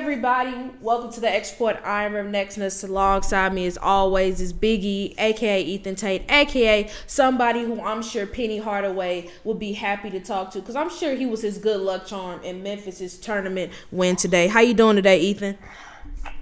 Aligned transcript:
everybody? 0.00 0.70
Welcome 0.80 1.10
to 1.14 1.20
the 1.20 1.28
Export 1.28 1.76
Iron 1.82 2.12
Room. 2.12 2.30
Nexus. 2.30 2.84
Alongside 2.84 3.52
me, 3.52 3.66
as 3.66 3.76
always, 3.76 4.40
is 4.40 4.52
Biggie, 4.52 5.12
aka 5.18 5.60
Ethan 5.60 5.96
Tate, 5.96 6.22
aka 6.30 6.88
somebody 7.08 7.64
who 7.64 7.82
I'm 7.82 8.00
sure 8.00 8.24
Penny 8.24 8.58
Hardaway 8.58 9.28
would 9.42 9.58
be 9.58 9.72
happy 9.72 10.08
to 10.10 10.20
talk 10.20 10.52
to, 10.52 10.60
because 10.60 10.76
I'm 10.76 10.88
sure 10.88 11.16
he 11.16 11.26
was 11.26 11.42
his 11.42 11.58
good 11.58 11.80
luck 11.80 12.06
charm 12.06 12.40
in 12.44 12.62
Memphis's 12.62 13.18
tournament 13.18 13.72
win 13.90 14.14
today. 14.14 14.46
How 14.46 14.60
you 14.60 14.72
doing 14.72 14.94
today, 14.94 15.18
Ethan? 15.18 15.58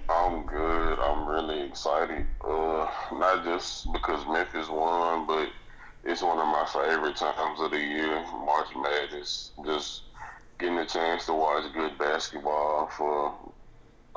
I'm 0.07 0.45
good. 0.45 0.99
I'm 0.99 1.27
really 1.27 1.63
excited. 1.63 2.27
Uh, 2.39 2.87
not 3.13 3.43
just 3.43 3.91
because 3.91 4.23
Memphis 4.27 4.69
won, 4.69 5.25
but 5.25 5.49
it's 6.03 6.21
one 6.21 6.37
of 6.37 6.45
my 6.45 6.67
favorite 6.71 7.15
times 7.15 7.59
of 7.59 7.71
the 7.71 7.79
year, 7.79 8.23
March 8.45 8.67
Madness. 8.75 9.49
Just 9.65 10.03
getting 10.59 10.77
a 10.77 10.85
chance 10.85 11.25
to 11.25 11.33
watch 11.33 11.71
good 11.73 11.97
basketball 11.97 12.87
for 12.97 13.31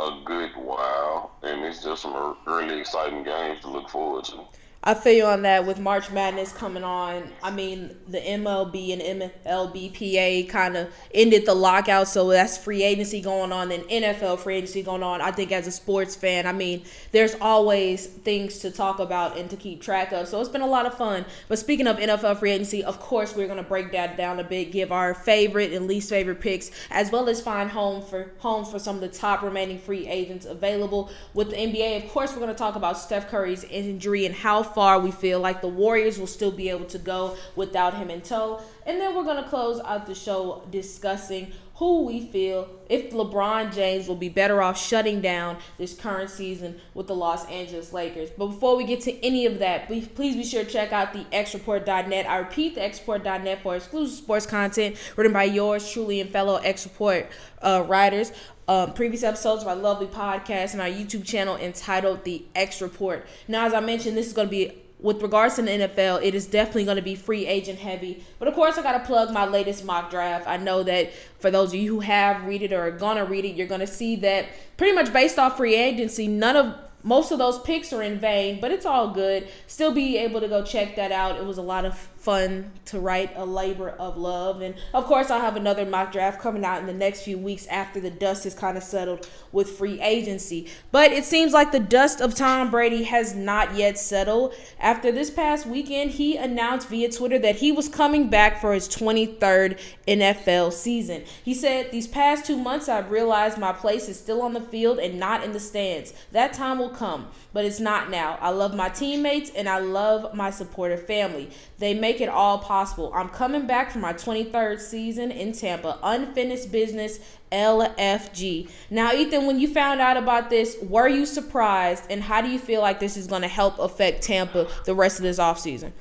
a 0.01 0.23
good 0.25 0.51
while, 0.57 1.33
and 1.43 1.65
it's 1.65 1.83
just 1.85 2.03
some 2.03 2.37
really 2.47 2.81
exciting 2.81 3.23
games 3.23 3.61
to 3.61 3.69
look 3.69 3.89
forward 3.89 4.25
to. 4.25 4.45
I 4.83 4.95
feel 4.95 5.13
you 5.13 5.25
on 5.27 5.43
that 5.43 5.67
with 5.67 5.79
March 5.79 6.11
Madness 6.11 6.53
coming 6.53 6.85
on. 6.85 7.31
I 7.43 7.51
mean, 7.51 7.95
the 8.09 8.19
MLB 8.19 8.95
and 8.95 9.31
MLBPA 9.45 10.49
kind 10.49 10.75
of 10.75 10.89
ended 11.13 11.45
the 11.45 11.53
lockout, 11.53 12.09
so 12.09 12.27
that's 12.31 12.57
free 12.57 12.83
agency 12.83 13.21
going 13.21 13.53
on 13.53 13.73
and 13.73 13.83
NFL 13.85 14.39
free 14.39 14.57
agency 14.57 14.83
going 14.83 15.03
on. 15.03 15.21
I 15.21 15.33
think 15.33 15.53
as 15.53 15.67
a 15.67 15.71
sports 15.71 16.17
fan, 16.17 16.47
I 16.47 16.53
mean, 16.53 16.83
there's 17.13 17.35
always 17.43 18.07
things 18.07 18.61
to 18.61 18.71
talk 18.71 19.01
about 19.01 19.37
and 19.37 19.51
to 19.51 19.57
keep 19.57 19.83
track 19.83 20.13
of. 20.13 20.29
So 20.29 20.41
it's 20.41 20.49
been 20.49 20.63
a 20.63 20.67
lot 20.67 20.87
of 20.87 20.97
fun. 20.97 21.27
But 21.49 21.59
speaking 21.59 21.87
of 21.87 21.99
NFL 21.99 22.39
free 22.39 22.53
agency, 22.53 22.83
of 22.83 23.01
course, 23.01 23.37
we're 23.37 23.49
going 23.49 23.63
to 23.63 23.69
break 23.69 23.93
that 23.93 24.17
down 24.17 24.41
a 24.41 24.45
bit, 24.45 24.73
give 24.73 24.93
our 24.93 25.13
favorite 25.13 25.75
and 25.75 25.89
least 25.89 26.09
favorite 26.09 26.41
picks, 26.41 26.71
as 26.91 27.13
well 27.13 27.29
as 27.29 27.43
find 27.43 27.71
home 27.71 28.01
for 28.01 28.31
homes 28.39 28.71
for 28.71 28.79
some 28.79 28.95
of 28.95 29.03
the 29.03 29.09
top 29.09 29.43
remaining 29.43 29.79
free 29.79 30.09
agents 30.09 30.47
available 30.47 31.11
with 31.35 31.51
the 31.51 31.57
NBA. 31.57 32.03
Of 32.03 32.11
course, 32.11 32.33
we're 32.33 32.41
going 32.41 32.49
to 32.49 32.55
talk 32.55 32.77
about 32.77 32.97
Steph 32.97 33.29
Curry's 33.29 33.65
injury 33.65 34.25
and 34.25 34.35
how 34.35 34.70
far 34.75 34.99
we 35.01 35.11
feel 35.11 35.41
like 35.41 35.61
the 35.61 35.69
Warriors 35.69 36.19
will 36.19 36.27
still 36.27 36.51
be 36.51 36.69
able 36.69 36.87
to 36.87 36.99
go 36.99 37.37
without 37.57 37.95
him 37.95 38.11
in 38.11 38.21
tow. 38.21 38.61
And 38.87 39.01
then 39.01 39.15
we're 39.15 39.25
going 39.25 39.43
to 39.43 39.49
close 39.49 39.81
out 39.81 40.07
the 40.07 40.15
show 40.15 40.67
discussing 40.71 41.53
who 41.81 42.05
we 42.05 42.27
feel 42.27 42.69
if 42.91 43.11
LeBron 43.11 43.75
James 43.75 44.07
will 44.07 44.15
be 44.15 44.29
better 44.29 44.61
off 44.61 44.79
shutting 44.79 45.23
down 45.23 45.57
this 45.79 45.95
current 45.95 46.29
season 46.29 46.79
with 46.93 47.07
the 47.07 47.15
Los 47.15 47.47
Angeles 47.47 47.95
Lakers. 47.95 48.29
But 48.37 48.49
before 48.49 48.77
we 48.77 48.85
get 48.85 49.01
to 49.03 49.25
any 49.25 49.47
of 49.47 49.61
that, 49.61 49.87
please, 49.87 50.37
be 50.37 50.45
sure 50.45 50.63
to 50.63 50.71
check 50.71 50.93
out 50.93 51.15
the 51.15 51.25
xreport.net. 51.33 52.29
I 52.29 52.37
repeat, 52.37 52.75
the 52.75 52.83
xreport.net 52.83 53.63
for 53.63 53.77
exclusive 53.77 54.19
sports 54.19 54.45
content 54.45 54.97
written 55.17 55.33
by 55.33 55.45
yours 55.45 55.91
truly 55.91 56.21
and 56.21 56.29
fellow 56.29 56.57
X 56.57 56.85
Report 56.85 57.27
uh, 57.63 57.83
writers. 57.89 58.31
Um, 58.71 58.93
previous 58.93 59.25
episodes 59.25 59.63
of 59.63 59.69
our 59.69 59.75
lovely 59.75 60.07
podcast 60.07 60.75
and 60.75 60.81
our 60.81 60.87
YouTube 60.87 61.25
channel 61.25 61.57
entitled 61.57 62.23
The 62.23 62.45
X 62.55 62.81
Report. 62.81 63.27
Now, 63.49 63.67
as 63.67 63.75
I 63.75 63.81
mentioned, 63.81 64.17
this 64.17 64.29
is 64.29 64.33
going 64.33 64.47
to 64.47 64.51
be 64.51 64.73
with 65.01 65.21
regards 65.23 65.57
to 65.57 65.63
the 65.63 65.71
NFL, 65.73 66.23
it 66.23 66.37
is 66.37 66.47
definitely 66.47 66.85
going 66.85 66.99
to 66.99 67.03
be 67.03 67.17
free 67.17 67.49
agent 67.49 67.81
heavy. 67.81 68.25
But 68.39 68.47
of 68.47 68.55
course, 68.55 68.79
I 68.79 68.83
got 68.85 68.93
to 68.93 69.01
plug 69.01 69.33
my 69.33 69.45
latest 69.45 69.85
mock 69.85 70.09
draft. 70.09 70.47
I 70.47 70.57
know 70.57 70.85
that 70.85 71.13
for 71.41 71.51
those 71.51 71.71
of 71.71 71.81
you 71.81 71.95
who 71.95 71.99
have 71.99 72.45
read 72.45 72.63
it 72.63 72.73
or 72.73 72.83
are 72.83 72.91
going 72.93 73.17
to 73.17 73.25
read 73.25 73.45
it, 73.45 73.57
you're 73.57 73.67
going 73.67 73.81
to 73.81 73.89
see 73.89 74.15
that 74.17 74.47
pretty 74.77 74.95
much 74.95 75.13
based 75.13 75.37
off 75.37 75.57
free 75.57 75.75
agency, 75.75 76.29
none 76.29 76.55
of 76.55 76.77
most 77.03 77.33
of 77.33 77.39
those 77.39 77.59
picks 77.59 77.93
are 77.93 78.03
in 78.03 78.21
vain, 78.21 78.61
but 78.61 78.71
it's 78.71 78.87
all 78.87 79.13
good. 79.13 79.49
Still 79.67 79.93
be 79.93 80.17
able 80.19 80.41
to 80.41 80.47
go 80.47 80.63
check 80.63 80.95
that 80.95 81.11
out. 81.11 81.41
It 81.41 81.45
was 81.45 81.59
a 81.59 81.63
lot 81.63 81.85
of 81.85 82.10
fun 82.31 82.71
to 82.85 83.01
write 83.01 83.33
a 83.35 83.45
labor 83.45 83.89
of 83.89 84.17
love. 84.17 84.61
And 84.61 84.77
of 84.95 85.05
course, 85.07 85.31
I'll 85.31 85.41
have 85.41 85.57
another 85.57 85.85
mock 85.85 86.13
draft 86.13 86.41
coming 86.41 86.65
out 86.65 86.79
in 86.79 86.87
the 86.87 86.93
next 86.93 87.23
few 87.23 87.37
weeks 87.37 87.67
after 87.67 87.99
the 87.99 88.09
dust 88.11 88.45
has 88.45 88.55
kind 88.55 88.77
of 88.77 88.85
settled 88.85 89.29
with 89.51 89.71
free 89.71 90.01
agency. 90.01 90.69
But 90.93 91.11
it 91.11 91.25
seems 91.25 91.53
like 91.53 91.73
the 91.73 91.81
dust 91.81 92.21
of 92.21 92.37
Tom 92.37 92.71
Brady 92.71 93.03
has 93.03 93.35
not 93.35 93.75
yet 93.75 93.99
settled. 93.99 94.55
After 94.79 95.11
this 95.11 95.29
past 95.29 95.67
weekend, 95.67 96.13
he 96.13 96.37
announced 96.37 96.89
via 96.89 97.11
Twitter 97.11 97.39
that 97.41 97.57
he 97.57 97.73
was 97.73 97.89
coming 97.89 98.31
back 98.31 98.61
for 98.61 98.75
his 98.75 98.89
23rd 98.89 99.81
NFL 100.07 100.73
season. 100.73 101.25
He 101.45 101.53
said, 101.53 101.91
These 101.91 102.07
past 102.07 102.47
two 102.47 102.57
months, 102.57 102.89
I've 102.89 103.11
realized 103.11 103.59
my 103.59 103.73
place 103.73 104.09
is 104.09 104.17
still 104.17 104.43
on 104.43 104.53
the 104.53 104.61
field 104.61 105.01
and 105.01 105.19
not 105.19 105.43
in 105.43 105.53
the 105.53 105.59
stands. 105.59 106.15
That 106.31 106.53
time 106.53 106.79
will 106.79 106.91
come, 106.91 107.27
but 107.53 107.65
it's 107.65 107.81
not 107.81 108.11
now. 108.11 108.39
I 108.41 108.51
love 108.51 108.75
my 108.75 108.89
teammates 108.89 109.51
and 109.51 109.69
I 109.69 109.79
love 109.79 110.35
my 110.35 110.51
supportive 110.51 111.07
family. 111.07 111.51
They 111.79 111.95
make 111.95 112.21
it 112.21 112.29
all 112.29 112.59
possible. 112.59 113.13
I'm 113.15 113.29
coming 113.29 113.67
back 113.67 113.91
for 113.91 113.99
my 113.99 114.13
23rd 114.13 114.81
season 114.81 115.31
in 115.31 115.53
Tampa. 115.53 115.99
Unfinished 116.03 116.71
business, 116.71 117.21
LFG. 117.53 118.71
Now, 118.91 119.13
Ethan, 119.13 119.47
when 119.47 119.59
you 119.59 119.73
found 119.73 120.01
out 120.01 120.17
about 120.17 120.51
this, 120.51 120.77
were 120.83 121.09
you 121.09 121.27
surprised? 121.27 122.05
And 122.11 122.23
how 122.23 122.41
do 122.41 122.49
you 122.49 122.59
feel 122.59 122.81
like 122.81 123.01
this 123.01 123.17
is 123.17 123.27
going 123.27 123.43
to 123.43 123.49
help 123.49 123.79
affect 123.79 124.23
Tampa 124.23 124.69
the 124.85 124.95
rest 124.95 125.19
of 125.19 125.23
this 125.23 125.39
offseason? 125.39 125.93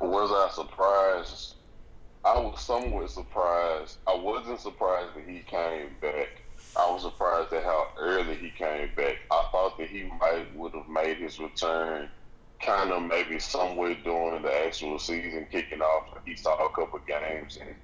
Was 0.00 0.30
I 0.30 0.54
surprised? 0.54 1.54
I 2.24 2.38
was 2.38 2.60
somewhat 2.60 3.10
surprised. 3.10 3.98
I 4.06 4.14
wasn't 4.14 4.60
surprised 4.60 5.14
that 5.14 5.26
he 5.26 5.40
came 5.40 5.90
back. 6.00 6.42
I 6.76 6.90
was 6.90 7.02
surprised 7.02 7.52
at 7.52 7.64
how 7.64 7.88
early 7.98 8.36
he 8.36 8.50
came 8.50 8.90
back. 8.96 9.16
I 9.30 9.44
thought 9.52 9.78
that 9.78 9.88
he 9.88 10.10
might 10.20 10.54
would 10.56 10.74
have 10.74 10.88
made 10.88 11.18
his 11.18 11.38
return 11.38 12.08
kind 12.60 12.90
of 12.90 13.02
maybe 13.02 13.38
somewhere 13.38 13.96
during 14.04 14.42
the 14.42 14.66
actual 14.66 14.98
season 14.98 15.46
kicking 15.50 15.80
off. 15.80 16.06
He 16.24 16.36
saw 16.36 16.54
a 16.66 16.70
couple 16.70 17.00
games 17.06 17.58
and 17.60 17.74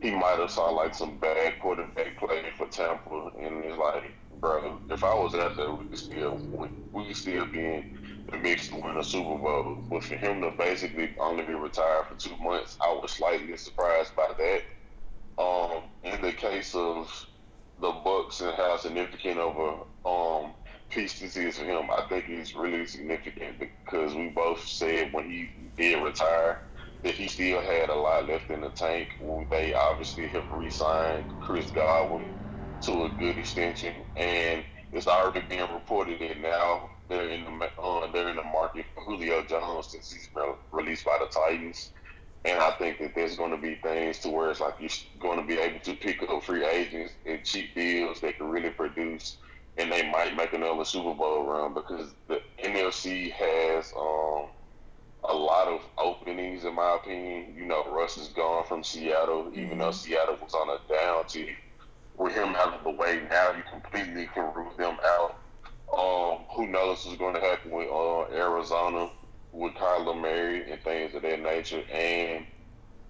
he 0.00 0.10
might 0.10 0.38
have 0.38 0.50
saw 0.50 0.70
like 0.70 0.94
some 0.94 1.18
bad 1.18 1.58
quarterback 1.60 2.18
play 2.18 2.44
for 2.56 2.66
Tampa, 2.66 3.30
and 3.38 3.64
it's 3.64 3.78
like, 3.78 4.04
bro, 4.40 4.80
if 4.88 5.04
I 5.04 5.14
was 5.14 5.34
out 5.34 5.56
there, 5.56 5.72
we 5.74 5.84
could 5.84 5.98
still 5.98 6.38
win. 6.50 6.70
we 6.92 7.06
could 7.06 7.16
still 7.16 7.46
be 7.46 7.60
in 7.60 7.84
the 8.30 8.38
mix 8.38 8.68
to 8.68 8.76
win 8.76 8.96
a 8.96 9.04
Super 9.04 9.38
Bowl. 9.38 9.84
But 9.90 10.04
for 10.04 10.16
him 10.16 10.40
to 10.40 10.52
basically 10.58 11.10
only 11.20 11.44
be 11.44 11.54
retired 11.54 12.06
for 12.06 12.14
two 12.14 12.36
months, 12.42 12.78
I 12.80 12.92
was 12.92 13.12
slightly 13.12 13.56
surprised 13.56 14.14
by 14.16 14.28
that. 14.38 14.62
Um, 15.42 15.84
in 16.02 16.20
the 16.20 16.32
case 16.32 16.74
of 16.74 17.10
the 17.80 17.92
Bucs 17.92 18.40
and 18.40 18.54
how 18.56 18.76
significant 18.76 19.38
of 19.38 19.56
a 19.56 20.08
um, 20.08 20.52
piece 20.90 21.18
this 21.18 21.36
is 21.36 21.58
for 21.58 21.64
him, 21.64 21.90
I 21.90 22.02
think 22.08 22.26
it's 22.28 22.54
really 22.54 22.86
significant 22.86 23.58
because 23.58 24.14
we 24.14 24.28
both 24.28 24.64
said 24.66 25.12
when 25.12 25.30
he 25.30 25.48
did 25.76 26.02
retire 26.02 26.58
that 27.02 27.14
he 27.14 27.28
still 27.28 27.60
had 27.60 27.88
a 27.88 27.94
lot 27.94 28.28
left 28.28 28.50
in 28.50 28.60
the 28.60 28.70
tank. 28.70 29.08
When 29.20 29.46
they 29.50 29.74
obviously 29.74 30.28
have 30.28 30.44
re-signed 30.52 31.24
Chris 31.40 31.70
Godwin 31.70 32.26
to 32.82 33.04
a 33.04 33.10
good 33.18 33.38
extension, 33.38 33.94
and 34.16 34.64
it's 34.92 35.06
already 35.06 35.42
being 35.48 35.72
reported 35.72 36.20
that 36.20 36.40
now 36.40 36.90
they're 37.08 37.30
in 37.30 37.44
the 37.44 37.70
uh, 37.80 38.10
they're 38.12 38.28
in 38.28 38.36
the 38.36 38.42
market 38.42 38.86
for 38.94 39.04
Julio 39.04 39.42
Jones 39.44 39.88
since 39.88 40.12
he's 40.12 40.28
been 40.34 40.54
released 40.72 41.04
by 41.04 41.18
the 41.20 41.26
Titans. 41.26 41.92
And 42.44 42.58
I 42.58 42.70
think 42.72 42.98
that 43.00 43.14
there's 43.14 43.36
going 43.36 43.50
to 43.50 43.58
be 43.58 43.74
things 43.76 44.18
to 44.20 44.30
where 44.30 44.50
it's 44.50 44.60
like 44.60 44.74
you're 44.80 44.90
going 45.20 45.40
to 45.40 45.46
be 45.46 45.60
able 45.60 45.80
to 45.80 45.94
pick 45.94 46.22
up 46.22 46.42
free 46.42 46.64
agents 46.64 47.12
and 47.26 47.44
cheap 47.44 47.74
deals 47.74 48.20
that 48.20 48.38
can 48.38 48.48
really 48.48 48.70
produce 48.70 49.36
and 49.80 49.90
they 49.90 50.10
might 50.10 50.36
make 50.36 50.52
another 50.52 50.84
Super 50.84 51.14
Bowl 51.14 51.44
run 51.44 51.74
because 51.74 52.10
the 52.28 52.40
NFC 52.62 53.32
has 53.32 53.92
um, 53.96 54.46
a 55.24 55.34
lot 55.34 55.68
of 55.68 55.80
openings, 55.96 56.64
in 56.64 56.74
my 56.74 56.96
opinion. 56.96 57.54
You 57.56 57.66
know, 57.66 57.84
Russ 57.90 58.16
is 58.18 58.28
gone 58.28 58.66
from 58.66 58.84
Seattle, 58.84 59.50
even 59.54 59.78
though 59.78 59.86
mm-hmm. 59.86 59.92
Seattle 59.92 60.38
was 60.42 60.54
on 60.54 60.68
a 60.68 60.92
down 60.92 61.26
to 61.28 61.48
with 62.18 62.34
him 62.34 62.54
out 62.56 62.74
of 62.74 62.84
the 62.84 62.90
way. 62.90 63.22
Now 63.30 63.52
you 63.52 63.62
completely 63.70 64.28
can 64.34 64.52
root 64.54 64.76
them 64.76 64.98
out. 65.02 65.36
Um, 65.96 66.44
who 66.50 66.66
knows 66.66 67.04
what's 67.04 67.18
going 67.18 67.34
to 67.34 67.40
happen 67.40 67.70
with 67.70 67.88
uh, 67.88 68.32
Arizona 68.32 69.10
with 69.52 69.74
Kyler 69.74 70.18
Murray 70.18 70.70
and 70.70 70.80
things 70.82 71.14
of 71.14 71.22
that 71.22 71.40
nature, 71.40 71.82
and 71.92 72.46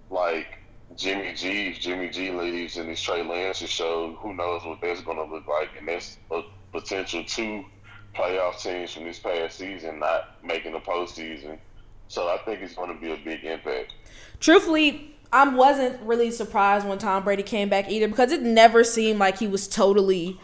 like 0.09 0.59
Jimmy 0.95 1.33
G, 1.33 1.69
if 1.69 1.79
Jimmy 1.79 2.09
G 2.09 2.31
leaves 2.31 2.77
and 2.77 2.89
this 2.89 3.01
Trey 3.01 3.23
Lance 3.23 3.57
show, 3.57 4.15
who 4.19 4.33
knows 4.33 4.65
what 4.65 4.81
that's 4.81 5.01
going 5.01 5.17
to 5.17 5.23
look 5.23 5.47
like, 5.47 5.69
and 5.77 5.87
that's 5.87 6.17
a 6.31 6.41
potential 6.71 7.23
two 7.25 7.63
playoff 8.15 8.61
teams 8.61 8.93
from 8.93 9.05
this 9.05 9.19
past 9.19 9.57
season 9.57 9.99
not 9.99 10.43
making 10.43 10.73
the 10.73 10.79
postseason. 10.79 11.57
So 12.07 12.27
I 12.27 12.37
think 12.43 12.61
it's 12.61 12.73
going 12.73 12.93
to 12.93 12.99
be 12.99 13.11
a 13.13 13.17
big 13.17 13.45
impact. 13.45 13.93
Truthfully, 14.41 15.15
I 15.31 15.47
wasn't 15.47 16.01
really 16.01 16.29
surprised 16.29 16.85
when 16.85 16.97
Tom 16.97 17.23
Brady 17.23 17.43
came 17.43 17.69
back 17.69 17.89
either 17.89 18.09
because 18.09 18.33
it 18.33 18.41
never 18.41 18.83
seemed 18.83 19.19
like 19.19 19.37
he 19.39 19.47
was 19.47 19.67
totally 19.67 20.37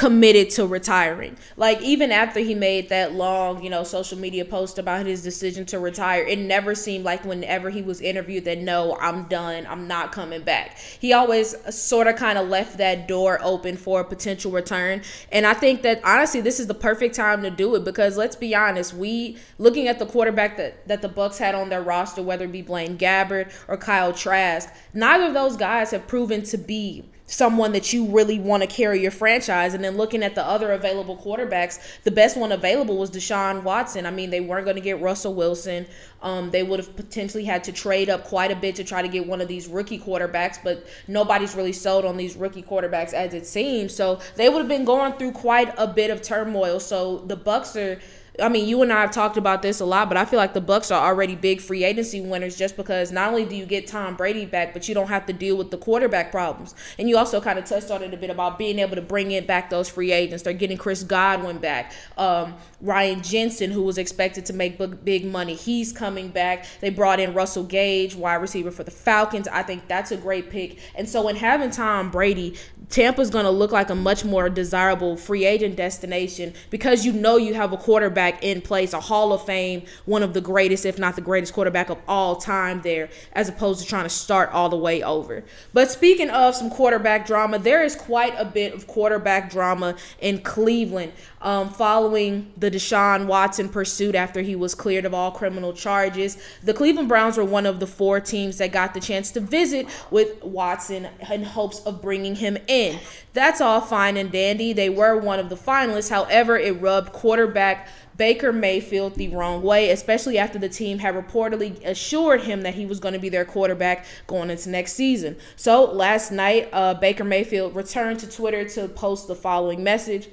committed 0.00 0.48
to 0.48 0.66
retiring. 0.66 1.36
Like 1.58 1.82
even 1.82 2.10
after 2.10 2.40
he 2.40 2.54
made 2.54 2.88
that 2.88 3.12
long, 3.12 3.62
you 3.62 3.68
know, 3.68 3.84
social 3.84 4.16
media 4.16 4.46
post 4.46 4.78
about 4.78 5.04
his 5.04 5.22
decision 5.22 5.66
to 5.66 5.78
retire, 5.78 6.22
it 6.22 6.38
never 6.38 6.74
seemed 6.74 7.04
like 7.04 7.22
whenever 7.26 7.68
he 7.68 7.82
was 7.82 8.00
interviewed 8.00 8.46
that 8.46 8.56
no, 8.56 8.96
I'm 8.98 9.24
done, 9.24 9.66
I'm 9.66 9.86
not 9.86 10.10
coming 10.10 10.40
back. 10.40 10.78
He 10.78 11.12
always 11.12 11.54
sort 11.68 12.06
of 12.06 12.16
kind 12.16 12.38
of 12.38 12.48
left 12.48 12.78
that 12.78 13.08
door 13.08 13.40
open 13.42 13.76
for 13.76 14.00
a 14.00 14.04
potential 14.04 14.50
return. 14.50 15.02
And 15.32 15.46
I 15.46 15.52
think 15.52 15.82
that 15.82 16.00
honestly 16.02 16.40
this 16.40 16.60
is 16.60 16.66
the 16.66 16.72
perfect 16.72 17.14
time 17.14 17.42
to 17.42 17.50
do 17.50 17.74
it 17.74 17.84
because 17.84 18.16
let's 18.16 18.36
be 18.36 18.54
honest, 18.54 18.94
we 18.94 19.36
looking 19.58 19.86
at 19.86 19.98
the 19.98 20.06
quarterback 20.06 20.56
that 20.56 20.88
that 20.88 21.02
the 21.02 21.10
Bucs 21.10 21.36
had 21.36 21.54
on 21.54 21.68
their 21.68 21.82
roster 21.82 22.22
whether 22.22 22.46
it 22.46 22.52
be 22.52 22.62
Blaine 22.62 22.96
Gabbert 22.96 23.52
or 23.68 23.76
Kyle 23.76 24.14
Trask, 24.14 24.72
neither 24.94 25.26
of 25.26 25.34
those 25.34 25.58
guys 25.58 25.90
have 25.90 26.06
proven 26.06 26.42
to 26.44 26.56
be 26.56 27.04
someone 27.30 27.70
that 27.72 27.92
you 27.92 28.06
really 28.06 28.40
want 28.40 28.60
to 28.60 28.66
carry 28.66 29.00
your 29.00 29.12
franchise. 29.12 29.72
And 29.72 29.84
then 29.84 29.96
looking 29.96 30.22
at 30.22 30.34
the 30.34 30.44
other 30.44 30.72
available 30.72 31.16
quarterbacks, 31.16 31.78
the 32.02 32.10
best 32.10 32.36
one 32.36 32.50
available 32.50 32.98
was 32.98 33.10
Deshaun 33.10 33.62
Watson. 33.62 34.04
I 34.04 34.10
mean, 34.10 34.30
they 34.30 34.40
weren't 34.40 34.64
going 34.64 34.76
to 34.76 34.82
get 34.82 35.00
Russell 35.00 35.34
Wilson. 35.34 35.86
Um, 36.22 36.50
they 36.50 36.64
would 36.64 36.80
have 36.80 36.94
potentially 36.96 37.44
had 37.44 37.64
to 37.64 37.72
trade 37.72 38.10
up 38.10 38.24
quite 38.24 38.50
a 38.50 38.56
bit 38.56 38.74
to 38.76 38.84
try 38.84 39.00
to 39.00 39.08
get 39.08 39.26
one 39.26 39.40
of 39.40 39.48
these 39.48 39.68
rookie 39.68 39.98
quarterbacks, 39.98 40.58
but 40.62 40.86
nobody's 41.06 41.54
really 41.54 41.72
sold 41.72 42.04
on 42.04 42.16
these 42.16 42.34
rookie 42.36 42.62
quarterbacks 42.62 43.14
as 43.14 43.32
it 43.32 43.46
seems. 43.46 43.94
So 43.94 44.20
they 44.34 44.48
would 44.48 44.58
have 44.58 44.68
been 44.68 44.84
going 44.84 45.12
through 45.14 45.32
quite 45.32 45.72
a 45.78 45.86
bit 45.86 46.10
of 46.10 46.22
turmoil. 46.22 46.80
So 46.80 47.18
the 47.18 47.36
Bucs 47.36 47.76
are 47.76 48.00
I 48.40 48.48
mean, 48.48 48.68
you 48.68 48.82
and 48.82 48.92
I 48.92 49.00
have 49.00 49.10
talked 49.10 49.36
about 49.36 49.62
this 49.62 49.80
a 49.80 49.84
lot, 49.84 50.08
but 50.08 50.16
I 50.16 50.24
feel 50.24 50.38
like 50.38 50.54
the 50.54 50.60
Bucs 50.60 50.94
are 50.94 51.06
already 51.06 51.34
big 51.34 51.60
free 51.60 51.84
agency 51.84 52.20
winners 52.20 52.56
just 52.56 52.76
because 52.76 53.10
not 53.10 53.30
only 53.30 53.44
do 53.44 53.56
you 53.56 53.66
get 53.66 53.86
Tom 53.86 54.14
Brady 54.14 54.46
back, 54.46 54.72
but 54.72 54.88
you 54.88 54.94
don't 54.94 55.08
have 55.08 55.26
to 55.26 55.32
deal 55.32 55.56
with 55.56 55.70
the 55.70 55.78
quarterback 55.78 56.30
problems. 56.30 56.74
And 56.98 57.08
you 57.08 57.18
also 57.18 57.40
kind 57.40 57.58
of 57.58 57.64
touched 57.64 57.90
on 57.90 58.02
it 58.02 58.14
a 58.14 58.16
bit 58.16 58.30
about 58.30 58.58
being 58.58 58.78
able 58.78 58.94
to 58.96 59.02
bring 59.02 59.32
in 59.32 59.46
back 59.46 59.70
those 59.70 59.88
free 59.88 60.12
agents. 60.12 60.42
They're 60.42 60.52
getting 60.52 60.78
Chris 60.78 61.02
Godwin 61.02 61.58
back. 61.58 61.92
Um, 62.16 62.54
Ryan 62.80 63.22
Jensen, 63.22 63.70
who 63.70 63.82
was 63.82 63.98
expected 63.98 64.46
to 64.46 64.52
make 64.52 64.78
big 65.04 65.24
money, 65.24 65.54
he's 65.54 65.92
coming 65.92 66.28
back. 66.28 66.66
They 66.80 66.90
brought 66.90 67.20
in 67.20 67.34
Russell 67.34 67.64
Gage, 67.64 68.14
wide 68.14 68.36
receiver 68.36 68.70
for 68.70 68.84
the 68.84 68.90
Falcons. 68.90 69.48
I 69.48 69.62
think 69.62 69.88
that's 69.88 70.12
a 70.12 70.16
great 70.16 70.50
pick. 70.50 70.78
And 70.94 71.08
so, 71.08 71.28
in 71.28 71.36
having 71.36 71.70
Tom 71.70 72.10
Brady, 72.10 72.56
Tampa's 72.90 73.30
going 73.30 73.44
to 73.44 73.50
look 73.50 73.70
like 73.70 73.88
a 73.88 73.94
much 73.94 74.24
more 74.24 74.50
desirable 74.50 75.16
free 75.16 75.44
agent 75.44 75.76
destination 75.76 76.52
because 76.70 77.06
you 77.06 77.12
know 77.12 77.36
you 77.36 77.54
have 77.54 77.72
a 77.72 77.76
quarterback 77.76 78.42
in 78.42 78.60
place, 78.60 78.92
a 78.92 79.00
Hall 79.00 79.32
of 79.32 79.46
Fame, 79.46 79.84
one 80.06 80.24
of 80.24 80.34
the 80.34 80.40
greatest, 80.40 80.84
if 80.84 80.98
not 80.98 81.14
the 81.14 81.22
greatest 81.22 81.54
quarterback 81.54 81.88
of 81.88 81.98
all 82.08 82.36
time 82.36 82.82
there, 82.82 83.08
as 83.32 83.48
opposed 83.48 83.80
to 83.80 83.86
trying 83.86 84.04
to 84.04 84.10
start 84.10 84.50
all 84.50 84.68
the 84.68 84.76
way 84.76 85.02
over. 85.02 85.44
But 85.72 85.90
speaking 85.90 86.30
of 86.30 86.56
some 86.56 86.68
quarterback 86.68 87.26
drama, 87.26 87.60
there 87.60 87.84
is 87.84 87.94
quite 87.94 88.34
a 88.36 88.44
bit 88.44 88.74
of 88.74 88.88
quarterback 88.88 89.50
drama 89.50 89.94
in 90.20 90.40
Cleveland 90.40 91.12
um, 91.42 91.70
following 91.70 92.52
the 92.56 92.70
Deshaun 92.70 93.26
Watson 93.26 93.68
pursuit 93.68 94.14
after 94.14 94.42
he 94.42 94.54
was 94.54 94.74
cleared 94.74 95.04
of 95.04 95.14
all 95.14 95.30
criminal 95.30 95.72
charges. 95.72 96.36
The 96.62 96.74
Cleveland 96.74 97.08
Browns 97.08 97.36
were 97.36 97.44
one 97.44 97.66
of 97.66 97.80
the 97.80 97.86
four 97.86 98.20
teams 98.20 98.58
that 98.58 98.72
got 98.72 98.94
the 98.94 99.00
chance 99.00 99.30
to 99.32 99.40
visit 99.40 99.86
with 100.10 100.42
Watson 100.42 101.08
in 101.30 101.44
hopes 101.44 101.80
of 101.80 102.02
bringing 102.02 102.36
him 102.36 102.58
in. 102.66 102.98
That's 103.32 103.60
all 103.60 103.80
fine 103.80 104.16
and 104.16 104.30
dandy. 104.30 104.72
They 104.72 104.90
were 104.90 105.16
one 105.16 105.38
of 105.38 105.48
the 105.48 105.56
finalists. 105.56 106.10
However, 106.10 106.56
it 106.58 106.80
rubbed 106.80 107.12
quarterback 107.12 107.88
Baker 108.20 108.52
Mayfield 108.52 109.14
the 109.14 109.28
wrong 109.28 109.62
way, 109.62 109.88
especially 109.88 110.36
after 110.36 110.58
the 110.58 110.68
team 110.68 110.98
had 110.98 111.14
reportedly 111.14 111.82
assured 111.86 112.42
him 112.42 112.60
that 112.62 112.74
he 112.74 112.84
was 112.84 113.00
going 113.00 113.14
to 113.14 113.18
be 113.18 113.30
their 113.30 113.46
quarterback 113.46 114.04
going 114.26 114.50
into 114.50 114.68
next 114.68 114.92
season. 114.92 115.38
So 115.56 115.90
last 115.90 116.30
night, 116.30 116.68
uh, 116.70 116.92
Baker 116.92 117.24
Mayfield 117.24 117.74
returned 117.74 118.20
to 118.20 118.28
Twitter 118.28 118.68
to 118.70 118.88
post 118.88 119.26
the 119.26 119.34
following 119.34 119.82
message. 119.82 120.28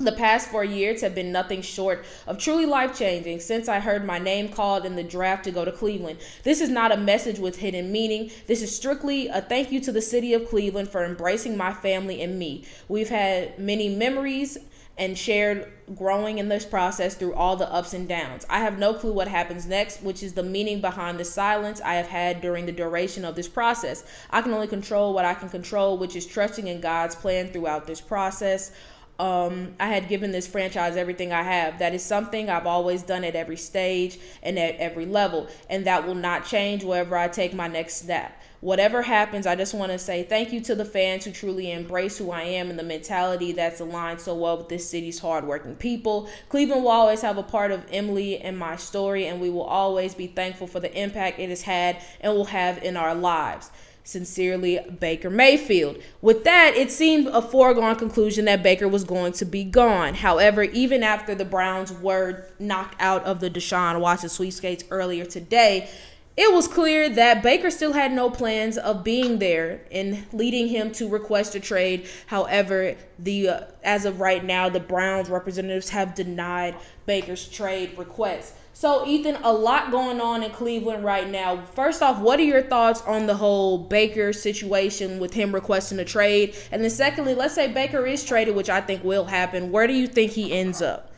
The 0.00 0.12
past 0.12 0.48
four 0.48 0.64
years 0.64 1.02
have 1.02 1.14
been 1.14 1.30
nothing 1.30 1.60
short 1.60 2.06
of 2.26 2.38
truly 2.38 2.64
life 2.64 2.98
changing 2.98 3.40
since 3.40 3.68
I 3.68 3.80
heard 3.80 4.02
my 4.02 4.18
name 4.18 4.48
called 4.48 4.86
in 4.86 4.96
the 4.96 5.02
draft 5.02 5.44
to 5.44 5.50
go 5.50 5.62
to 5.62 5.70
Cleveland. 5.70 6.20
This 6.42 6.62
is 6.62 6.70
not 6.70 6.90
a 6.90 6.96
message 6.96 7.38
with 7.38 7.58
hidden 7.58 7.92
meaning. 7.92 8.30
This 8.46 8.62
is 8.62 8.74
strictly 8.74 9.28
a 9.28 9.42
thank 9.42 9.70
you 9.70 9.78
to 9.80 9.92
the 9.92 10.00
city 10.00 10.32
of 10.32 10.48
Cleveland 10.48 10.88
for 10.88 11.04
embracing 11.04 11.54
my 11.54 11.74
family 11.74 12.22
and 12.22 12.38
me. 12.38 12.64
We've 12.88 13.10
had 13.10 13.58
many 13.58 13.94
memories 13.94 14.56
and 14.96 15.18
shared 15.18 15.70
growing 15.94 16.38
in 16.38 16.48
this 16.48 16.64
process 16.64 17.14
through 17.14 17.34
all 17.34 17.56
the 17.56 17.70
ups 17.70 17.92
and 17.92 18.08
downs. 18.08 18.46
I 18.48 18.60
have 18.60 18.78
no 18.78 18.94
clue 18.94 19.12
what 19.12 19.28
happens 19.28 19.66
next, 19.66 20.02
which 20.02 20.22
is 20.22 20.32
the 20.32 20.42
meaning 20.42 20.80
behind 20.80 21.18
the 21.18 21.24
silence 21.26 21.78
I 21.82 21.94
have 21.94 22.08
had 22.08 22.40
during 22.40 22.64
the 22.64 22.72
duration 22.72 23.26
of 23.26 23.34
this 23.34 23.48
process. 23.48 24.04
I 24.30 24.40
can 24.40 24.54
only 24.54 24.66
control 24.66 25.12
what 25.12 25.26
I 25.26 25.34
can 25.34 25.50
control, 25.50 25.98
which 25.98 26.16
is 26.16 26.24
trusting 26.24 26.68
in 26.68 26.80
God's 26.80 27.14
plan 27.14 27.52
throughout 27.52 27.86
this 27.86 28.00
process 28.00 28.72
um, 29.20 29.74
I 29.78 29.88
had 29.88 30.08
given 30.08 30.32
this 30.32 30.46
franchise 30.46 30.96
everything 30.96 31.30
I 31.30 31.42
have. 31.42 31.78
That 31.78 31.92
is 31.92 32.02
something 32.02 32.48
I've 32.48 32.66
always 32.66 33.02
done 33.02 33.22
at 33.22 33.36
every 33.36 33.58
stage 33.58 34.18
and 34.42 34.58
at 34.58 34.76
every 34.76 35.04
level, 35.04 35.48
and 35.68 35.86
that 35.86 36.06
will 36.06 36.14
not 36.14 36.46
change 36.46 36.84
wherever 36.84 37.18
I 37.18 37.28
take 37.28 37.52
my 37.52 37.68
next 37.68 37.96
step. 37.96 38.32
Whatever 38.62 39.02
happens, 39.02 39.46
I 39.46 39.56
just 39.56 39.74
want 39.74 39.92
to 39.92 39.98
say 39.98 40.22
thank 40.22 40.52
you 40.52 40.60
to 40.62 40.74
the 40.74 40.86
fans 40.86 41.26
who 41.26 41.32
truly 41.32 41.70
embrace 41.70 42.16
who 42.16 42.30
I 42.30 42.42
am 42.42 42.70
and 42.70 42.78
the 42.78 42.82
mentality 42.82 43.52
that's 43.52 43.80
aligned 43.80 44.22
so 44.22 44.34
well 44.34 44.56
with 44.56 44.70
this 44.70 44.88
city's 44.88 45.18
hardworking 45.18 45.76
people. 45.76 46.30
Cleveland 46.48 46.84
will 46.84 46.90
always 46.90 47.20
have 47.20 47.36
a 47.36 47.42
part 47.42 47.72
of 47.72 47.84
Emily 47.90 48.38
and 48.38 48.58
my 48.58 48.76
story, 48.76 49.26
and 49.26 49.38
we 49.38 49.50
will 49.50 49.64
always 49.64 50.14
be 50.14 50.28
thankful 50.28 50.66
for 50.66 50.80
the 50.80 50.94
impact 50.98 51.38
it 51.38 51.50
has 51.50 51.62
had 51.62 52.02
and 52.22 52.32
will 52.32 52.46
have 52.46 52.82
in 52.82 52.96
our 52.96 53.14
lives. 53.14 53.70
Sincerely, 54.10 54.80
Baker 54.98 55.30
Mayfield. 55.30 55.98
With 56.20 56.42
that, 56.42 56.74
it 56.74 56.90
seemed 56.90 57.28
a 57.28 57.40
foregone 57.40 57.94
conclusion 57.94 58.46
that 58.46 58.60
Baker 58.60 58.88
was 58.88 59.04
going 59.04 59.34
to 59.34 59.44
be 59.44 59.62
gone. 59.62 60.14
However, 60.14 60.64
even 60.64 61.04
after 61.04 61.32
the 61.32 61.44
Browns 61.44 61.92
were 61.92 62.46
knocked 62.58 62.96
out 63.00 63.22
of 63.22 63.38
the 63.38 63.48
Deshaun 63.48 64.00
Watson 64.00 64.28
sweepstakes 64.28 64.82
earlier 64.90 65.24
today, 65.24 65.88
it 66.36 66.52
was 66.52 66.66
clear 66.66 67.08
that 67.08 67.42
Baker 67.42 67.70
still 67.70 67.92
had 67.92 68.12
no 68.12 68.30
plans 68.30 68.78
of 68.78 69.04
being 69.04 69.38
there 69.38 69.82
and 69.92 70.26
leading 70.32 70.68
him 70.68 70.90
to 70.92 71.08
request 71.08 71.54
a 71.54 71.60
trade. 71.60 72.08
However, 72.26 72.96
the 73.18 73.48
uh, 73.48 73.60
as 73.84 74.06
of 74.06 74.20
right 74.20 74.44
now, 74.44 74.68
the 74.68 74.80
Browns 74.80 75.28
representatives 75.28 75.90
have 75.90 76.14
denied 76.14 76.76
Baker's 77.06 77.48
trade 77.48 77.96
request. 77.96 78.54
So, 78.80 79.06
Ethan, 79.06 79.36
a 79.42 79.52
lot 79.52 79.90
going 79.90 80.22
on 80.22 80.42
in 80.42 80.50
Cleveland 80.52 81.04
right 81.04 81.28
now. 81.28 81.60
First 81.74 82.00
off, 82.00 82.18
what 82.18 82.40
are 82.40 82.44
your 82.44 82.62
thoughts 82.62 83.02
on 83.02 83.26
the 83.26 83.36
whole 83.36 83.76
Baker 83.76 84.32
situation 84.32 85.18
with 85.18 85.34
him 85.34 85.54
requesting 85.54 85.98
a 85.98 86.04
trade? 86.06 86.56
And 86.72 86.82
then, 86.82 86.90
secondly, 86.90 87.34
let's 87.34 87.54
say 87.54 87.70
Baker 87.70 88.06
is 88.06 88.24
traded, 88.24 88.56
which 88.56 88.70
I 88.70 88.80
think 88.80 89.04
will 89.04 89.26
happen. 89.26 89.70
Where 89.70 89.86
do 89.86 89.92
you 89.92 90.06
think 90.06 90.32
he 90.32 90.54
ends 90.54 90.80
up? 90.80 91.12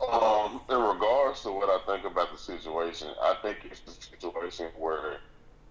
Um, 0.00 0.62
in 0.70 0.78
regards 0.78 1.42
to 1.42 1.52
what 1.52 1.68
I 1.68 1.84
think 1.84 2.10
about 2.10 2.32
the 2.32 2.38
situation, 2.38 3.08
I 3.20 3.36
think 3.42 3.58
it's 3.70 3.80
the 3.80 3.90
situation 3.90 4.68
where, 4.78 5.18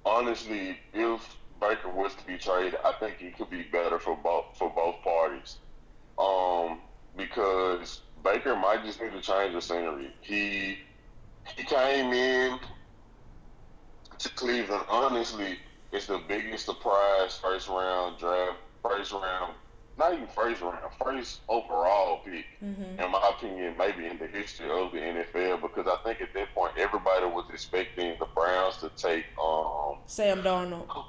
honestly, 0.05 0.77
if 0.93 1.35
Baker 1.59 1.89
was 1.89 2.13
to 2.13 2.27
be 2.27 2.37
traded, 2.37 2.75
I 2.85 2.91
think 2.99 3.23
it 3.23 3.39
could 3.39 3.49
be 3.49 3.63
better 3.63 3.97
for 3.97 4.15
both 4.17 4.55
for 4.55 4.69
both 4.69 5.01
parties. 5.01 5.57
Um, 6.19 6.81
because 7.17 8.01
Baker 8.23 8.55
might 8.55 8.83
just 8.85 9.01
need 9.01 9.11
to 9.11 9.21
change 9.21 9.53
the 9.53 9.61
scenery. 9.61 10.11
He 10.21 10.77
he 11.55 11.63
came 11.63 12.13
in 12.13 12.59
to 14.19 14.29
Cleveland. 14.29 14.85
Honestly, 14.89 15.57
it's 15.91 16.07
the 16.07 16.21
biggest 16.27 16.65
surprise 16.65 17.37
first 17.37 17.67
round 17.67 18.17
draft, 18.17 18.57
first 18.81 19.11
round, 19.11 19.53
not 19.97 20.13
even 20.13 20.27
first 20.27 20.61
round, 20.61 20.79
first 21.03 21.41
overall 21.49 22.21
pick, 22.23 22.45
mm-hmm. 22.63 22.99
in 22.99 23.11
my 23.11 23.31
opinion, 23.35 23.75
maybe 23.77 24.05
in 24.05 24.17
the 24.17 24.27
history 24.27 24.69
of 24.69 24.91
the 24.91 24.99
NFL. 24.99 25.61
Because 25.61 25.87
I 25.87 25.97
think 26.03 26.21
at 26.21 26.33
that 26.33 26.53
point 26.55 26.73
everybody 26.77 27.25
was 27.25 27.45
expecting 27.51 28.15
the 28.19 28.25
Browns 28.33 28.77
to 28.77 28.89
take 28.95 29.25
um, 29.41 29.97
Sam 30.05 30.41
Darnold. 30.41 31.05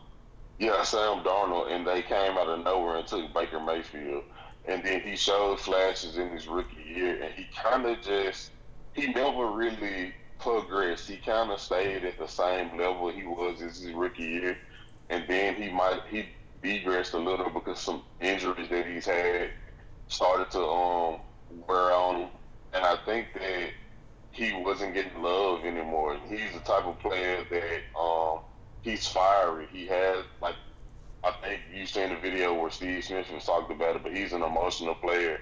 Yeah, 0.59 0.83
Sam 0.83 1.23
Darnold, 1.25 1.73
and 1.73 1.87
they 1.87 2.02
came 2.02 2.37
out 2.37 2.49
of 2.49 2.64
nowhere 2.64 2.97
and 2.97 3.06
took 3.06 3.33
Baker 3.33 3.61
Mayfield 3.61 4.25
and 4.66 4.83
then 4.85 5.00
he 5.02 5.16
showed 5.16 5.61
flashes 5.61 6.16
in 6.18 6.30
his 6.30 6.49
rookie 6.49 6.83
year, 6.83 7.23
and 7.23 7.35
he 7.35 7.47
kind 7.62 7.87
of 7.87 8.00
just 8.02 8.52
he 8.92 9.12
never 9.12 9.50
really 9.50 10.14
progressed. 10.38 11.09
He 11.09 11.16
kind 11.18 11.50
of 11.50 11.61
stayed 11.61 12.04
at 12.04 12.18
the 12.18 12.26
same 12.28 12.78
level 12.78 13.11
he 13.11 13.25
was 13.25 13.61
as 13.62 13.80
his 13.80 13.92
rookie 13.92 14.25
year, 14.25 14.56
and 15.11 15.25
then 15.28 15.54
he 15.54 15.71
might 15.71 16.00
he 16.11 16.26
degressed 16.62 17.14
a 17.14 17.18
little 17.18 17.50
because 17.50 17.80
some 17.80 18.02
injuries 18.21 18.68
that 18.71 18.87
he's 18.87 19.06
had 19.06 19.50
started 20.09 20.50
to 20.52 20.61
um 20.62 21.21
wear 21.68 21.92
on 21.92 22.16
him, 22.23 22.28
and 22.73 22.85
I 22.85 22.97
think 23.04 23.28
that 23.35 23.71
he 24.30 24.52
wasn't 24.52 24.94
getting 24.94 25.23
love 25.23 25.64
anymore. 25.64 26.18
He's 26.28 26.52
the 26.54 26.61
type 26.61 26.85
of 26.87 26.99
player 27.00 27.44
that 27.50 28.00
um 28.00 28.40
he's 28.83 29.06
fiery. 29.06 29.66
He 29.73 29.87
has 29.87 30.25
like 30.40 30.56
I 31.24 31.32
think 31.42 31.62
you 31.72 31.86
seen 31.86 32.10
the 32.10 32.16
video 32.16 32.54
where 32.54 32.70
Steve 32.70 33.02
Smith 33.04 33.30
was 33.32 33.44
talked 33.46 33.72
about 33.72 33.96
it, 33.96 34.02
but 34.02 34.14
he's 34.14 34.32
an 34.34 34.42
emotional 34.42 34.94
player. 34.94 35.38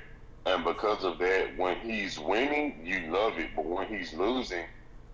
And 0.47 0.65
because 0.65 1.05
of 1.05 1.19
that, 1.19 1.57
when 1.57 1.77
he's 1.79 2.19
winning, 2.19 2.87
you 2.87 3.13
love 3.13 3.39
it. 3.39 3.51
But 3.57 3.67
when 3.67 3.89
he's 3.89 4.13
losing, 4.15 4.65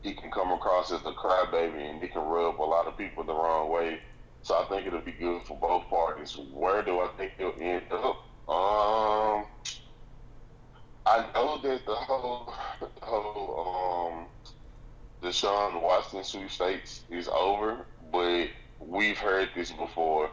he 0.02 0.14
can 0.14 0.30
come 0.30 0.52
across 0.52 0.92
as 0.92 1.00
a 1.06 1.12
crybaby 1.12 1.90
and 1.90 2.02
he 2.02 2.08
can 2.08 2.22
rub 2.22 2.60
a 2.60 2.62
lot 2.62 2.86
of 2.86 2.98
people 2.98 3.24
the 3.24 3.32
wrong 3.32 3.70
way. 3.70 4.00
So 4.42 4.54
I 4.56 4.64
think 4.68 4.86
it'll 4.86 5.00
be 5.00 5.12
good 5.12 5.42
for 5.44 5.58
both 5.58 5.88
parties. 5.88 6.36
Where 6.52 6.82
do 6.82 7.00
I 7.00 7.08
think 7.16 7.32
he'll 7.38 7.54
end 7.58 7.84
up? 7.90 8.16
Um, 8.48 9.46
I 11.06 11.26
know 11.34 11.58
that 11.62 11.86
the 11.86 11.94
whole, 11.94 12.52
the 12.80 12.88
whole 13.04 14.12
um, 14.12 14.26
Deshaun 15.22 15.82
Watson 15.82 16.24
sweepstakes 16.24 17.04
is 17.10 17.28
over, 17.28 17.86
but 18.12 18.48
we've 18.78 19.18
heard 19.18 19.50
this 19.54 19.72
before. 19.72 20.30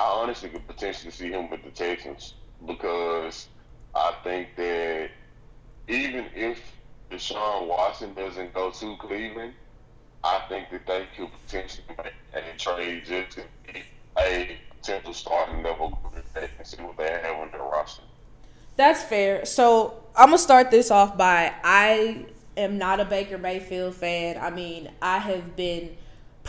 I 0.00 0.12
honestly 0.22 0.48
could 0.48 0.66
potentially 0.66 1.10
see 1.10 1.30
him 1.30 1.50
with 1.50 1.62
the 1.62 1.70
Texans 1.70 2.32
because 2.66 3.48
I 3.94 4.14
think 4.24 4.56
that 4.56 5.10
even 5.88 6.24
if 6.34 6.58
Deshaun 7.10 7.66
Watson 7.66 8.14
doesn't 8.14 8.54
go 8.54 8.70
to 8.70 8.96
Cleveland, 8.96 9.52
I 10.24 10.40
think 10.48 10.70
that 10.70 10.86
they 10.86 11.06
could 11.14 11.28
potentially 11.44 11.84
make 11.98 12.14
a 12.32 12.56
trade 12.56 13.04
just 13.04 13.36
to 13.36 13.42
get 13.66 13.82
a 14.18 14.56
potential 14.70 15.12
starting 15.12 15.62
level 15.62 15.90
quarterback 15.90 16.50
and 16.56 16.66
see 16.66 16.82
what 16.82 16.96
they 16.96 17.20
have 17.22 17.36
on 17.36 17.50
their 17.50 17.60
roster. 17.60 18.02
That's 18.76 19.02
fair. 19.02 19.44
So 19.44 20.02
I'm 20.16 20.28
gonna 20.28 20.38
start 20.38 20.70
this 20.70 20.90
off 20.90 21.18
by 21.18 21.52
I 21.62 22.24
am 22.56 22.78
not 22.78 23.00
a 23.00 23.04
Baker 23.04 23.36
Mayfield 23.36 23.94
fan. 23.96 24.38
I 24.40 24.48
mean, 24.48 24.90
I 25.02 25.18
have 25.18 25.56
been 25.56 25.94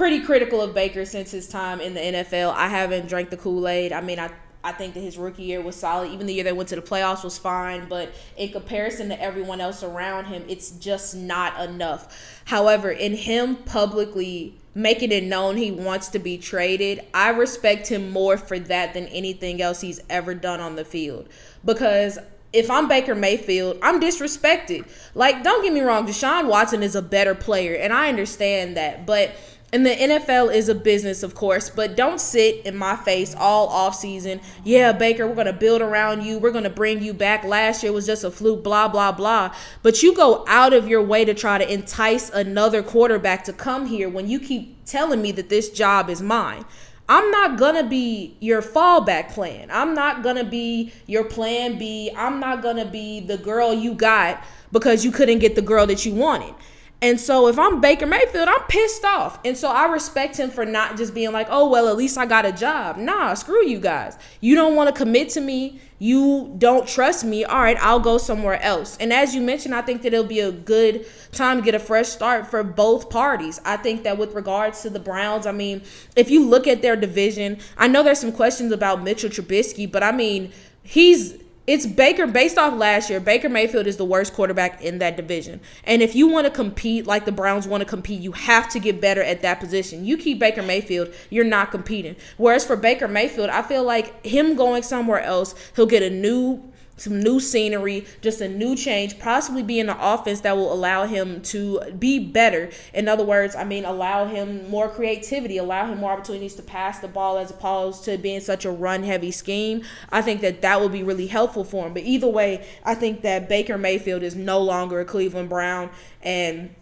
pretty 0.01 0.19
critical 0.19 0.59
of 0.61 0.73
Baker 0.73 1.05
since 1.05 1.29
his 1.29 1.47
time 1.47 1.79
in 1.79 1.93
the 1.93 1.99
NFL. 1.99 2.55
I 2.55 2.69
haven't 2.69 3.07
drank 3.07 3.29
the 3.29 3.37
Kool 3.37 3.67
Aid. 3.67 3.93
I 3.93 4.01
mean, 4.01 4.17
I 4.17 4.31
I 4.63 4.71
think 4.71 4.95
that 4.95 5.01
his 5.01 5.15
rookie 5.15 5.43
year 5.43 5.61
was 5.61 5.75
solid. 5.75 6.11
Even 6.11 6.25
the 6.25 6.33
year 6.33 6.43
they 6.43 6.53
went 6.53 6.69
to 6.69 6.75
the 6.75 6.81
playoffs 6.81 7.23
was 7.23 7.37
fine, 7.37 7.87
but 7.87 8.11
in 8.35 8.49
comparison 8.49 9.09
to 9.09 9.21
everyone 9.21 9.61
else 9.61 9.83
around 9.83 10.25
him, 10.25 10.43
it's 10.47 10.71
just 10.71 11.15
not 11.15 11.59
enough. 11.61 12.41
However, 12.45 12.89
in 12.89 13.13
him 13.13 13.57
publicly 13.57 14.55
making 14.73 15.11
it 15.11 15.23
known 15.23 15.57
he 15.57 15.69
wants 15.69 16.07
to 16.09 16.19
be 16.19 16.35
traded, 16.35 17.01
I 17.13 17.29
respect 17.29 17.89
him 17.89 18.09
more 18.09 18.37
for 18.37 18.57
that 18.57 18.95
than 18.95 19.05
anything 19.05 19.61
else 19.61 19.81
he's 19.81 19.99
ever 20.09 20.33
done 20.33 20.61
on 20.61 20.77
the 20.77 20.85
field. 20.85 21.29
Because 21.63 22.17
if 22.53 22.71
I'm 22.71 22.87
Baker 22.87 23.13
Mayfield, 23.13 23.77
I'm 23.83 23.99
disrespected. 24.01 24.87
Like, 25.13 25.43
don't 25.43 25.63
get 25.63 25.73
me 25.73 25.81
wrong, 25.81 26.07
Deshaun 26.07 26.47
Watson 26.47 26.81
is 26.81 26.95
a 26.95 27.03
better 27.03 27.35
player, 27.35 27.75
and 27.75 27.93
I 27.93 28.09
understand 28.09 28.75
that, 28.77 29.05
but 29.05 29.35
and 29.73 29.85
the 29.85 29.91
NFL 29.91 30.53
is 30.53 30.67
a 30.67 30.75
business, 30.75 31.23
of 31.23 31.33
course, 31.33 31.69
but 31.69 31.95
don't 31.95 32.19
sit 32.19 32.65
in 32.65 32.75
my 32.75 32.97
face 32.97 33.33
all 33.35 33.69
off 33.69 33.95
season. 33.95 34.41
Yeah, 34.65 34.91
Baker, 34.91 35.25
we're 35.25 35.35
gonna 35.35 35.53
build 35.53 35.81
around 35.81 36.23
you. 36.23 36.39
We're 36.39 36.51
gonna 36.51 36.69
bring 36.69 37.01
you 37.01 37.13
back. 37.13 37.45
Last 37.45 37.81
year 37.81 37.93
was 37.93 38.05
just 38.05 38.25
a 38.25 38.31
fluke, 38.31 38.63
blah 38.63 38.89
blah 38.89 39.13
blah. 39.13 39.55
But 39.81 40.03
you 40.03 40.13
go 40.13 40.43
out 40.47 40.73
of 40.73 40.89
your 40.89 41.01
way 41.01 41.23
to 41.23 41.33
try 41.33 41.57
to 41.57 41.73
entice 41.73 42.29
another 42.29 42.83
quarterback 42.83 43.45
to 43.45 43.53
come 43.53 43.85
here 43.85 44.09
when 44.09 44.27
you 44.27 44.39
keep 44.39 44.83
telling 44.85 45.21
me 45.21 45.31
that 45.33 45.47
this 45.47 45.69
job 45.69 46.09
is 46.09 46.21
mine. 46.21 46.65
I'm 47.07 47.31
not 47.31 47.57
gonna 47.57 47.87
be 47.87 48.35
your 48.39 48.61
fallback 48.61 49.33
plan. 49.33 49.69
I'm 49.71 49.93
not 49.93 50.21
gonna 50.21 50.43
be 50.43 50.91
your 51.07 51.23
plan 51.23 51.77
B. 51.77 52.11
I'm 52.15 52.39
not 52.39 52.61
gonna 52.61 52.85
be 52.85 53.21
the 53.21 53.37
girl 53.37 53.73
you 53.73 53.93
got 53.93 54.43
because 54.71 55.05
you 55.05 55.11
couldn't 55.11 55.39
get 55.39 55.55
the 55.55 55.61
girl 55.61 55.87
that 55.87 56.05
you 56.05 56.13
wanted. 56.13 56.53
And 57.03 57.19
so 57.19 57.47
if 57.47 57.57
I'm 57.57 57.81
Baker 57.81 58.05
Mayfield, 58.05 58.47
I'm 58.47 58.61
pissed 58.67 59.03
off. 59.03 59.39
And 59.43 59.57
so 59.57 59.69
I 59.69 59.85
respect 59.85 60.37
him 60.37 60.51
for 60.51 60.65
not 60.65 60.97
just 60.97 61.15
being 61.15 61.31
like, 61.31 61.47
oh, 61.49 61.67
well, 61.67 61.87
at 61.87 61.97
least 61.97 62.15
I 62.15 62.27
got 62.27 62.45
a 62.45 62.51
job. 62.51 62.97
Nah, 62.97 63.33
screw 63.33 63.65
you 63.65 63.79
guys. 63.79 64.19
You 64.39 64.53
don't 64.53 64.75
want 64.75 64.93
to 64.93 64.95
commit 64.95 65.29
to 65.29 65.41
me. 65.41 65.79
You 65.97 66.53
don't 66.59 66.87
trust 66.87 67.23
me. 67.23 67.43
All 67.43 67.59
right, 67.59 67.77
I'll 67.81 67.99
go 67.99 68.19
somewhere 68.19 68.61
else. 68.61 68.97
And 68.97 69.11
as 69.11 69.33
you 69.33 69.41
mentioned, 69.41 69.73
I 69.73 69.81
think 69.81 70.03
that 70.03 70.13
it'll 70.13 70.25
be 70.25 70.41
a 70.41 70.51
good 70.51 71.07
time 71.31 71.57
to 71.57 71.63
get 71.63 71.73
a 71.73 71.79
fresh 71.79 72.07
start 72.07 72.45
for 72.45 72.63
both 72.63 73.09
parties. 73.09 73.59
I 73.65 73.77
think 73.77 74.03
that 74.03 74.19
with 74.19 74.35
regards 74.35 74.83
to 74.83 74.91
the 74.91 74.99
Browns, 74.99 75.47
I 75.47 75.53
mean, 75.53 75.81
if 76.15 76.29
you 76.29 76.47
look 76.47 76.67
at 76.67 76.83
their 76.83 76.95
division, 76.95 77.57
I 77.77 77.87
know 77.87 78.03
there's 78.03 78.19
some 78.19 78.31
questions 78.31 78.71
about 78.71 79.01
Mitchell 79.01 79.29
Trubisky, 79.29 79.91
but 79.91 80.03
I 80.03 80.11
mean, 80.11 80.51
he's 80.83 81.41
it's 81.71 81.85
Baker 81.85 82.27
based 82.27 82.57
off 82.57 82.73
last 82.73 83.09
year. 83.09 83.21
Baker 83.21 83.47
Mayfield 83.47 83.87
is 83.87 83.95
the 83.95 84.03
worst 84.03 84.33
quarterback 84.33 84.81
in 84.81 84.99
that 84.99 85.15
division. 85.15 85.61
And 85.85 86.01
if 86.01 86.15
you 86.15 86.27
want 86.27 86.45
to 86.45 86.51
compete 86.51 87.07
like 87.07 87.23
the 87.23 87.31
Browns 87.31 87.65
want 87.65 87.79
to 87.79 87.85
compete, 87.85 88.19
you 88.19 88.33
have 88.33 88.67
to 88.71 88.79
get 88.79 88.99
better 88.99 89.23
at 89.23 89.41
that 89.43 89.61
position. 89.61 90.03
You 90.03 90.17
keep 90.17 90.37
Baker 90.37 90.61
Mayfield, 90.61 91.13
you're 91.29 91.45
not 91.45 91.71
competing. 91.71 92.17
Whereas 92.35 92.65
for 92.65 92.75
Baker 92.75 93.07
Mayfield, 93.07 93.49
I 93.49 93.61
feel 93.61 93.85
like 93.85 94.25
him 94.25 94.57
going 94.57 94.83
somewhere 94.83 95.21
else, 95.21 95.55
he'll 95.77 95.85
get 95.85 96.03
a 96.03 96.09
new 96.09 96.61
some 97.01 97.19
new 97.19 97.39
scenery, 97.39 98.05
just 98.21 98.41
a 98.41 98.47
new 98.47 98.75
change, 98.75 99.17
possibly 99.17 99.63
be 99.63 99.79
in 99.79 99.89
an 99.89 99.97
offense 99.99 100.41
that 100.41 100.55
will 100.55 100.71
allow 100.71 101.07
him 101.07 101.41
to 101.41 101.81
be 101.97 102.19
better. 102.19 102.69
In 102.93 103.07
other 103.07 103.23
words, 103.23 103.55
I 103.55 103.63
mean, 103.63 103.85
allow 103.85 104.25
him 104.25 104.69
more 104.69 104.87
creativity, 104.87 105.57
allow 105.57 105.87
him 105.87 105.97
more 105.97 106.11
opportunities 106.11 106.53
to 106.55 106.61
pass 106.61 106.99
the 106.99 107.07
ball 107.07 107.37
as 107.37 107.49
opposed 107.49 108.05
to 108.05 108.17
being 108.17 108.39
such 108.39 108.65
a 108.65 108.71
run 108.71 109.03
heavy 109.03 109.31
scheme. 109.31 109.83
I 110.11 110.21
think 110.21 110.41
that 110.41 110.61
that 110.61 110.79
will 110.79 110.89
be 110.89 111.01
really 111.01 111.27
helpful 111.27 111.63
for 111.63 111.87
him. 111.87 111.93
But 111.93 112.03
either 112.03 112.27
way, 112.27 112.67
I 112.83 112.93
think 112.93 113.23
that 113.23 113.49
Baker 113.49 113.77
Mayfield 113.77 114.21
is 114.21 114.35
no 114.35 114.59
longer 114.59 114.99
a 114.99 115.05
Cleveland 115.05 115.49
Brown. 115.49 115.89
And 116.21 116.75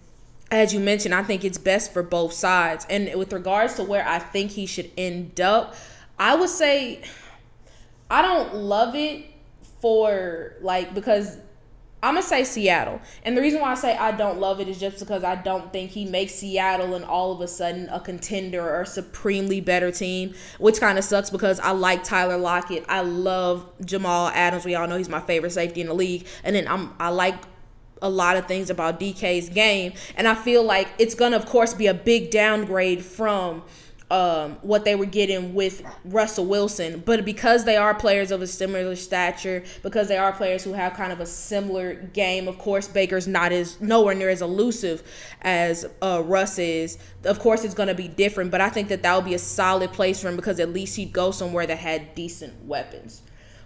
as 0.52 0.74
you 0.74 0.82
mentioned, 0.82 1.16
I 1.16 1.24
think 1.24 1.46
it's 1.46 1.58
best 1.58 1.94
for 1.94 2.04
both 2.04 2.34
sides. 2.34 2.86
And 2.90 3.14
with 3.18 3.32
regards 3.32 3.76
to 3.76 3.84
where 3.84 4.06
I 4.06 4.20
think 4.20 4.52
he 4.52 4.66
should 4.66 4.92
end 4.98 5.40
up, 5.40 5.76
I 6.18 6.36
would 6.36 6.50
say 6.50 7.04
I 8.10 8.22
don't 8.22 8.56
love 8.56 8.96
it 8.96 9.26
for 9.82 10.56
like 10.62 10.94
because 10.94 11.38
I'm 12.02 12.14
gonna 12.14 12.26
say 12.26 12.46
Seattle, 12.46 13.02
and 13.24 13.36
the 13.36 13.42
reason 13.42 13.60
why 13.60 13.72
I 13.72 13.76
say 13.76 13.98
I 13.98 14.14
don't 14.14 14.40
love 14.40 14.62
it 14.62 14.70
is 14.70 14.80
just 14.80 15.00
because 15.00 15.26
I 15.26 15.36
don't 15.36 15.74
think 15.74 15.92
he 15.92 16.06
makes 16.06 16.34
Seattle 16.34 16.96
and 16.96 17.04
all 17.04 17.34
of 17.34 17.42
a 17.42 17.48
sudden 17.48 17.90
a 17.90 18.00
contender 18.00 18.62
or 18.62 18.82
a 18.82 18.86
supremely 18.86 19.60
better 19.60 19.92
team, 19.92 20.34
which 20.60 20.80
kind 20.80 20.98
of 20.98 21.04
sucks 21.04 21.30
because 21.30 21.60
I 21.60 21.72
like 21.72 22.06
Tyler 22.06 22.38
Lockett, 22.38 22.86
I 22.88 23.02
love 23.02 23.70
Jamal 23.84 24.30
Adams. 24.30 24.64
We 24.64 24.76
all 24.76 24.88
know 24.88 24.98
he's 24.98 25.10
my 25.10 25.20
favorite 25.20 25.52
safety 25.52 25.82
in 25.82 25.88
the 25.88 25.94
league, 25.94 26.26
and 26.46 26.56
then 26.56 26.70
I'm 26.70 26.94
I 27.00 27.10
like 27.10 27.36
a 28.02 28.10
lot 28.10 28.38
of 28.38 28.48
things 28.48 28.70
about 28.70 28.98
DK's 28.98 29.50
game, 29.50 29.92
and 30.16 30.26
I 30.26 30.36
feel 30.36 30.64
like 30.64 30.88
it's 31.00 31.16
gonna 31.16 31.36
of 31.36 31.46
course 31.48 31.74
be 31.74 31.88
a 31.88 31.94
big 31.94 32.32
downgrade 32.32 33.04
from 33.04 33.64
um, 34.12 34.58
what 34.62 34.86
they 34.86 34.96
were 34.96 35.06
getting 35.06 35.54
with 35.54 35.84
Russell 36.06 36.46
Wilson. 36.46 37.04
But 37.06 37.26
because 37.26 37.66
they 37.66 37.78
are 37.78 37.94
players 37.94 38.32
of 38.32 38.42
a 38.42 38.48
similar 38.48 38.96
stature, 38.96 39.64
because 39.84 40.08
they 40.08 40.18
are 40.18 40.32
players 40.32 40.64
who 40.64 40.74
have 40.74 40.94
kind 40.94 41.12
of 41.12 41.20
a 41.20 41.26
similar 41.26 41.94
game, 41.94 42.48
of 42.48 42.58
course, 42.58 42.88
Baker's 42.88 43.28
not 43.28 43.52
as 43.52 43.80
nowhere 43.80 44.16
near 44.16 44.30
as 44.30 44.42
elusive 44.42 45.04
as 45.42 45.86
uh, 46.02 46.24
Russ 46.26 46.58
is. 46.58 46.98
Of 47.24 47.40
course, 47.40 47.64
it's 47.64 47.76
going 47.76 47.90
to 47.90 47.96
be 47.96 48.08
different, 48.08 48.52
but 48.52 48.62
I 48.62 48.70
think 48.70 48.90
that 48.90 49.04
that 49.04 49.16
would 49.16 49.26
be 49.26 49.36
a 49.36 49.40
solid 49.40 49.92
place 49.94 50.22
for 50.22 50.30
him 50.30 50.36
because 50.36 50.60
at 50.60 50.70
least 50.70 50.96
he'd 50.96 51.14
go 51.14 51.32
somewhere 51.32 51.68
that 51.68 51.78
had 51.78 52.16
decent 52.16 52.66
weapons. 52.66 53.22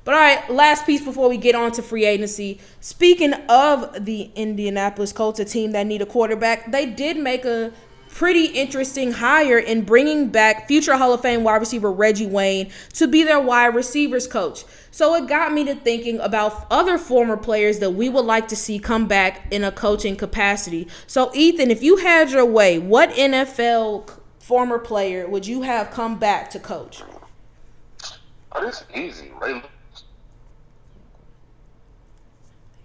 But 0.06 0.16
all 0.16 0.20
right, 0.20 0.50
last 0.50 0.86
piece 0.86 1.02
before 1.02 1.30
we 1.30 1.38
get 1.38 1.56
on 1.56 1.72
to 1.74 1.82
free 1.82 2.04
agency. 2.04 2.60
Speaking 2.82 3.34
of 3.48 4.04
the 4.04 4.32
Indianapolis 4.36 5.14
Colts, 5.14 5.40
a 5.40 5.46
team 5.46 5.72
that 5.72 5.88
need 5.88 6.02
a 6.02 6.06
quarterback, 6.06 6.72
they 6.72 6.86
did 6.86 7.16
make 7.16 7.46
a 7.46 7.72
pretty 8.14 8.46
interesting 8.46 9.12
hire 9.12 9.58
in 9.58 9.84
bringing 9.84 10.30
back 10.30 10.68
future 10.68 10.96
Hall 10.96 11.14
of 11.14 11.22
Fame 11.22 11.44
wide 11.44 11.56
receiver 11.58 11.92
Reggie 11.92 12.28
Wayne 12.28 12.72
to 12.94 13.08
be 13.08 13.24
their 13.24 13.42
wide 13.42 13.74
receivers 13.74 14.28
coach. 14.28 14.66
So 14.92 15.16
it 15.16 15.28
got 15.28 15.52
me 15.52 15.66
to 15.66 15.74
thinking 15.74 16.20
about 16.20 16.68
other 16.70 17.00
former 17.00 17.36
players 17.36 17.80
that 17.80 17.90
we 17.92 18.10
would 18.10 18.26
like 18.26 18.48
to 18.50 18.56
see 18.56 18.78
come 18.78 19.08
back 19.08 19.52
in 19.52 19.64
a 19.64 19.72
coaching 19.72 20.16
capacity. 20.16 20.88
So, 21.08 21.32
Ethan, 21.34 21.72
if 21.72 21.82
you 21.82 21.98
had 21.98 22.30
your 22.30 22.46
way, 22.46 22.78
what 22.78 23.10
NFL 23.10 24.12
former 24.40 24.78
player 24.78 25.28
would 25.28 25.48
you 25.48 25.64
have 25.64 25.90
come 25.90 26.20
back 26.20 26.52
to 26.52 26.60
coach? 26.60 27.02
Oh, 28.52 28.64
this 28.64 28.84
easy, 28.94 29.32
right? 29.42 29.66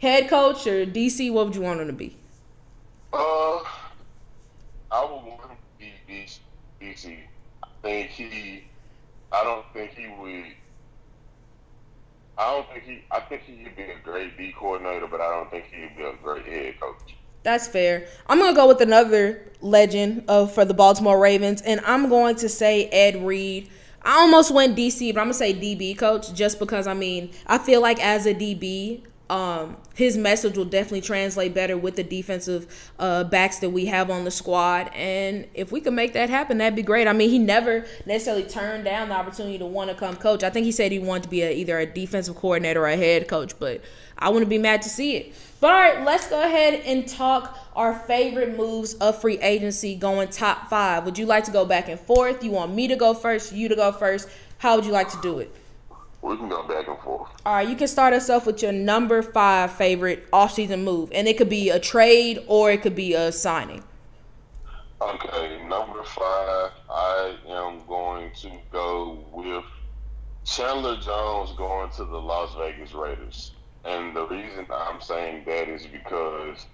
Head 0.00 0.30
coach 0.30 0.66
or 0.66 0.86
DC? 0.86 1.30
What 1.30 1.46
would 1.46 1.54
you 1.54 1.60
want 1.60 1.80
him 1.80 1.88
to 1.88 1.92
be? 1.92 2.16
Uh, 3.12 3.58
I 4.90 5.02
would 5.02 5.10
want 5.10 5.40
him 5.42 5.56
to 5.80 5.86
be 6.06 6.26
DC. 6.80 7.18
I 7.62 7.68
think 7.82 8.10
he. 8.10 8.64
I 9.30 9.44
don't 9.44 9.64
think 9.72 9.92
he 9.94 10.06
would. 10.06 10.44
I 12.38 12.50
don't 12.52 12.68
think 12.70 12.84
he. 12.84 13.04
I 13.10 13.20
think 13.20 13.42
he 13.42 13.64
could 13.64 13.76
be 13.76 13.82
a 13.82 13.98
great 14.02 14.36
D 14.38 14.54
coordinator, 14.56 15.06
but 15.06 15.20
I 15.20 15.28
don't 15.30 15.50
think 15.50 15.66
he'd 15.66 15.96
be 15.96 16.04
a 16.04 16.14
great 16.22 16.46
head 16.46 16.80
coach. 16.80 17.14
That's 17.42 17.68
fair. 17.68 18.06
I'm 18.26 18.38
gonna 18.38 18.54
go 18.56 18.66
with 18.66 18.80
another 18.80 19.42
legend 19.60 20.24
of 20.28 20.52
for 20.52 20.64
the 20.64 20.74
Baltimore 20.74 21.18
Ravens, 21.18 21.62
and 21.62 21.80
I'm 21.84 22.08
going 22.08 22.36
to 22.36 22.48
say 22.48 22.86
Ed 22.88 23.24
Reed. 23.24 23.70
I 24.02 24.20
almost 24.20 24.52
went 24.52 24.76
DC, 24.76 25.12
but 25.12 25.20
I'm 25.20 25.26
gonna 25.26 25.34
say 25.34 25.52
DB 25.52 25.96
coach 25.96 26.32
just 26.32 26.58
because 26.58 26.86
I 26.86 26.94
mean 26.94 27.30
I 27.46 27.58
feel 27.58 27.82
like 27.82 28.02
as 28.02 28.26
a 28.26 28.34
DB, 28.34 29.02
um, 29.30 29.76
his 29.94 30.16
message 30.16 30.56
will 30.56 30.64
definitely 30.64 31.02
translate 31.02 31.52
better 31.52 31.76
with 31.76 31.96
the 31.96 32.02
defensive 32.02 32.92
uh, 32.98 33.24
backs 33.24 33.58
that 33.58 33.70
we 33.70 33.86
have 33.86 34.10
on 34.10 34.24
the 34.24 34.30
squad. 34.30 34.90
And 34.94 35.46
if 35.54 35.70
we 35.70 35.80
could 35.80 35.92
make 35.92 36.14
that 36.14 36.30
happen, 36.30 36.58
that'd 36.58 36.76
be 36.76 36.82
great. 36.82 37.06
I 37.06 37.12
mean, 37.12 37.28
he 37.28 37.38
never 37.38 37.84
necessarily 38.06 38.44
turned 38.44 38.84
down 38.84 39.10
the 39.10 39.14
opportunity 39.14 39.58
to 39.58 39.66
want 39.66 39.90
to 39.90 39.96
come 39.96 40.16
coach. 40.16 40.42
I 40.42 40.50
think 40.50 40.64
he 40.64 40.72
said 40.72 40.92
he 40.92 40.98
wanted 40.98 41.24
to 41.24 41.28
be 41.28 41.42
a, 41.42 41.52
either 41.52 41.78
a 41.78 41.86
defensive 41.86 42.36
coordinator 42.36 42.82
or 42.82 42.88
a 42.88 42.96
head 42.96 43.28
coach, 43.28 43.58
but 43.58 43.82
I 44.16 44.30
wouldn't 44.30 44.48
be 44.48 44.58
mad 44.58 44.82
to 44.82 44.88
see 44.88 45.16
it. 45.16 45.34
But 45.60 45.72
all 45.72 45.78
right, 45.78 46.04
let's 46.04 46.28
go 46.28 46.40
ahead 46.40 46.82
and 46.86 47.06
talk 47.06 47.58
our 47.74 47.98
favorite 47.98 48.56
moves 48.56 48.94
of 48.94 49.20
free 49.20 49.38
agency 49.38 49.94
going 49.96 50.28
top 50.28 50.70
five. 50.70 51.04
Would 51.04 51.18
you 51.18 51.26
like 51.26 51.44
to 51.44 51.50
go 51.50 51.64
back 51.64 51.88
and 51.88 51.98
forth? 51.98 52.42
You 52.42 52.52
want 52.52 52.74
me 52.74 52.88
to 52.88 52.96
go 52.96 53.12
first, 53.12 53.52
you 53.52 53.68
to 53.68 53.76
go 53.76 53.92
first? 53.92 54.28
How 54.58 54.76
would 54.76 54.86
you 54.86 54.92
like 54.92 55.10
to 55.10 55.20
do 55.20 55.38
it? 55.40 55.54
We 56.22 56.36
can 56.36 56.48
go 56.48 56.66
back 56.66 56.88
and 56.88 56.98
forth. 56.98 57.30
All 57.46 57.54
right, 57.54 57.68
you 57.68 57.76
can 57.76 57.88
start 57.88 58.12
us 58.12 58.28
off 58.28 58.46
with 58.46 58.62
your 58.62 58.72
number 58.72 59.22
five 59.22 59.72
favorite 59.72 60.30
offseason 60.30 60.82
move, 60.82 61.10
and 61.12 61.28
it 61.28 61.38
could 61.38 61.48
be 61.48 61.70
a 61.70 61.78
trade 61.78 62.42
or 62.46 62.70
it 62.70 62.82
could 62.82 62.96
be 62.96 63.14
a 63.14 63.30
signing. 63.30 63.84
Okay, 65.00 65.64
number 65.68 66.02
five, 66.02 66.72
I 66.90 67.36
am 67.46 67.86
going 67.86 68.32
to 68.40 68.50
go 68.72 69.24
with 69.32 69.64
Chandler 70.44 70.96
Jones 70.96 71.52
going 71.56 71.90
to 71.90 72.04
the 72.04 72.18
Las 72.20 72.54
Vegas 72.58 72.92
Raiders. 72.94 73.52
And 73.84 74.14
the 74.14 74.26
reason 74.26 74.66
I'm 74.72 75.00
saying 75.00 75.44
that 75.46 75.68
is 75.68 75.86
because 75.86 76.66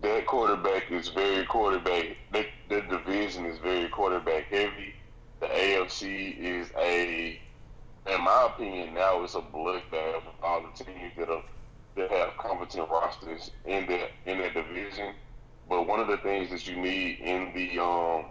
that 0.00 0.26
quarterback 0.26 0.90
is 0.90 1.08
very 1.08 1.44
quarterback. 1.44 2.16
That, 2.32 2.46
that 2.70 2.88
division 2.88 3.44
is 3.44 3.58
very 3.58 3.88
quarterback 3.90 4.44
heavy 4.44 4.94
the 5.42 5.48
AFC 5.48 6.38
is 6.38 6.70
a, 6.78 7.40
in 8.06 8.20
my 8.22 8.48
opinion, 8.52 8.94
now 8.94 9.22
it's 9.22 9.34
a 9.34 9.40
bloodbath 9.40 10.16
of 10.16 10.34
all 10.42 10.62
the 10.62 10.84
teams 10.84 11.12
that 11.16 11.28
have 11.28 11.44
that 11.94 12.10
have 12.10 12.36
competent 12.38 12.88
rosters 12.88 13.50
in 13.64 13.86
the 13.86 14.08
in 14.26 14.38
their 14.38 14.52
division. 14.52 15.14
But 15.68 15.86
one 15.86 16.00
of 16.00 16.08
the 16.08 16.16
things 16.18 16.50
that 16.50 16.66
you 16.66 16.76
need 16.76 17.20
in 17.20 17.52
the 17.54 17.82
um 17.82 18.26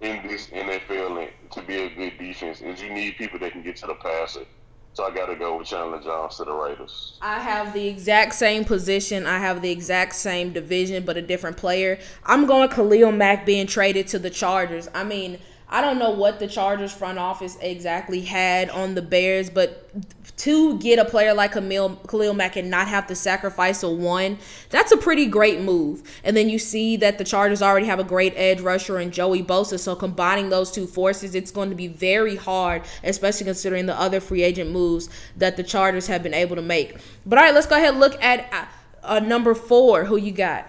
in 0.00 0.26
this 0.26 0.48
NFL 0.48 1.28
to 1.52 1.62
be 1.62 1.76
a 1.76 1.94
good 1.94 2.18
defense 2.18 2.60
is 2.60 2.82
you 2.82 2.92
need 2.92 3.16
people 3.16 3.38
that 3.38 3.52
can 3.52 3.62
get 3.62 3.76
to 3.76 3.86
the 3.86 3.94
passer. 3.94 4.44
So 4.92 5.04
I 5.04 5.14
got 5.14 5.26
to 5.26 5.36
go 5.36 5.58
with 5.58 5.68
Chandler 5.68 6.00
Jones 6.00 6.36
to 6.38 6.44
the 6.44 6.54
Raiders. 6.54 7.18
I 7.20 7.38
have 7.40 7.74
the 7.74 7.86
exact 7.86 8.34
same 8.34 8.64
position. 8.64 9.26
I 9.26 9.38
have 9.38 9.60
the 9.60 9.70
exact 9.70 10.14
same 10.14 10.54
division, 10.54 11.04
but 11.04 11.18
a 11.18 11.22
different 11.22 11.58
player. 11.58 11.98
I'm 12.24 12.46
going 12.46 12.70
Khalil 12.70 13.12
Mack 13.12 13.44
being 13.44 13.66
traded 13.66 14.06
to 14.08 14.18
the 14.18 14.30
Chargers. 14.30 14.88
I 14.94 15.04
mean, 15.04 15.38
I 15.68 15.80
don't 15.80 15.98
know 15.98 16.10
what 16.10 16.38
the 16.38 16.46
Chargers 16.46 16.92
front 16.92 17.18
office 17.18 17.58
exactly 17.60 18.20
had 18.20 18.70
on 18.70 18.94
the 18.94 19.02
Bears, 19.02 19.50
but 19.50 19.90
to 20.38 20.78
get 20.78 21.00
a 21.00 21.04
player 21.04 21.34
like 21.34 21.54
Khalil, 21.54 21.96
Khalil 22.08 22.34
Mack 22.34 22.56
and 22.56 22.70
not 22.70 22.86
have 22.86 23.08
to 23.08 23.16
sacrifice 23.16 23.82
a 23.82 23.90
one, 23.90 24.38
that's 24.70 24.92
a 24.92 24.96
pretty 24.96 25.26
great 25.26 25.60
move. 25.60 26.02
And 26.22 26.36
then 26.36 26.48
you 26.48 26.60
see 26.60 26.96
that 26.98 27.18
the 27.18 27.24
Chargers 27.24 27.62
already 27.62 27.86
have 27.86 27.98
a 27.98 28.04
great 28.04 28.32
edge 28.36 28.60
rusher 28.60 29.00
in 29.00 29.10
Joey 29.10 29.42
Bosa. 29.42 29.78
So 29.78 29.96
combining 29.96 30.50
those 30.50 30.70
two 30.70 30.86
forces, 30.86 31.34
it's 31.34 31.50
going 31.50 31.70
to 31.70 31.76
be 31.76 31.88
very 31.88 32.36
hard, 32.36 32.82
especially 33.02 33.46
considering 33.46 33.86
the 33.86 33.98
other 33.98 34.20
free 34.20 34.44
agent 34.44 34.70
moves 34.70 35.08
that 35.36 35.56
the 35.56 35.64
Chargers 35.64 36.06
have 36.06 36.22
been 36.22 36.34
able 36.34 36.54
to 36.54 36.62
make. 36.62 36.96
But 37.24 37.38
all 37.38 37.44
right, 37.44 37.54
let's 37.54 37.66
go 37.66 37.76
ahead 37.76 37.90
and 37.90 38.00
look 38.00 38.22
at 38.22 38.52
uh, 38.52 38.66
uh, 39.02 39.18
number 39.20 39.54
four. 39.54 40.04
Who 40.04 40.16
you 40.16 40.32
got? 40.32 40.66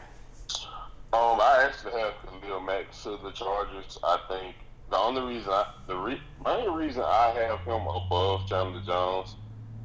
Um, 1.13 1.39
I 1.39 1.69
actually 1.69 1.99
have 2.01 2.13
Khalil 2.41 2.61
Mack 2.61 2.91
to 3.03 3.19
the 3.21 3.31
Chargers. 3.31 3.99
I 4.03 4.17
think 4.27 4.55
the 4.89 4.97
only 4.97 5.35
reason 5.35 5.49
I 5.51 5.73
the 5.87 5.95
re, 5.95 6.21
main 6.45 6.69
reason 6.71 7.03
I 7.03 7.33
have 7.35 7.59
him 7.61 7.87
above 7.87 8.47
Chandler 8.47 8.81
Jones 8.81 9.35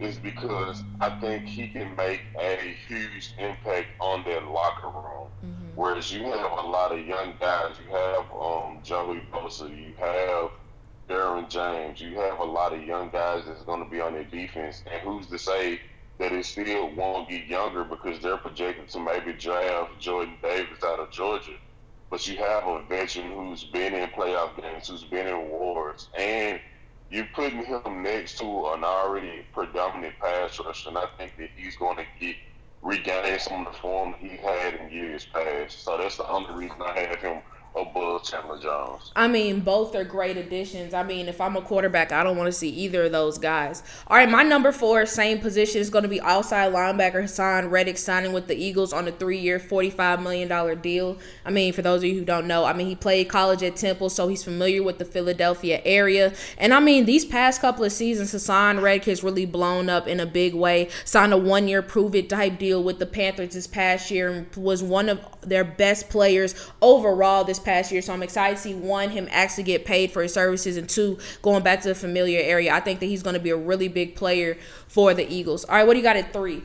is 0.00 0.16
because 0.18 0.82
I 1.00 1.10
think 1.20 1.44
he 1.44 1.68
can 1.68 1.94
make 1.96 2.22
a 2.38 2.74
huge 2.88 3.34
impact 3.38 3.88
on 4.00 4.24
their 4.24 4.40
locker 4.40 4.88
room. 4.88 5.28
Mm-hmm. 5.44 5.68
Whereas 5.74 6.12
you 6.12 6.24
have 6.24 6.52
a 6.52 6.66
lot 6.66 6.92
of 6.92 7.06
young 7.06 7.34
guys, 7.40 7.76
you 7.84 7.94
have 7.94 8.24
um, 8.32 8.80
Joey 8.82 9.22
Bosa, 9.32 9.68
you 9.70 9.92
have 9.98 10.50
Derwin 11.08 11.48
James, 11.48 12.00
you 12.00 12.14
have 12.16 12.38
a 12.38 12.44
lot 12.44 12.72
of 12.72 12.82
young 12.82 13.10
guys 13.10 13.44
that's 13.46 13.62
going 13.62 13.82
to 13.82 13.90
be 13.90 14.00
on 14.00 14.14
their 14.14 14.24
defense, 14.24 14.82
and 14.90 15.00
who's 15.02 15.26
to 15.28 15.38
say 15.38 15.80
that 16.18 16.32
it 16.32 16.44
still 16.44 16.94
won't 16.94 17.28
get 17.28 17.46
younger 17.46 17.84
because 17.84 18.20
they're 18.20 18.36
projected 18.36 18.88
to 18.88 19.00
maybe 19.00 19.32
draft 19.32 19.98
Jordan 19.98 20.34
Davis 20.42 20.82
out 20.84 21.00
of 21.00 21.10
Georgia. 21.10 21.56
But 22.12 22.28
you 22.28 22.36
have 22.36 22.66
a 22.66 22.82
veteran 22.90 23.32
who's 23.32 23.64
been 23.64 23.94
in 23.94 24.06
playoff 24.10 24.60
games, 24.60 24.88
who's 24.88 25.02
been 25.02 25.26
in 25.26 25.48
wars, 25.48 26.10
and 26.18 26.60
you're 27.08 27.26
putting 27.34 27.64
him 27.64 28.02
next 28.02 28.36
to 28.40 28.44
an 28.44 28.84
already 28.84 29.46
predominant 29.54 30.16
pass 30.20 30.60
rusher, 30.60 30.90
and 30.90 30.98
I 30.98 31.06
think 31.16 31.38
that 31.38 31.48
he's 31.56 31.74
going 31.76 31.96
to 31.96 32.04
get 32.20 32.36
regain 32.82 33.38
some 33.38 33.66
of 33.66 33.72
the 33.72 33.78
form 33.78 34.14
he 34.18 34.36
had 34.36 34.74
in 34.74 34.90
years 34.90 35.26
past. 35.32 35.84
So 35.84 35.96
that's 35.96 36.18
the 36.18 36.28
only 36.28 36.52
reason 36.52 36.82
I 36.82 37.00
have 37.00 37.20
him 37.20 37.40
above 37.74 38.22
Chandler 38.24 38.58
Jones. 38.58 39.10
I 39.16 39.28
mean, 39.28 39.60
both 39.60 39.94
are 39.94 40.04
great 40.04 40.36
additions. 40.36 40.92
I 40.92 41.02
mean, 41.02 41.28
if 41.28 41.40
I'm 41.40 41.56
a 41.56 41.62
quarterback, 41.62 42.12
I 42.12 42.22
don't 42.22 42.36
want 42.36 42.48
to 42.48 42.52
see 42.52 42.68
either 42.68 43.04
of 43.04 43.12
those 43.12 43.38
guys. 43.38 43.82
All 44.06 44.16
right, 44.16 44.28
my 44.28 44.42
number 44.42 44.72
four, 44.72 45.06
same 45.06 45.38
position, 45.38 45.80
is 45.80 45.88
going 45.88 46.02
to 46.02 46.08
be 46.08 46.20
outside 46.20 46.72
linebacker 46.72 47.22
Haason 47.22 47.70
Reddick 47.70 47.96
signing 47.96 48.32
with 48.32 48.46
the 48.46 48.54
Eagles 48.54 48.92
on 48.92 49.08
a 49.08 49.12
three-year, 49.12 49.58
$45 49.58 50.22
million 50.22 50.80
deal. 50.80 51.18
I 51.44 51.50
mean, 51.50 51.72
for 51.72 51.82
those 51.82 52.02
of 52.02 52.10
you 52.10 52.18
who 52.18 52.24
don't 52.24 52.46
know, 52.46 52.64
I 52.64 52.72
mean, 52.74 52.86
he 52.86 52.94
played 52.94 53.28
college 53.28 53.62
at 53.62 53.76
Temple, 53.76 54.10
so 54.10 54.28
he's 54.28 54.44
familiar 54.44 54.82
with 54.82 54.98
the 54.98 55.04
Philadelphia 55.04 55.80
area. 55.84 56.34
And 56.58 56.74
I 56.74 56.80
mean, 56.80 57.06
these 57.06 57.24
past 57.24 57.60
couple 57.60 57.84
of 57.84 57.92
seasons, 57.92 58.32
Haason 58.32 58.82
Reddick 58.82 59.04
has 59.04 59.24
really 59.24 59.46
blown 59.46 59.88
up 59.88 60.06
in 60.06 60.20
a 60.20 60.26
big 60.26 60.54
way. 60.54 60.90
Signed 61.04 61.32
a 61.32 61.38
one-year 61.38 61.82
prove-it 61.82 62.28
type 62.28 62.58
deal 62.58 62.82
with 62.82 62.98
the 62.98 63.06
Panthers 63.06 63.54
this 63.54 63.66
past 63.66 64.10
year 64.10 64.30
and 64.30 64.56
was 64.56 64.82
one 64.82 65.08
of 65.08 65.20
their 65.40 65.64
best 65.64 66.10
players 66.10 66.54
overall 66.80 67.44
this 67.44 67.61
past 67.62 67.90
year. 67.90 68.02
So 68.02 68.12
I'm 68.12 68.22
excited 68.22 68.56
to 68.56 68.62
see 68.62 68.74
one, 68.74 69.10
him 69.10 69.28
actually 69.30 69.64
get 69.64 69.84
paid 69.84 70.10
for 70.10 70.22
his 70.22 70.34
services, 70.34 70.76
and 70.76 70.88
two, 70.88 71.18
going 71.40 71.62
back 71.62 71.82
to 71.82 71.88
the 71.88 71.94
familiar 71.94 72.40
area. 72.40 72.74
I 72.74 72.80
think 72.80 73.00
that 73.00 73.06
he's 73.06 73.22
going 73.22 73.34
to 73.34 73.40
be 73.40 73.50
a 73.50 73.56
really 73.56 73.88
big 73.88 74.16
player 74.16 74.58
for 74.88 75.14
the 75.14 75.30
Eagles. 75.32 75.64
All 75.64 75.76
right, 75.76 75.86
what 75.86 75.94
do 75.94 75.98
you 75.98 76.04
got 76.04 76.16
at 76.16 76.32
three? 76.32 76.62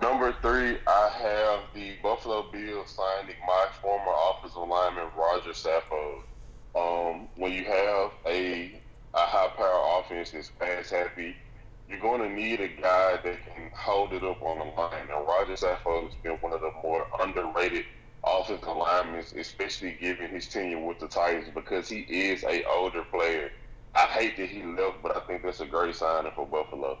Number 0.00 0.34
three, 0.40 0.78
I 0.86 1.10
have 1.20 1.60
the 1.74 1.92
Buffalo 2.02 2.50
Bills 2.50 2.96
signing 2.96 3.36
my 3.46 3.66
former 3.82 4.12
offensive 4.30 4.66
lineman 4.66 5.08
Roger 5.14 5.50
Saffold. 5.50 6.22
Um, 6.74 7.28
when 7.36 7.52
you 7.52 7.64
have 7.64 8.12
a 8.26 8.80
a 9.12 9.18
high 9.18 9.48
power 9.56 10.00
offense 10.00 10.30
that's 10.30 10.50
pass 10.58 10.90
happy, 10.90 11.34
you're 11.88 11.98
going 11.98 12.20
to 12.20 12.28
need 12.28 12.60
a 12.60 12.68
guy 12.68 13.18
that 13.22 13.38
can 13.44 13.70
hold 13.74 14.12
it 14.12 14.22
up 14.22 14.40
on 14.40 14.58
the 14.58 14.64
line. 14.80 15.08
And 15.12 15.26
Roger 15.26 15.54
Saffold 15.54 16.06
has 16.06 16.14
been 16.22 16.36
one 16.36 16.52
of 16.52 16.60
the 16.60 16.70
more 16.82 17.06
underrated 17.20 17.84
offensive 18.24 18.66
linemen, 18.66 19.24
especially 19.36 19.96
given 20.00 20.30
his 20.30 20.46
tenure 20.48 20.84
with 20.84 20.98
the 20.98 21.08
Titans, 21.08 21.48
because 21.54 21.88
he 21.88 22.00
is 22.00 22.44
a 22.44 22.64
older 22.64 23.04
player. 23.04 23.50
I 23.94 24.06
hate 24.06 24.36
that 24.36 24.48
he 24.48 24.62
left, 24.62 25.02
but 25.02 25.16
I 25.16 25.20
think 25.20 25.42
that's 25.42 25.60
a 25.60 25.66
great 25.66 25.94
signing 25.96 26.32
for 26.34 26.46
Buffalo. 26.46 26.98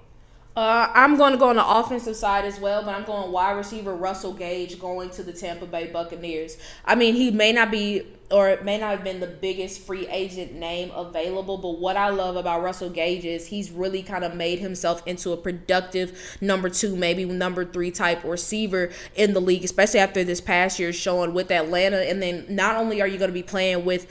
Uh, 0.56 0.90
I'm 0.94 1.16
going 1.16 1.32
to 1.32 1.38
go 1.38 1.50
on 1.50 1.56
the 1.56 1.66
offensive 1.66 2.16
side 2.16 2.44
as 2.44 2.58
well, 2.58 2.82
but 2.82 2.94
I'm 2.94 3.04
going 3.04 3.30
wide 3.30 3.52
receiver 3.52 3.94
Russell 3.94 4.32
Gage 4.32 4.80
going 4.80 5.10
to 5.10 5.22
the 5.22 5.32
Tampa 5.32 5.66
Bay 5.66 5.86
Buccaneers. 5.92 6.56
I 6.84 6.96
mean, 6.96 7.14
he 7.14 7.30
may 7.30 7.52
not 7.52 7.70
be 7.70 8.02
or 8.30 8.48
it 8.48 8.64
may 8.64 8.78
not 8.78 8.90
have 8.90 9.04
been 9.04 9.18
the 9.18 9.26
biggest 9.26 9.80
free 9.80 10.06
agent 10.08 10.52
name 10.52 10.90
available, 10.94 11.58
but 11.58 11.80
what 11.80 11.96
I 11.96 12.10
love 12.10 12.36
about 12.36 12.62
Russell 12.62 12.90
Gage 12.90 13.24
is 13.24 13.48
he's 13.48 13.70
really 13.70 14.02
kind 14.02 14.22
of 14.22 14.34
made 14.34 14.60
himself 14.60 15.02
into 15.06 15.32
a 15.32 15.36
productive 15.36 16.36
number 16.40 16.68
two, 16.68 16.94
maybe 16.94 17.24
number 17.24 17.64
three 17.64 17.90
type 17.90 18.22
receiver 18.22 18.90
in 19.16 19.34
the 19.34 19.40
league, 19.40 19.64
especially 19.64 20.00
after 20.00 20.22
this 20.22 20.40
past 20.40 20.78
year 20.78 20.92
showing 20.92 21.34
with 21.34 21.50
Atlanta. 21.50 22.08
And 22.08 22.22
then 22.22 22.46
not 22.48 22.76
only 22.76 23.00
are 23.00 23.08
you 23.08 23.18
going 23.18 23.30
to 23.30 23.34
be 23.34 23.42
playing 23.42 23.84
with 23.84 24.06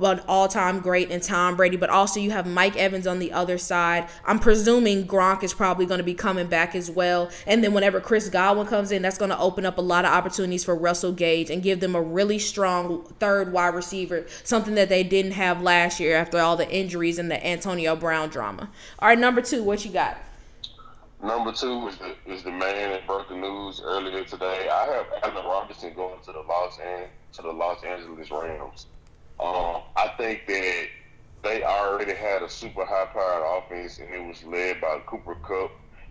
an 0.00 0.20
all-time 0.26 0.80
great 0.80 1.10
in 1.10 1.20
Tom 1.20 1.56
Brady, 1.56 1.76
but 1.76 1.90
also 1.90 2.18
you 2.18 2.32
have 2.32 2.46
Mike 2.46 2.76
Evans 2.76 3.06
on 3.06 3.18
the 3.20 3.32
other 3.32 3.58
side. 3.58 4.08
I'm 4.24 4.38
presuming 4.38 5.06
Gronk 5.06 5.42
is 5.44 5.54
probably 5.54 5.86
going 5.86 5.98
to 5.98 6.04
be 6.04 6.14
coming 6.14 6.48
back 6.48 6.74
as 6.74 6.90
well. 6.90 7.30
And 7.46 7.62
then 7.62 7.72
whenever 7.72 8.00
Chris 8.00 8.28
Godwin 8.28 8.66
comes 8.66 8.90
in, 8.90 9.02
that's 9.02 9.18
going 9.18 9.30
to 9.30 9.38
open 9.38 9.64
up 9.64 9.78
a 9.78 9.82
lot 9.82 10.04
of 10.04 10.12
opportunities 10.12 10.64
for 10.64 10.74
Russell 10.74 11.12
Gage 11.12 11.48
and 11.50 11.62
give 11.62 11.80
them 11.80 11.94
a 11.94 12.02
really 12.02 12.38
strong 12.38 13.04
third 13.20 13.52
wide 13.52 13.74
receiver, 13.74 14.26
something 14.42 14.74
that 14.74 14.88
they 14.88 15.04
didn't 15.04 15.32
have 15.32 15.62
last 15.62 16.00
year 16.00 16.16
after 16.16 16.38
all 16.38 16.56
the 16.56 16.70
injuries 16.70 17.18
and 17.18 17.30
the 17.30 17.46
Antonio 17.46 17.94
Brown 17.94 18.28
drama. 18.28 18.70
All 18.98 19.08
right, 19.08 19.18
number 19.18 19.40
two, 19.40 19.62
what 19.62 19.84
you 19.84 19.92
got? 19.92 20.18
Number 21.22 21.52
two 21.52 21.88
is 21.88 21.96
the 21.96 22.14
is 22.26 22.42
the 22.42 22.50
man 22.50 22.90
that 22.90 23.06
broke 23.06 23.30
the 23.30 23.36
news 23.36 23.80
earlier 23.82 24.24
today. 24.24 24.68
I 24.70 24.84
have 24.84 25.06
Allen 25.22 25.46
Robinson 25.46 25.94
going 25.94 26.20
to 26.22 26.32
the 26.32 26.40
Los 26.40 26.78
An- 26.80 27.08
to 27.32 27.42
the 27.42 27.50
Los 27.50 27.82
Angeles 27.82 28.30
Rams. 28.30 28.86
Um, 29.40 29.82
I 29.96 30.12
think 30.16 30.46
that 30.46 30.86
they 31.42 31.62
already 31.62 32.14
had 32.14 32.42
a 32.42 32.48
super 32.48 32.84
high 32.84 33.06
powered 33.12 33.62
offense 33.64 33.98
and 33.98 34.12
it 34.14 34.26
was 34.26 34.42
led 34.44 34.80
by 34.80 35.00
Cooper 35.06 35.34
Kupp. 35.36 35.70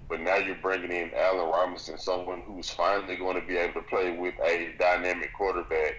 But 0.10 0.20
now 0.20 0.36
you're 0.36 0.56
bringing 0.62 0.92
in 0.92 1.12
Allen 1.16 1.50
Robinson, 1.50 1.98
someone 1.98 2.44
who's 2.46 2.70
finally 2.70 3.16
going 3.16 3.40
to 3.40 3.48
be 3.48 3.58
able 3.58 3.82
to 3.82 3.88
play 3.88 4.16
with 4.16 4.36
a 4.44 4.74
dynamic 4.78 5.34
quarterback 5.34 5.94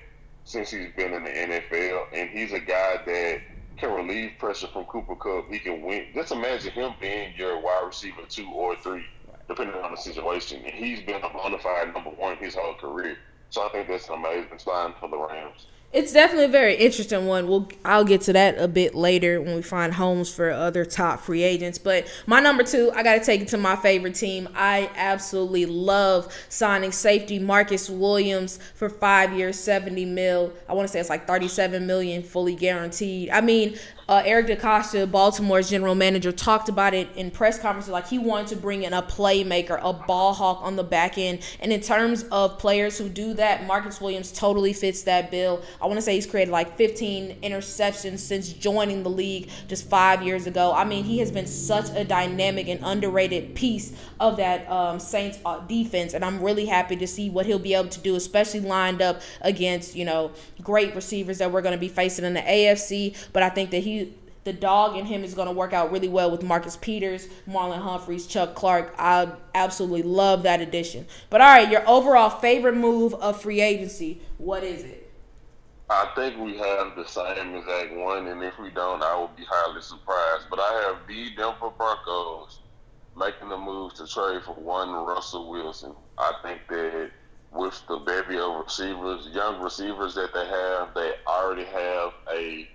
since 0.45 0.71
he's 0.71 0.93
been 0.97 1.15
in 1.15 1.25
the 1.25 1.31
NFL. 1.31 2.05
And 2.13 2.31
he's 2.31 2.53
a 2.53 2.61
guy 2.61 2.99
that 3.05 3.39
can 3.77 3.93
relieve 3.93 4.33
pressure 4.39 4.69
from 4.69 4.85
Cooper 4.85 5.17
Kupp. 5.17 5.51
He 5.51 5.59
can 5.59 5.83
win. 5.83 6.07
Just 6.15 6.31
imagine 6.31 6.73
him 6.73 6.95
being 7.01 7.33
your 7.37 7.61
wide 7.61 7.85
receiver 7.87 8.23
two 8.29 8.49
or 8.53 8.77
three, 8.77 9.05
depending 9.49 9.75
on 9.77 9.91
the 9.91 9.97
situation. 9.97 10.63
And 10.65 10.75
he's 10.75 11.01
been 11.01 11.23
a 11.25 11.31
bona 11.31 11.59
fide 11.59 11.93
number 11.93 12.11
one 12.11 12.37
his 12.37 12.55
whole 12.55 12.75
career. 12.75 13.17
So 13.49 13.67
I 13.67 13.71
think 13.71 13.89
that's 13.89 14.09
an 14.09 14.15
amazing 14.17 14.59
sign 14.59 14.95
for 15.01 15.09
the 15.09 15.17
Rams 15.17 15.67
it's 15.95 16.13
definitely 16.13 16.47
a 16.47 16.49
very 16.49 16.75
interesting 16.75 17.27
one. 17.27 17.47
We'll 17.47 17.69
I'll 17.85 18.05
get 18.05 18.23
to 18.23 18.33
that 18.33 18.59
a 18.59 18.67
bit 18.67 18.97
later 18.97 19.41
when 19.41 19.55
we 19.55 19.63
find 19.63 19.95
homes 19.95 20.29
for 20.29 20.51
other 20.51 20.85
top 20.85 21.21
free 21.21 21.45
agents. 21.45 21.79
But 21.79 22.13
my 22.27 22.41
number 22.41 22.65
two, 22.65 22.91
I 22.95 23.05
got 23.05 23.15
to 23.15 23.25
take 23.25 23.41
it 23.41 23.49
to 23.49 23.57
my 23.57 23.77
favorite 23.77 24.17
team. 24.17 24.49
I 24.57 24.91
absolutely 24.97 25.67
love 25.67 26.35
signing 26.49 26.91
safety 26.91 27.39
Marcus 27.39 27.89
Williams 27.89 28.59
for 28.75 28.91
five 28.91 29.33
years, 29.33 29.57
seventy 29.57 30.05
mil. 30.05 30.53
I 30.69 30.75
want 30.75 30.89
to 30.89 30.93
say 30.93 30.99
it's 30.99 31.09
like 31.09 31.29
thirty-seven 31.29 31.87
million, 31.87 32.25
fully 32.25 32.57
guaranteed. 32.57 33.31
I 33.31 33.41
mean, 33.41 33.79
uh, 34.09 34.23
Eric 34.25 34.47
DeCosta, 34.47 35.11
Baltimore's 35.11 35.71
general 35.71 35.95
manager, 35.95 36.33
talked 36.33 36.69
about 36.69 36.95
it 36.95 37.09
in 37.17 37.31
press 37.31 37.59
conferences. 37.59 37.93
Like 37.93 38.09
he 38.09 38.19
wanted 38.19 38.49
to 38.49 38.57
bring 38.57 38.83
in 38.83 38.93
a 38.93 39.03
playmaker, 39.03 39.79
a 39.83 39.93
ball 39.93 40.35
hawk 40.35 40.61
on 40.63 40.77
the 40.77 40.85
back 40.85 41.19
end. 41.19 41.41
And 41.61 41.73
in 41.73 41.81
terms 41.81 42.25
of 42.31 42.59
players 42.59 42.99
who 42.99 43.09
do 43.09 43.35
that, 43.35 43.67
Marcus 43.67 44.01
Williams 44.01 44.33
totally 44.33 44.73
fits 44.73 45.03
that 45.05 45.31
bill. 45.31 45.63
I 45.81 45.87
want 45.87 45.97
to 45.97 46.03
say 46.03 46.15
he's 46.15 46.27
created 46.27 46.51
like 46.51 46.77
15 46.77 47.41
interceptions 47.43 48.19
since 48.19 48.53
joining 48.53 49.03
the 49.03 49.11
league 49.11 49.51
just 49.69 49.89
five 49.89 50.23
years 50.23 50.47
ago. 50.47 50.73
I 50.75 50.85
mean, 50.85 51.05
he 51.05 51.19
has 51.19 51.31
been 51.31 51.47
such 51.47 51.87
a 51.95 52.05
dynamic 52.05 52.69
and 52.69 52.81
underrated 52.83 53.55
piece 53.55 53.93
of 54.21 54.37
that 54.37 54.71
um, 54.71 54.99
Saints 55.01 55.39
uh, 55.45 55.61
defense. 55.61 56.15
And 56.15 56.25
I'm 56.25 56.43
really 56.43 56.67
happy 56.67 56.97
to 56.97 57.07
see 57.07 57.31
what 57.31 57.47
he'll 57.47 57.59
be 57.59 57.75
able 57.75 57.89
to 57.89 58.01
do, 58.01 58.17
especially 58.17 58.61
lined 58.61 59.01
up 59.01 59.23
against, 59.41 59.95
you 59.95 60.05
know, 60.05 60.33
great 60.63 60.95
receivers 60.95 61.39
that 61.39 61.51
we're 61.51 61.63
going 61.63 61.75
to 61.75 61.81
be 61.81 61.89
facing 61.89 62.25
in 62.25 62.35
the 62.35 62.41
AFC. 62.41 63.17
But 63.33 63.43
I 63.43 63.49
think 63.49 63.71
that 63.71 63.79
he 63.79 64.04
the 64.45 64.53
dog 64.53 64.97
in 64.97 65.07
him 65.07 65.25
is 65.25 65.35
going 65.35 65.49
to 65.49 65.55
work 65.55 65.73
out 65.73 65.91
really 65.91 66.09
well 66.09 66.31
with 66.31 66.43
Marcus 66.43 66.77
Peters, 66.77 67.29
Marlon 67.49 67.81
Humphreys, 67.81 68.27
Chuck 68.27 68.55
Clark. 68.55 68.95
I 68.99 69.33
absolutely 69.55 70.03
love 70.03 70.43
that 70.45 70.61
addition. 70.61 71.07
But 71.31 71.41
all 71.41 71.49
right, 71.49 71.71
your 71.71 71.89
overall 71.89 72.31
favorite 72.31 72.77
move 72.77 73.15
of 73.15 73.41
free 73.41 73.61
agency, 73.61 74.21
what 74.39 74.63
is 74.63 74.85
it? 74.85 75.01
I 75.91 76.11
think 76.15 76.39
we 76.39 76.57
have 76.59 76.97
the 76.97 77.05
same 77.07 77.55
exact 77.55 77.95
one, 77.95 78.27
and 78.27 78.43
if 78.43 78.59
we 78.59 78.71
don't, 78.71 79.03
I 79.03 79.15
will 79.17 79.31
be 79.37 79.45
highly 79.47 79.83
surprised. 79.83 80.47
But 80.49 80.59
I 80.59 80.87
have 80.87 81.07
the 81.07 81.35
Denver 81.37 81.71
Broncos 81.77 82.61
making 83.17 83.49
the 83.49 83.59
move 83.59 83.95
to 83.95 84.07
trade 84.07 84.43
for 84.45 84.55
one 84.55 84.91
Russell 84.91 85.51
Wilson. 85.51 85.93
I 86.19 86.33
think 86.43 86.61
that 86.69 87.11
with 87.53 87.81
the 87.87 87.99
bevy 87.99 88.39
of 88.39 88.65
receivers, 88.65 89.29
young 89.33 89.63
receivers 89.63 90.15
that 90.15 90.33
they 90.35 90.47
have, 90.47 90.95
they 90.95 91.13
already 91.27 91.65
have 91.65 92.13
a 92.33 92.69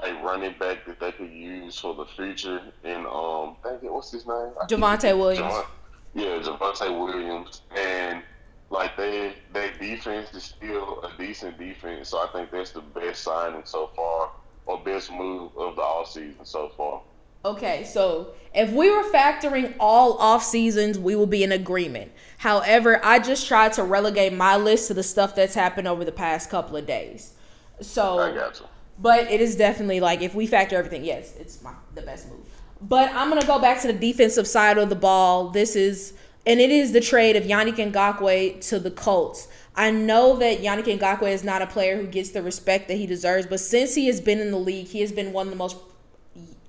a 0.00 0.12
running 0.22 0.54
back 0.58 0.84
that 0.86 1.00
they 1.00 1.12
could 1.12 1.32
use 1.32 1.78
for 1.78 1.94
the 1.94 2.04
future. 2.04 2.60
And 2.84 3.06
um, 3.06 3.56
thank 3.62 3.82
you. 3.82 3.92
What's 3.92 4.12
his 4.12 4.26
name? 4.26 4.52
Javonte 4.68 5.16
Williams. 5.16 5.52
Javon, 5.52 5.66
yeah, 6.14 6.38
Javonte 6.40 6.98
Williams, 6.98 7.62
and 7.76 8.22
like 8.70 8.96
they 8.96 9.34
their 9.52 9.72
defense 9.78 10.34
is 10.34 10.42
still 10.44 11.02
a 11.02 11.12
decent 11.18 11.58
defense. 11.58 12.10
So 12.10 12.18
I 12.18 12.28
think 12.32 12.50
that's 12.50 12.72
the 12.72 12.80
best 12.80 13.22
signing 13.22 13.62
so 13.64 13.90
far, 13.94 14.30
or 14.66 14.78
best 14.84 15.10
move 15.10 15.56
of 15.56 15.76
the 15.76 15.82
all 15.82 16.04
season 16.04 16.44
so 16.44 16.70
far. 16.76 17.02
Okay, 17.44 17.84
so 17.84 18.34
if 18.54 18.72
we 18.72 18.90
were 18.90 19.04
factoring 19.04 19.74
all 19.78 20.18
off 20.18 20.42
seasons, 20.42 20.98
we 20.98 21.14
will 21.14 21.28
be 21.28 21.44
in 21.44 21.52
agreement. 21.52 22.10
However, 22.38 23.00
I 23.04 23.20
just 23.20 23.46
tried 23.46 23.72
to 23.74 23.84
relegate 23.84 24.32
my 24.32 24.56
list 24.56 24.88
to 24.88 24.94
the 24.94 25.04
stuff 25.04 25.36
that's 25.36 25.54
happened 25.54 25.86
over 25.86 26.04
the 26.04 26.10
past 26.10 26.50
couple 26.50 26.76
of 26.76 26.86
days. 26.86 27.34
So 27.80 28.18
I 28.18 28.34
got 28.34 28.58
you. 28.58 28.66
But 28.98 29.30
it 29.30 29.40
is 29.40 29.56
definitely 29.56 30.00
like 30.00 30.22
if 30.22 30.34
we 30.34 30.46
factor 30.46 30.76
everything, 30.76 31.04
yes, 31.04 31.34
it's 31.36 31.62
my 31.62 31.72
the 31.94 32.02
best 32.02 32.28
move. 32.28 32.40
But 32.80 33.10
I'm 33.14 33.28
gonna 33.28 33.46
go 33.46 33.58
back 33.58 33.80
to 33.82 33.86
the 33.88 33.92
defensive 33.92 34.46
side 34.46 34.78
of 34.78 34.88
the 34.88 34.96
ball. 34.96 35.50
This 35.50 35.76
is 35.76 36.14
and 36.46 36.60
it 36.60 36.70
is 36.70 36.92
the 36.92 37.00
trade 37.00 37.36
of 37.36 37.44
Yannick 37.44 37.76
Ngakoue 37.76 38.66
to 38.68 38.78
the 38.78 38.90
Colts. 38.90 39.48
I 39.74 39.90
know 39.90 40.36
that 40.36 40.60
Yannick 40.60 40.98
Ngakoue 40.98 41.30
is 41.30 41.44
not 41.44 41.60
a 41.60 41.66
player 41.66 41.96
who 41.96 42.06
gets 42.06 42.30
the 42.30 42.42
respect 42.42 42.88
that 42.88 42.94
he 42.94 43.06
deserves, 43.06 43.46
but 43.46 43.60
since 43.60 43.94
he 43.94 44.06
has 44.06 44.20
been 44.20 44.38
in 44.38 44.50
the 44.50 44.58
league, 44.58 44.86
he 44.86 45.00
has 45.00 45.12
been 45.12 45.32
one 45.32 45.48
of 45.48 45.50
the 45.50 45.56
most 45.56 45.76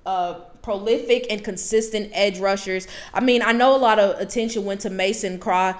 uh, 0.04 0.40
prolific 0.62 1.26
and 1.30 1.44
consistent 1.44 2.10
edge 2.12 2.38
rushers. 2.38 2.88
I 3.14 3.20
mean, 3.20 3.40
I 3.42 3.52
know 3.52 3.74
a 3.74 3.78
lot 3.78 3.98
of 3.98 4.20
attention 4.20 4.64
went 4.64 4.80
to 4.82 4.90
Mason 4.90 5.38
Craw 5.38 5.74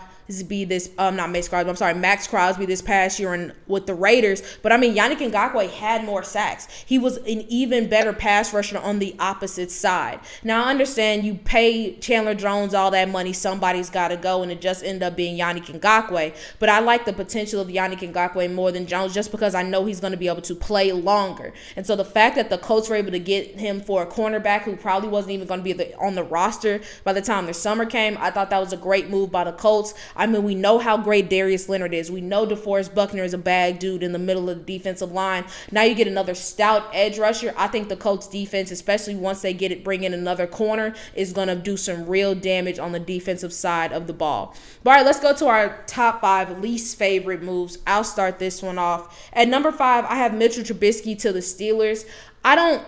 be 0.46 0.64
this 0.64 0.90
um 0.98 1.16
not 1.16 1.30
Maxx 1.30 1.48
Crosby, 1.48 1.70
I'm 1.70 1.76
sorry, 1.76 1.94
Maxx 1.94 2.26
Crosby 2.26 2.66
this 2.66 2.82
past 2.82 3.18
year 3.18 3.32
and 3.32 3.52
with 3.66 3.86
the 3.86 3.94
Raiders. 3.94 4.42
But 4.62 4.72
I 4.72 4.76
mean 4.76 4.94
Yannick 4.94 5.18
Ngakoue 5.18 5.70
had 5.70 6.04
more 6.04 6.22
sacks. 6.22 6.68
He 6.86 6.98
was 6.98 7.16
an 7.18 7.44
even 7.48 7.88
better 7.88 8.12
pass 8.12 8.52
rusher 8.52 8.78
on 8.78 8.98
the 8.98 9.14
opposite 9.18 9.70
side. 9.70 10.20
Now 10.44 10.64
I 10.64 10.70
understand 10.70 11.24
you 11.24 11.34
pay 11.34 11.94
Chandler 11.96 12.34
Jones 12.34 12.74
all 12.74 12.90
that 12.90 13.08
money, 13.08 13.32
somebody's 13.32 13.90
gotta 13.90 14.16
go, 14.16 14.42
and 14.42 14.52
it 14.52 14.60
just 14.60 14.84
ended 14.84 15.02
up 15.02 15.16
being 15.16 15.38
Yannick 15.38 15.66
Ngakoue. 15.66 16.34
But 16.58 16.68
I 16.68 16.80
like 16.80 17.04
the 17.04 17.12
potential 17.12 17.60
of 17.60 17.68
Yannick 17.68 18.00
Ngakoue 18.00 18.52
more 18.52 18.70
than 18.70 18.86
Jones 18.86 19.14
just 19.14 19.30
because 19.30 19.54
I 19.54 19.62
know 19.62 19.86
he's 19.86 20.00
gonna 20.00 20.16
be 20.16 20.28
able 20.28 20.42
to 20.42 20.54
play 20.54 20.92
longer. 20.92 21.52
And 21.74 21.86
so 21.86 21.96
the 21.96 22.04
fact 22.04 22.36
that 22.36 22.50
the 22.50 22.58
Colts 22.58 22.88
were 22.88 22.96
able 22.96 23.12
to 23.12 23.18
get 23.18 23.58
him 23.58 23.80
for 23.80 24.02
a 24.02 24.06
cornerback 24.06 24.62
who 24.62 24.76
probably 24.76 25.08
wasn't 25.08 25.32
even 25.32 25.46
gonna 25.46 25.62
be 25.62 25.94
on 25.94 26.14
the 26.14 26.24
roster 26.24 26.80
by 27.04 27.12
the 27.12 27.22
time 27.22 27.46
the 27.46 27.54
summer 27.54 27.86
came, 27.86 28.18
I 28.18 28.30
thought 28.30 28.50
that 28.50 28.58
was 28.58 28.72
a 28.72 28.76
great 28.76 29.08
move 29.08 29.30
by 29.30 29.44
the 29.44 29.52
Colts. 29.52 29.94
I 30.18 30.26
mean, 30.26 30.42
we 30.42 30.56
know 30.56 30.78
how 30.78 30.98
great 30.98 31.30
Darius 31.30 31.68
Leonard 31.68 31.94
is. 31.94 32.10
We 32.10 32.20
know 32.20 32.44
DeForest 32.44 32.94
Buckner 32.94 33.22
is 33.22 33.32
a 33.32 33.38
bad 33.38 33.78
dude 33.78 34.02
in 34.02 34.12
the 34.12 34.18
middle 34.18 34.50
of 34.50 34.66
the 34.66 34.78
defensive 34.78 35.12
line. 35.12 35.44
Now 35.70 35.82
you 35.82 35.94
get 35.94 36.08
another 36.08 36.34
stout 36.34 36.90
edge 36.92 37.18
rusher. 37.18 37.54
I 37.56 37.68
think 37.68 37.88
the 37.88 37.96
Colts 37.96 38.26
defense, 38.26 38.72
especially 38.72 39.14
once 39.14 39.40
they 39.42 39.54
get 39.54 39.70
it, 39.70 39.84
bring 39.84 40.02
in 40.02 40.12
another 40.12 40.48
corner, 40.48 40.94
is 41.14 41.32
going 41.32 41.48
to 41.48 41.54
do 41.54 41.76
some 41.76 42.06
real 42.06 42.34
damage 42.34 42.80
on 42.80 42.90
the 42.90 42.98
defensive 42.98 43.52
side 43.52 43.92
of 43.92 44.08
the 44.08 44.12
ball. 44.12 44.54
But 44.82 44.90
all 44.90 44.96
right, 44.96 45.06
let's 45.06 45.20
go 45.20 45.34
to 45.34 45.46
our 45.46 45.84
top 45.86 46.20
five 46.20 46.60
least 46.60 46.98
favorite 46.98 47.42
moves. 47.42 47.78
I'll 47.86 48.04
start 48.04 48.40
this 48.40 48.60
one 48.60 48.78
off. 48.78 49.30
At 49.32 49.48
number 49.48 49.70
five, 49.70 50.04
I 50.06 50.16
have 50.16 50.34
Mitchell 50.34 50.64
Trubisky 50.64 51.16
to 51.20 51.32
the 51.32 51.38
Steelers. 51.40 52.04
I 52.44 52.56
don't 52.56 52.82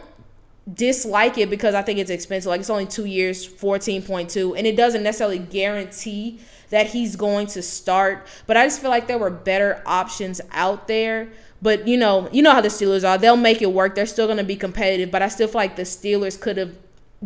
dislike 0.75 1.39
it 1.39 1.51
because 1.51 1.75
I 1.75 1.83
think 1.83 1.99
it's 1.99 2.11
expensive. 2.11 2.49
Like 2.49 2.61
it's 2.61 2.71
only 2.71 2.87
two 2.87 3.05
years, 3.05 3.47
14.2, 3.47 4.57
and 4.57 4.67
it 4.67 4.77
doesn't 4.77 5.03
necessarily 5.03 5.39
guarantee 5.39 6.41
that 6.71 6.87
he's 6.87 7.17
going 7.17 7.47
to 7.49 7.63
start. 7.63 8.27
But 8.47 8.57
I 8.57 8.67
just 8.67 8.81
feel 8.81 8.91
like 8.91 9.07
there 9.07 9.19
were 9.19 9.31
better 9.31 9.83
options 9.87 10.41
out 10.53 10.89
there. 10.89 11.29
But 11.63 11.87
you 11.87 11.99
know, 11.99 12.29
you 12.33 12.43
know 12.43 12.53
how 12.53 12.61
the 12.61 12.69
Steelers 12.69 13.07
are. 13.07 13.19
They'll 13.19 13.37
make 13.37 13.61
it 13.61 13.73
work. 13.73 13.95
They're 13.95 14.07
still 14.07 14.27
going 14.27 14.39
to 14.39 14.45
be 14.45 14.57
competitive. 14.57 15.11
But 15.11 15.23
I 15.23 15.29
still 15.29 15.49
feel 15.49 15.61
like 15.61 15.77
the 15.77 15.83
Steelers 15.83 16.41
could 16.41 16.57
have 16.57 16.75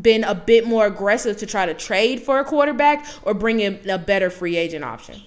been 0.00 0.24
a 0.24 0.34
bit 0.34 0.66
more 0.66 0.86
aggressive 0.86 1.36
to 1.36 1.46
try 1.46 1.66
to 1.66 1.74
trade 1.74 2.20
for 2.20 2.40
a 2.40 2.44
quarterback 2.44 3.06
or 3.22 3.32
bring 3.32 3.60
in 3.60 3.88
a 3.88 3.98
better 3.98 4.28
free 4.28 4.56
agent 4.56 4.84
option. 4.84 5.22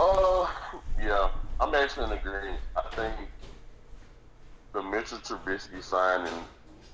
Uh, 0.00 0.50
yeah, 1.00 1.28
I'm 1.60 1.74
actually 1.74 2.06
in 2.06 2.12
agreement. 2.18 2.58
I 2.76 2.82
think 2.96 3.14
the 4.72 4.82
Mitchell 4.82 5.18
Trubisky 5.18 5.80
signing, 5.80 6.32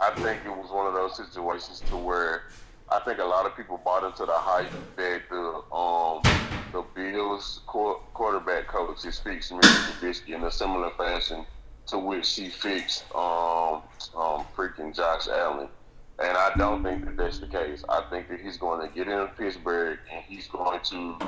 I 0.01 0.11
think 0.11 0.45
it 0.45 0.51
was 0.51 0.71
one 0.71 0.87
of 0.87 0.93
those 0.93 1.17
situations 1.17 1.81
to 1.89 1.97
where 1.97 2.43
I 2.91 3.01
think 3.01 3.19
a 3.19 3.25
lot 3.25 3.47
of 3.47 3.57
people 3.57 3.79
bought 3.79 4.05
into 4.05 4.27
the 4.27 4.35
hype 4.37 4.75
that 4.97 5.23
the 5.31 5.75
um 5.75 6.27
the 6.73 6.83
Bills 6.95 7.61
quarterback 7.67 8.69
coach 8.69 9.03
he 9.03 9.11
speaks 9.11 9.51
Mitchell 9.51 9.81
Trubisky 9.81 10.35
in 10.35 10.45
a 10.45 10.51
similar 10.51 10.91
fashion 10.97 11.47
to 11.89 11.99
which 11.99 12.35
he 12.35 12.51
fixed 12.51 13.05
um 13.15 13.83
um 14.17 14.47
freaking 14.57 14.95
Josh 14.95 15.29
Allen. 15.29 15.69
And 16.23 16.37
I 16.37 16.55
don't 16.59 16.83
think 16.83 17.05
that 17.07 17.17
that's 17.17 17.39
the 17.41 17.47
case. 17.49 17.83
I 17.89 18.03
think 18.11 18.29
that 18.29 18.41
he's 18.41 18.59
going 18.59 18.87
to 18.87 18.95
get 18.95 19.09
in 19.09 19.29
Pittsburgh 19.39 19.99
and 20.13 20.23
he's 20.25 20.49
going 20.49 20.81
to 20.91 21.19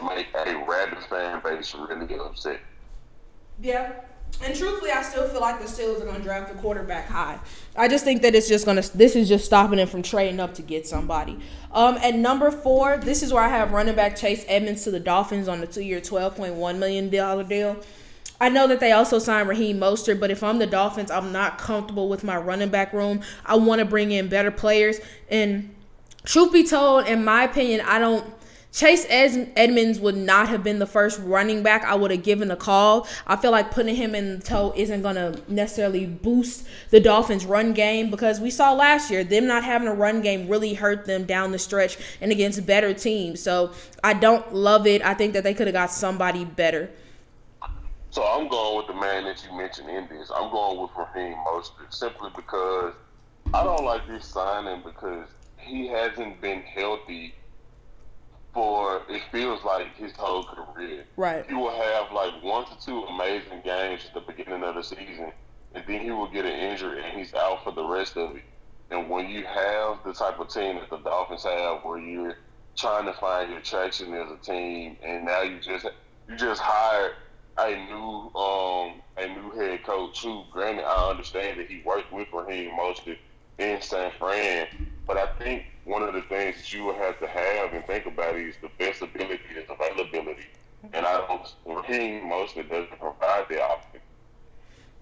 make 0.00 0.28
a 0.34 0.64
rabid 0.68 1.02
fan 1.04 1.40
base 1.42 1.74
really 1.74 2.14
upset. 2.18 2.60
Yeah, 3.58 3.92
and 4.44 4.56
truthfully, 4.56 4.90
I 4.90 5.02
still 5.02 5.28
feel 5.28 5.40
like 5.40 5.60
the 5.60 5.66
Steelers 5.66 6.00
are 6.00 6.04
going 6.04 6.16
to 6.16 6.22
draft 6.22 6.50
a 6.50 6.54
quarterback 6.54 7.06
high. 7.06 7.38
I 7.76 7.86
just 7.88 8.04
think 8.04 8.22
that 8.22 8.34
it's 8.34 8.48
just 8.48 8.64
going 8.64 8.80
to, 8.80 8.96
this 8.96 9.14
is 9.14 9.28
just 9.28 9.44
stopping 9.44 9.76
them 9.76 9.86
from 9.86 10.02
trading 10.02 10.40
up 10.40 10.54
to 10.54 10.62
get 10.62 10.86
somebody. 10.86 11.38
Um, 11.72 11.96
at 11.98 12.16
number 12.16 12.50
four, 12.50 12.96
this 12.96 13.22
is 13.22 13.32
where 13.32 13.42
I 13.42 13.48
have 13.48 13.72
running 13.72 13.94
back 13.94 14.16
Chase 14.16 14.44
Edmonds 14.48 14.84
to 14.84 14.90
the 14.90 15.00
Dolphins 15.00 15.46
on 15.46 15.60
the 15.60 15.66
two 15.66 15.82
year, 15.82 16.00
$12.1 16.00 16.78
million 16.78 17.08
deal. 17.08 17.76
I 18.40 18.48
know 18.48 18.66
that 18.66 18.80
they 18.80 18.90
also 18.90 19.20
signed 19.20 19.48
Raheem 19.48 19.78
Mostert, 19.78 20.18
but 20.18 20.32
if 20.32 20.42
I'm 20.42 20.58
the 20.58 20.66
Dolphins, 20.66 21.12
I'm 21.12 21.30
not 21.30 21.58
comfortable 21.58 22.08
with 22.08 22.24
my 22.24 22.36
running 22.36 22.70
back 22.70 22.92
room. 22.92 23.20
I 23.46 23.54
want 23.54 23.78
to 23.78 23.84
bring 23.84 24.10
in 24.10 24.28
better 24.28 24.50
players. 24.50 24.98
And 25.30 25.72
truth 26.24 26.52
be 26.52 26.64
told, 26.64 27.06
in 27.06 27.24
my 27.24 27.44
opinion, 27.44 27.82
I 27.82 28.00
don't 28.00 28.26
Chase 28.72 29.04
Edmonds 29.10 30.00
would 30.00 30.16
not 30.16 30.48
have 30.48 30.64
been 30.64 30.78
the 30.78 30.86
first 30.86 31.20
running 31.20 31.62
back 31.62 31.84
I 31.84 31.94
would 31.94 32.10
have 32.10 32.22
given 32.22 32.50
a 32.50 32.56
call. 32.56 33.06
I 33.26 33.36
feel 33.36 33.50
like 33.50 33.70
putting 33.70 33.94
him 33.94 34.14
in 34.14 34.38
the 34.38 34.44
toe 34.44 34.72
isn't 34.74 35.02
going 35.02 35.16
to 35.16 35.38
necessarily 35.46 36.06
boost 36.06 36.66
the 36.88 36.98
Dolphins' 36.98 37.44
run 37.44 37.74
game 37.74 38.10
because 38.10 38.40
we 38.40 38.48
saw 38.48 38.72
last 38.72 39.10
year 39.10 39.24
them 39.24 39.46
not 39.46 39.62
having 39.62 39.88
a 39.88 39.94
run 39.94 40.22
game 40.22 40.48
really 40.48 40.72
hurt 40.72 41.04
them 41.04 41.24
down 41.24 41.52
the 41.52 41.58
stretch 41.58 41.98
and 42.22 42.32
against 42.32 42.64
better 42.64 42.94
teams. 42.94 43.42
So 43.42 43.72
I 44.02 44.14
don't 44.14 44.54
love 44.54 44.86
it. 44.86 45.04
I 45.04 45.12
think 45.12 45.34
that 45.34 45.44
they 45.44 45.52
could 45.52 45.66
have 45.66 45.74
got 45.74 45.90
somebody 45.90 46.46
better. 46.46 46.88
So 48.08 48.24
I'm 48.24 48.48
going 48.48 48.78
with 48.78 48.86
the 48.86 48.94
man 48.94 49.24
that 49.24 49.44
you 49.44 49.54
mentioned 49.54 49.90
in 49.90 50.08
this. 50.08 50.30
I'm 50.34 50.50
going 50.50 50.80
with 50.80 50.90
Raheem 50.96 51.34
Mostert 51.46 51.92
simply 51.92 52.30
because 52.34 52.94
I 53.52 53.64
don't 53.64 53.84
like 53.84 54.06
this 54.08 54.24
signing 54.24 54.82
because 54.82 55.28
he 55.58 55.88
hasn't 55.88 56.40
been 56.40 56.62
healthy 56.62 57.34
for 58.52 59.02
it 59.08 59.22
feels 59.30 59.64
like 59.64 59.94
his 59.96 60.12
whole 60.12 60.44
career. 60.44 61.04
Right. 61.16 61.44
He 61.46 61.54
will 61.54 61.70
have 61.70 62.12
like 62.12 62.42
one 62.42 62.66
to 62.66 62.84
two 62.84 63.02
amazing 63.04 63.62
games 63.64 64.02
at 64.06 64.14
the 64.14 64.32
beginning 64.32 64.62
of 64.62 64.74
the 64.74 64.82
season, 64.82 65.32
and 65.74 65.84
then 65.86 66.00
he 66.00 66.10
will 66.10 66.30
get 66.30 66.44
an 66.44 66.52
injury 66.52 67.02
and 67.02 67.18
he's 67.18 67.34
out 67.34 67.64
for 67.64 67.72
the 67.72 67.84
rest 67.84 68.16
of 68.16 68.36
it. 68.36 68.42
And 68.90 69.08
when 69.08 69.28
you 69.30 69.44
have 69.44 69.98
the 70.04 70.12
type 70.12 70.38
of 70.38 70.48
team 70.48 70.76
that 70.76 70.90
the 70.90 70.98
Dolphins 70.98 71.44
have, 71.44 71.82
where 71.82 71.98
you're 71.98 72.36
trying 72.76 73.06
to 73.06 73.14
find 73.14 73.50
your 73.50 73.60
traction 73.60 74.12
as 74.12 74.30
a 74.30 74.36
team, 74.36 74.96
and 75.02 75.24
now 75.24 75.42
you 75.42 75.58
just 75.60 75.86
you 76.28 76.36
just 76.36 76.60
hired 76.60 77.12
a 77.58 77.70
new 77.86 78.30
um 78.38 79.02
a 79.16 79.26
new 79.28 79.50
head 79.52 79.82
coach 79.84 80.22
who, 80.22 80.44
granted, 80.50 80.84
I 80.84 81.10
understand 81.10 81.58
that 81.60 81.68
he 81.68 81.82
worked 81.84 82.12
with 82.12 82.28
Raheem 82.32 82.72
Mostert 82.72 83.18
in 83.58 83.80
San 83.80 84.10
Fran, 84.18 84.66
but 85.06 85.16
I 85.16 85.26
think 85.38 85.64
one 85.84 86.02
of 86.02 86.14
the 86.14 86.22
things 86.22 86.56
that 86.56 86.72
you 86.72 86.92
have 86.92 87.18
to 87.18 87.26
have 87.26 87.72
and 87.72 87.84
think 87.86 88.06
about 88.06 88.36
is 88.36 88.54
the 88.62 88.70
best 88.78 89.02
ability 89.02 89.40
is 89.56 89.64
availability. 89.68 90.46
And 90.92 91.06
I 91.06 91.26
don't, 91.26 91.54
Raheem 91.64 92.24
Mostert 92.24 92.68
doesn't 92.68 92.98
provide 92.98 93.46
the 93.48 93.62
option. 93.62 94.00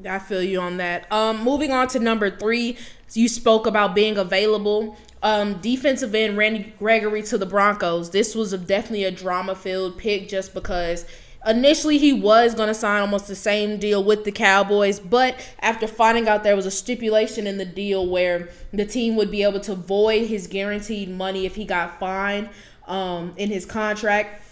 I 0.08 0.18
feel 0.18 0.42
you 0.42 0.60
on 0.60 0.78
that. 0.78 1.10
Um, 1.12 1.42
moving 1.44 1.72
on 1.72 1.88
to 1.88 1.98
number 1.98 2.30
three, 2.30 2.78
you 3.12 3.28
spoke 3.28 3.66
about 3.66 3.94
being 3.94 4.16
available. 4.16 4.96
Um, 5.22 5.60
defensive 5.60 6.14
end 6.14 6.38
Randy 6.38 6.72
Gregory 6.78 7.22
to 7.24 7.36
the 7.36 7.44
Broncos. 7.44 8.10
This 8.10 8.34
was 8.34 8.54
a, 8.54 8.58
definitely 8.58 9.04
a 9.04 9.10
drama 9.10 9.54
filled 9.54 9.98
pick 9.98 10.28
just 10.28 10.54
because 10.54 11.04
Initially, 11.46 11.96
he 11.96 12.12
was 12.12 12.54
going 12.54 12.68
to 12.68 12.74
sign 12.74 13.00
almost 13.00 13.26
the 13.26 13.34
same 13.34 13.78
deal 13.78 14.04
with 14.04 14.24
the 14.24 14.32
Cowboys, 14.32 15.00
but 15.00 15.36
after 15.60 15.86
finding 15.86 16.28
out 16.28 16.42
there 16.42 16.54
was 16.54 16.66
a 16.66 16.70
stipulation 16.70 17.46
in 17.46 17.56
the 17.56 17.64
deal 17.64 18.06
where 18.06 18.50
the 18.72 18.84
team 18.84 19.16
would 19.16 19.30
be 19.30 19.42
able 19.42 19.60
to 19.60 19.74
void 19.74 20.26
his 20.26 20.46
guaranteed 20.46 21.08
money 21.08 21.46
if 21.46 21.54
he 21.54 21.64
got 21.64 21.98
fined 21.98 22.50
um, 22.86 23.32
in 23.38 23.48
his 23.48 23.64
contract, 23.64 24.42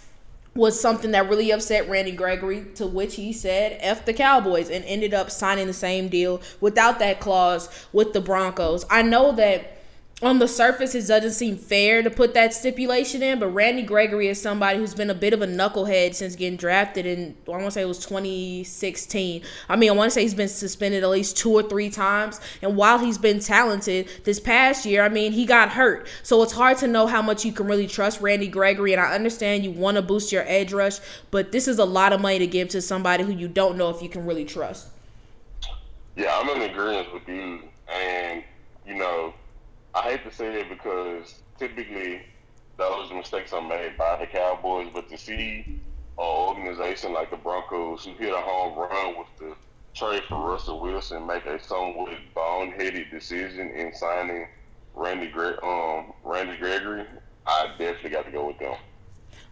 was 0.55 0.79
something 0.79 1.11
that 1.11 1.29
really 1.29 1.51
upset 1.51 1.87
Randy 1.87 2.11
Gregory, 2.11 2.65
to 2.75 2.87
which 2.87 3.15
he 3.15 3.31
said 3.33 3.77
F 3.81 4.03
the 4.05 4.13
Cowboys 4.13 4.69
and 4.71 4.83
ended 4.85 5.13
up 5.13 5.29
signing 5.29 5.67
the 5.67 5.73
same 5.73 6.07
deal 6.07 6.41
without 6.59 6.97
that 6.99 7.19
clause 7.19 7.69
with 7.93 8.13
the 8.13 8.21
Broncos. 8.21 8.83
I 8.89 9.03
know 9.03 9.31
that 9.33 9.78
on 10.21 10.39
the 10.39 10.47
surface, 10.47 10.95
it 10.95 11.07
doesn't 11.07 11.31
seem 11.31 11.55
fair 11.55 12.03
to 12.03 12.09
put 12.09 12.33
that 12.33 12.53
stipulation 12.53 13.23
in, 13.23 13.39
but 13.39 13.47
Randy 13.47 13.83
Gregory 13.83 14.27
is 14.27 14.41
somebody 14.41 14.77
who's 14.77 14.93
been 14.93 15.09
a 15.09 15.15
bit 15.15 15.31
of 15.31 15.41
a 15.41 15.47
knucklehead 15.47 16.13
since 16.13 16.35
getting 16.35 16.57
drafted 16.57 17.05
in, 17.05 17.37
I 17.47 17.51
want 17.51 17.65
to 17.65 17.71
say 17.71 17.83
it 17.83 17.87
was 17.87 18.05
2016. 18.05 19.41
I 19.69 19.75
mean, 19.77 19.89
I 19.89 19.93
want 19.93 20.07
to 20.07 20.13
say 20.13 20.23
he's 20.23 20.33
been 20.33 20.49
suspended 20.49 21.03
at 21.03 21.09
least 21.09 21.37
two 21.37 21.53
or 21.53 21.63
three 21.63 21.89
times. 21.89 22.41
And 22.61 22.75
while 22.75 22.99
he's 22.99 23.17
been 23.17 23.39
talented 23.39 24.09
this 24.25 24.41
past 24.41 24.85
year, 24.85 25.03
I 25.03 25.09
mean, 25.09 25.31
he 25.31 25.45
got 25.45 25.69
hurt. 25.69 26.07
So 26.23 26.43
it's 26.43 26.53
hard 26.53 26.77
to 26.79 26.87
know 26.87 27.07
how 27.07 27.21
much 27.21 27.45
you 27.45 27.53
can 27.53 27.67
really 27.67 27.87
trust 27.87 28.19
Randy 28.19 28.49
Gregory. 28.49 28.91
And 28.91 29.01
I 29.01 29.13
understand 29.13 29.63
you 29.63 29.71
want 29.71 29.95
to 29.95 30.01
boost 30.01 30.33
your 30.33 30.43
edge 30.47 30.73
rush, 30.73 30.99
but 31.31 31.53
this 31.53 31.65
is 31.65 31.79
a 31.79 31.85
lot 31.85 32.11
of 32.11 32.19
money 32.19 32.39
to 32.39 32.47
give 32.47 32.67
to 32.69 32.81
somebody 32.81 33.23
who 33.23 33.31
you 33.31 33.47
don't 33.47 33.77
know 33.77 33.89
if 33.89 34.01
you 34.01 34.09
can 34.09 34.25
really 34.25 34.45
trust. 34.45 34.89
Yeah, 36.17 36.37
I'm 36.37 36.49
in 36.49 36.69
agreement 36.69 37.13
with 37.13 37.25
you. 37.29 37.61
And, 37.87 38.43
you 38.85 38.95
know, 38.95 39.33
I 39.95 40.01
hate 40.01 40.23
to 40.23 40.31
say 40.31 40.61
it 40.61 40.69
because 40.69 41.41
typically 41.57 42.21
those 42.77 43.11
mistakes 43.11 43.53
are 43.53 43.61
made 43.61 43.97
by 43.97 44.17
the 44.19 44.27
Cowboys, 44.27 44.87
but 44.93 45.09
to 45.09 45.17
see 45.17 45.65
an 45.67 45.81
organization 46.17 47.13
like 47.13 47.31
the 47.31 47.37
Broncos 47.37 48.05
who 48.05 48.13
hit 48.13 48.33
a 48.33 48.37
home 48.37 48.77
run 48.77 49.17
with 49.17 49.27
the 49.39 49.55
trade 49.93 50.23
for 50.29 50.49
Russell 50.49 50.79
Wilson 50.79 51.25
make 51.25 51.45
a 51.45 51.61
somewhat 51.61 52.13
boneheaded 52.35 53.11
decision 53.11 53.69
in 53.71 53.93
signing 53.93 54.47
Randy 54.95 55.27
Gre- 55.27 55.63
um, 55.63 56.13
Randy 56.23 56.57
Gregory, 56.57 57.05
I 57.45 57.67
definitely 57.77 58.11
got 58.11 58.25
to 58.25 58.31
go 58.31 58.47
with 58.47 58.59
them. 58.59 58.75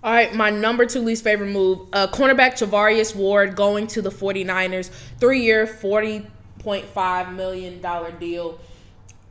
All 0.03 0.11
right, 0.13 0.33
my 0.33 0.49
number 0.49 0.85
two 0.85 1.01
least 1.01 1.23
favorite 1.23 1.51
move, 1.51 1.87
uh, 1.91 2.07
cornerback 2.07 2.53
Charvarius 2.53 3.15
Ward 3.15 3.55
going 3.55 3.87
to 3.87 4.01
the 4.01 4.11
49ers, 4.11 4.89
three-year, 5.19 5.65
$40.5 5.65 7.35
million 7.35 7.81
deal. 8.19 8.59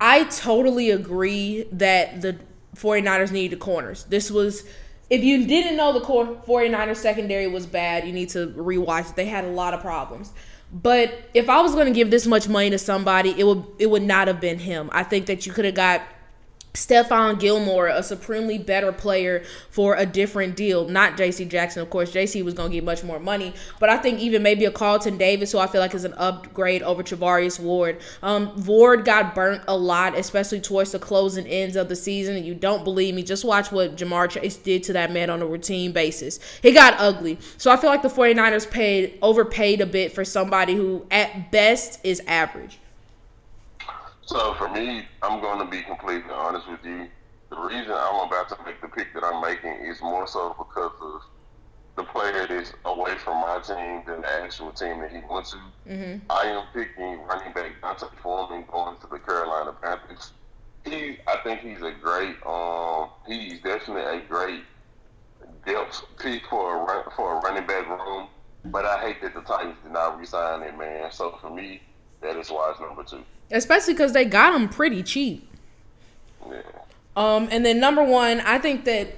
I 0.01 0.25
totally 0.25 0.91
agree 0.91 1.67
that 1.73 2.21
the 2.21 2.39
49ers 2.77 3.33
needed 3.33 3.59
the 3.59 3.63
corners. 3.63 4.05
This 4.05 4.31
was 4.31 4.65
if 5.09 5.23
you 5.23 5.47
didn't 5.47 5.77
know 5.77 5.93
the 5.93 6.01
core 6.01 6.27
49ers 6.47 6.97
secondary 6.97 7.47
was 7.47 7.67
bad, 7.67 8.07
you 8.07 8.13
need 8.13 8.29
to 8.31 8.49
rewatch. 8.49 9.15
They 9.15 9.27
had 9.27 9.45
a 9.45 9.51
lot 9.51 9.73
of 9.73 9.81
problems. 9.81 10.33
But 10.73 11.31
if 11.33 11.49
I 11.49 11.61
was 11.61 11.75
going 11.75 11.87
to 11.87 11.93
give 11.93 12.11
this 12.11 12.27
much 12.27 12.49
money 12.49 12.71
to 12.71 12.79
somebody, 12.79 13.35
it 13.39 13.45
would 13.45 13.65
it 13.79 13.87
would 13.87 14.03
not 14.03 14.27
have 14.27 14.41
been 14.41 14.59
him. 14.59 14.91
I 14.93 15.05
think 15.05 15.27
that 15.27 15.47
you 15.47 15.53
could 15.53 15.65
have 15.65 15.75
got 15.75 16.03
Stephon 16.77 17.41
Gilmore, 17.41 17.89
a 17.89 18.03
supremely 18.03 18.59
better 18.59 18.93
player 18.93 19.43
for 19.71 19.97
a 19.97 20.05
different 20.05 20.57
deal. 20.57 20.87
Not 20.87 21.17
JC 21.17 21.49
Jackson, 21.49 21.83
of 21.83 21.89
course. 21.91 22.13
JC 22.13 22.45
was 22.45 22.55
going 22.55 22.71
to 22.71 22.75
get 22.75 22.85
much 22.85 23.03
more 23.03 23.19
money. 23.19 23.55
But 23.81 23.89
I 23.89 23.97
think 23.97 24.21
even 24.21 24.43
maybe 24.43 24.67
a 24.67 24.71
Carlton 24.71 25.17
Davis, 25.17 25.53
who 25.53 25.59
I 25.59 25.67
feel 25.67 25.81
like 25.81 25.95
is 25.95 26.05
an 26.05 26.15
upgrade 26.19 26.83
over 26.83 27.03
Charvarius 27.03 27.59
Ward. 27.59 27.99
Um, 28.23 28.53
Ward 28.67 29.05
got 29.07 29.35
burnt 29.35 29.63
a 29.67 29.77
lot, 29.77 30.17
especially 30.17 30.61
towards 30.61 30.93
the 30.93 30.99
closing 30.99 31.47
ends 31.47 31.77
of 31.77 31.89
the 31.89 31.97
season. 31.97 32.37
And 32.37 32.45
you 32.45 32.55
don't 32.55 32.85
believe 32.85 33.15
me, 33.15 33.23
just 33.23 33.45
watch 33.45 33.73
what 33.73 33.97
Ja'Marr 33.97 34.29
Chase 34.29 34.57
did 34.57 34.83
to 34.85 34.93
that 34.93 35.13
man 35.13 35.31
on 35.31 35.41
a 35.41 35.47
routine 35.47 35.93
basis. 35.93 36.39
He 36.61 36.73
got 36.73 36.95
ugly. 36.99 37.39
So 37.57 37.71
I 37.71 37.79
feel 37.79 37.89
like 37.89 38.03
the 38.03 38.09
49ers 38.09 38.71
paid 38.71 39.19
overpaid 39.23 39.81
a 39.81 39.87
bit 39.87 40.13
for 40.13 40.25
somebody 40.25 40.75
who, 40.75 41.07
at 41.11 41.51
best, 41.51 42.01
is 42.05 42.21
average. 42.27 42.79
So 44.27 44.55
for 44.55 44.69
me, 44.69 45.07
I'm 45.23 45.41
going 45.41 45.61
to 45.61 45.71
be 45.71 45.83
completely 45.83 46.33
honest 46.33 46.69
with 46.69 46.85
you. 46.85 47.07
The 47.49 47.57
reason 47.57 47.93
I'm 47.93 48.27
about 48.27 48.49
to 48.49 48.57
make 48.65 48.81
the 48.83 48.89
pick 48.89 49.15
that 49.15 49.23
I'm 49.23 49.41
making 49.41 49.87
is 49.87 50.03
more 50.03 50.27
so 50.27 50.55
because 50.59 50.91
of 51.01 51.21
the 51.97 52.03
player 52.03 52.45
that's 52.49 52.73
away 52.85 53.15
from 53.19 53.41
my 53.41 53.61
team 53.61 54.03
than 54.05 54.23
the 54.23 54.43
actual 54.43 54.73
team 54.73 55.01
that 55.01 55.13
he 55.13 55.21
went 55.31 55.47
to. 55.47 55.57
Mm-hmm. 55.89 56.27
I 56.29 56.43
am 56.47 56.65
picking 56.75 57.23
running 57.23 57.53
back 57.53 57.81
D'Onta 57.81 58.11
Foreman 58.21 58.65
going 58.71 58.97
to 58.99 59.07
the 59.07 59.21
Carolina 59.21 59.73
Panthers. 59.81 60.33
He, 60.85 61.19
I 61.29 61.37
think 61.45 61.61
he's 61.61 61.83
a 61.83 61.93
great. 61.93 62.37
Um, 62.45 63.11
he's 63.29 63.61
definitely 63.63 64.19
a 64.19 64.21
great 64.29 64.65
depth 65.65 66.03
pick 66.19 66.43
for 66.51 66.77
a 66.77 66.85
run, 66.85 67.05
for 67.15 67.39
a 67.39 67.41
running 67.43 67.67
back 67.67 67.89
room. 67.89 68.27
But 68.65 68.85
I 68.85 68.99
hate 68.99 69.23
that 69.23 69.35
the 69.35 69.43
Titans 69.43 69.77
did 69.85 69.93
not 69.93 70.19
resign 70.19 70.63
him, 70.63 70.79
man. 70.79 71.13
So 71.13 71.39
for 71.41 71.55
me, 71.55 71.81
that 72.23 72.37
is 72.37 72.51
why 72.51 72.73
it's 72.73 72.81
number 72.81 73.05
two 73.05 73.23
especially 73.51 73.95
because 73.95 74.13
they 74.13 74.25
got 74.25 74.55
him 74.55 74.69
pretty 74.69 75.03
cheap. 75.03 75.49
Yeah. 76.49 76.63
Um, 77.17 77.49
and 77.51 77.65
then 77.65 77.81
number 77.81 78.05
one, 78.05 78.41
I 78.41 78.59
think 78.59 78.85
that 78.85 79.09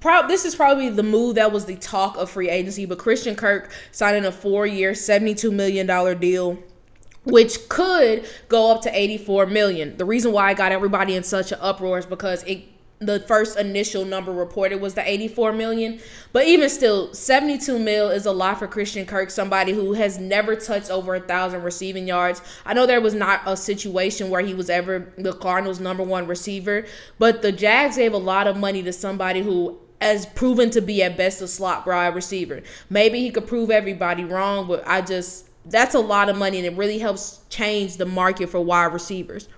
pro- 0.00 0.26
this 0.26 0.44
is 0.44 0.54
probably 0.54 0.88
the 0.88 1.02
move 1.02 1.34
that 1.34 1.52
was 1.52 1.66
the 1.66 1.76
talk 1.76 2.16
of 2.16 2.30
free 2.30 2.48
agency, 2.48 2.86
but 2.86 2.98
Christian 2.98 3.36
Kirk 3.36 3.70
signing 3.92 4.24
a 4.24 4.32
four-year, 4.32 4.94
seventy-two 4.94 5.52
million 5.52 5.86
dollar 5.86 6.14
deal 6.14 6.58
which 7.24 7.68
could 7.68 8.28
go 8.48 8.70
up 8.70 8.82
to 8.82 8.94
84 8.94 9.46
million. 9.46 9.96
The 9.96 10.04
reason 10.04 10.32
why 10.32 10.50
I 10.50 10.54
got 10.54 10.72
everybody 10.72 11.14
in 11.14 11.22
such 11.22 11.52
an 11.52 11.58
uproar 11.60 11.98
is 11.98 12.06
because 12.06 12.42
it 12.44 12.64
the 13.00 13.20
first 13.20 13.58
initial 13.58 14.04
number 14.04 14.32
reported 14.32 14.80
was 14.80 14.94
the 14.94 15.08
84 15.08 15.52
million. 15.52 16.00
But 16.32 16.46
even 16.46 16.68
still 16.68 17.12
72 17.12 17.78
mil 17.78 18.10
is 18.10 18.26
a 18.26 18.32
lot 18.32 18.58
for 18.58 18.66
christian 18.66 19.06
kirk 19.06 19.30
somebody 19.30 19.72
who 19.72 19.92
has 19.94 20.18
never 20.18 20.56
touched 20.56 20.90
over 20.90 21.14
a 21.16 21.20
thousand 21.20 21.62
receiving 21.62 22.06
yards. 22.06 22.40
I 22.64 22.74
know 22.74 22.86
there 22.86 23.00
was 23.00 23.14
not 23.14 23.42
a 23.46 23.56
situation 23.56 24.30
where 24.30 24.42
he 24.42 24.54
was 24.54 24.70
ever 24.70 25.12
the 25.18 25.32
cardinals 25.32 25.80
number 25.80 26.02
one 26.02 26.26
receiver 26.26 26.86
but 27.18 27.42
the 27.42 27.52
jags 27.52 27.96
gave 27.96 28.12
a 28.12 28.18
lot 28.18 28.46
of 28.46 28.56
money 28.56 28.82
to 28.82 28.92
somebody 28.92 29.42
who 29.42 29.78
has 30.00 30.26
proven 30.26 30.70
to 30.70 30.80
be 30.80 31.02
at 31.02 31.16
best 31.16 31.40
a 31.40 31.48
slot 31.48 31.86
wide 31.86 32.14
receiver. 32.14 32.62
Maybe 32.90 33.20
he 33.20 33.30
could 33.30 33.46
prove 33.46 33.70
everybody 33.70 34.24
wrong 34.24 34.66
but 34.68 34.86
i 34.86 35.00
just 35.00 35.48
that's 35.66 35.94
a 35.94 36.00
lot 36.00 36.28
of 36.28 36.36
money 36.36 36.58
and 36.58 36.66
it 36.66 36.76
really 36.76 36.98
helps 36.98 37.40
change 37.48 37.96
the 37.96 38.06
market 38.06 38.50
for 38.50 38.60
wide 38.60 38.92
receivers 38.92 39.48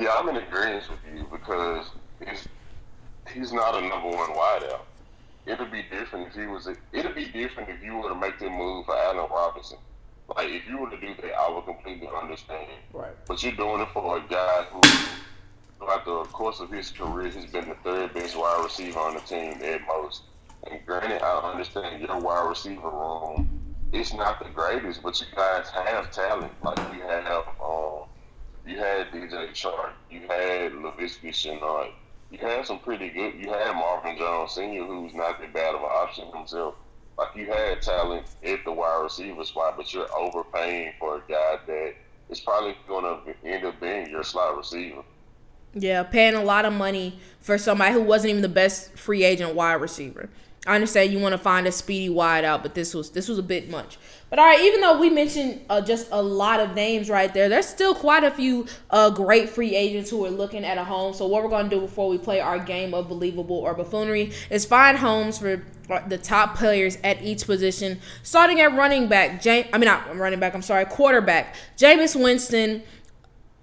yeah, 0.00 0.16
I'm 0.16 0.28
in 0.30 0.36
agreement 0.36 0.84
with 0.88 1.14
you 1.14 1.26
because 1.30 1.90
he's 2.26 2.48
he's 3.32 3.52
not 3.52 3.74
a 3.74 3.86
number 3.86 4.08
one 4.08 4.30
wideout. 4.30 4.80
It'd 5.46 5.70
be 5.70 5.82
different 5.90 6.28
if 6.28 6.34
he 6.34 6.46
was. 6.46 6.66
A, 6.66 6.76
it'd 6.92 7.14
be 7.14 7.26
different 7.26 7.68
if 7.68 7.82
you 7.82 7.96
were 7.96 8.08
to 8.08 8.14
make 8.14 8.38
the 8.38 8.48
move 8.48 8.86
for 8.86 8.96
Allen 8.96 9.28
Robinson. 9.30 9.78
Like 10.34 10.48
if 10.48 10.66
you 10.66 10.78
were 10.78 10.90
to 10.90 11.00
do 11.00 11.14
that, 11.20 11.34
I 11.34 11.50
would 11.50 11.66
completely 11.66 12.08
understand. 12.08 12.68
Right. 12.94 13.12
But 13.26 13.42
you're 13.42 13.52
doing 13.52 13.82
it 13.82 13.88
for 13.92 14.18
a 14.18 14.20
guy 14.22 14.64
who, 14.70 14.80
throughout 15.78 16.04
the 16.04 16.24
course 16.30 16.60
of 16.60 16.70
his 16.70 16.90
career, 16.90 17.30
has 17.30 17.46
been 17.46 17.68
the 17.68 17.74
third 17.84 18.14
best 18.14 18.36
wide 18.36 18.62
receiver 18.64 19.00
on 19.00 19.14
the 19.14 19.20
team 19.20 19.60
at 19.62 19.86
most. 19.86 20.22
And 20.70 20.80
granted, 20.86 21.22
I 21.22 21.50
understand 21.50 22.00
your 22.00 22.18
wide 22.20 22.48
receiver 22.48 22.88
room. 22.88 23.74
It's 23.92 24.14
not 24.14 24.38
the 24.38 24.48
greatest, 24.50 25.02
but 25.02 25.20
you 25.20 25.26
guys 25.34 25.68
have 25.70 26.10
talent. 26.12 26.52
Like 26.62 26.78
you 26.94 27.02
have 27.02 27.44
um, 27.62 28.04
you 28.66 28.78
had 28.78 29.10
DJ 29.10 29.50
Chark, 29.50 29.92
you 30.10 30.20
had 30.20 30.72
Laviska 30.72 31.30
Shenault, 31.30 31.92
you 32.30 32.38
had 32.38 32.64
some 32.64 32.78
pretty 32.78 33.08
good. 33.08 33.34
You 33.34 33.52
had 33.52 33.74
Marvin 33.74 34.16
Jones 34.16 34.52
Sr., 34.52 34.84
who's 34.84 35.14
not 35.14 35.40
that 35.40 35.52
bad 35.52 35.74
of 35.74 35.80
an 35.80 35.88
option 35.90 36.28
himself. 36.32 36.74
Like 37.18 37.34
you 37.34 37.46
had 37.46 37.82
talent 37.82 38.26
at 38.44 38.64
the 38.64 38.72
wide 38.72 39.02
receiver 39.02 39.44
spot, 39.44 39.76
but 39.76 39.92
you're 39.92 40.08
overpaying 40.16 40.92
for 40.98 41.16
a 41.16 41.22
guy 41.28 41.58
that 41.66 41.94
is 42.30 42.40
probably 42.40 42.76
going 42.86 43.04
to 43.04 43.48
end 43.48 43.64
up 43.64 43.80
being 43.80 44.08
your 44.08 44.22
slot 44.22 44.56
receiver. 44.56 45.02
Yeah, 45.74 46.02
paying 46.02 46.34
a 46.34 46.42
lot 46.42 46.64
of 46.64 46.72
money 46.72 47.18
for 47.40 47.58
somebody 47.58 47.92
who 47.92 48.00
wasn't 48.00 48.30
even 48.30 48.42
the 48.42 48.48
best 48.48 48.96
free 48.96 49.24
agent 49.24 49.54
wide 49.54 49.74
receiver. 49.74 50.30
I 50.66 50.74
understand 50.74 51.12
you 51.12 51.18
want 51.18 51.32
to 51.32 51.38
find 51.38 51.66
a 51.66 51.72
speedy 51.72 52.08
wide 52.08 52.44
out, 52.44 52.62
but 52.62 52.74
this 52.74 52.94
was 52.94 53.10
this 53.10 53.28
was 53.28 53.38
a 53.38 53.42
bit 53.42 53.70
much. 53.70 53.98
But 54.30 54.38
all 54.38 54.46
right, 54.46 54.60
even 54.60 54.80
though 54.80 54.96
we 54.96 55.10
mentioned 55.10 55.60
uh, 55.68 55.80
just 55.80 56.08
a 56.12 56.22
lot 56.22 56.60
of 56.60 56.76
names 56.76 57.10
right 57.10 57.34
there, 57.34 57.48
there's 57.48 57.66
still 57.66 57.96
quite 57.96 58.22
a 58.22 58.30
few 58.30 58.64
uh, 58.88 59.10
great 59.10 59.48
free 59.48 59.74
agents 59.74 60.08
who 60.08 60.24
are 60.24 60.30
looking 60.30 60.64
at 60.64 60.78
a 60.78 60.84
home. 60.84 61.12
So 61.14 61.26
what 61.26 61.42
we're 61.42 61.50
gonna 61.50 61.68
do 61.68 61.80
before 61.80 62.08
we 62.08 62.16
play 62.16 62.40
our 62.40 62.60
game 62.60 62.94
of 62.94 63.08
believable 63.08 63.56
or 63.56 63.74
buffoonery 63.74 64.32
is 64.48 64.64
find 64.64 64.96
homes 64.96 65.38
for 65.38 65.64
the 66.06 66.16
top 66.16 66.56
players 66.56 66.96
at 67.02 67.20
each 67.22 67.44
position. 67.44 67.98
Starting 68.22 68.60
at 68.60 68.72
running 68.72 69.08
back, 69.08 69.42
James. 69.42 69.66
I 69.72 69.78
mean 69.78 69.86
not 69.86 70.16
running 70.16 70.38
back. 70.38 70.54
I'm 70.54 70.62
sorry, 70.62 70.84
quarterback. 70.84 71.56
Jameis 71.76 72.14
Winston. 72.14 72.84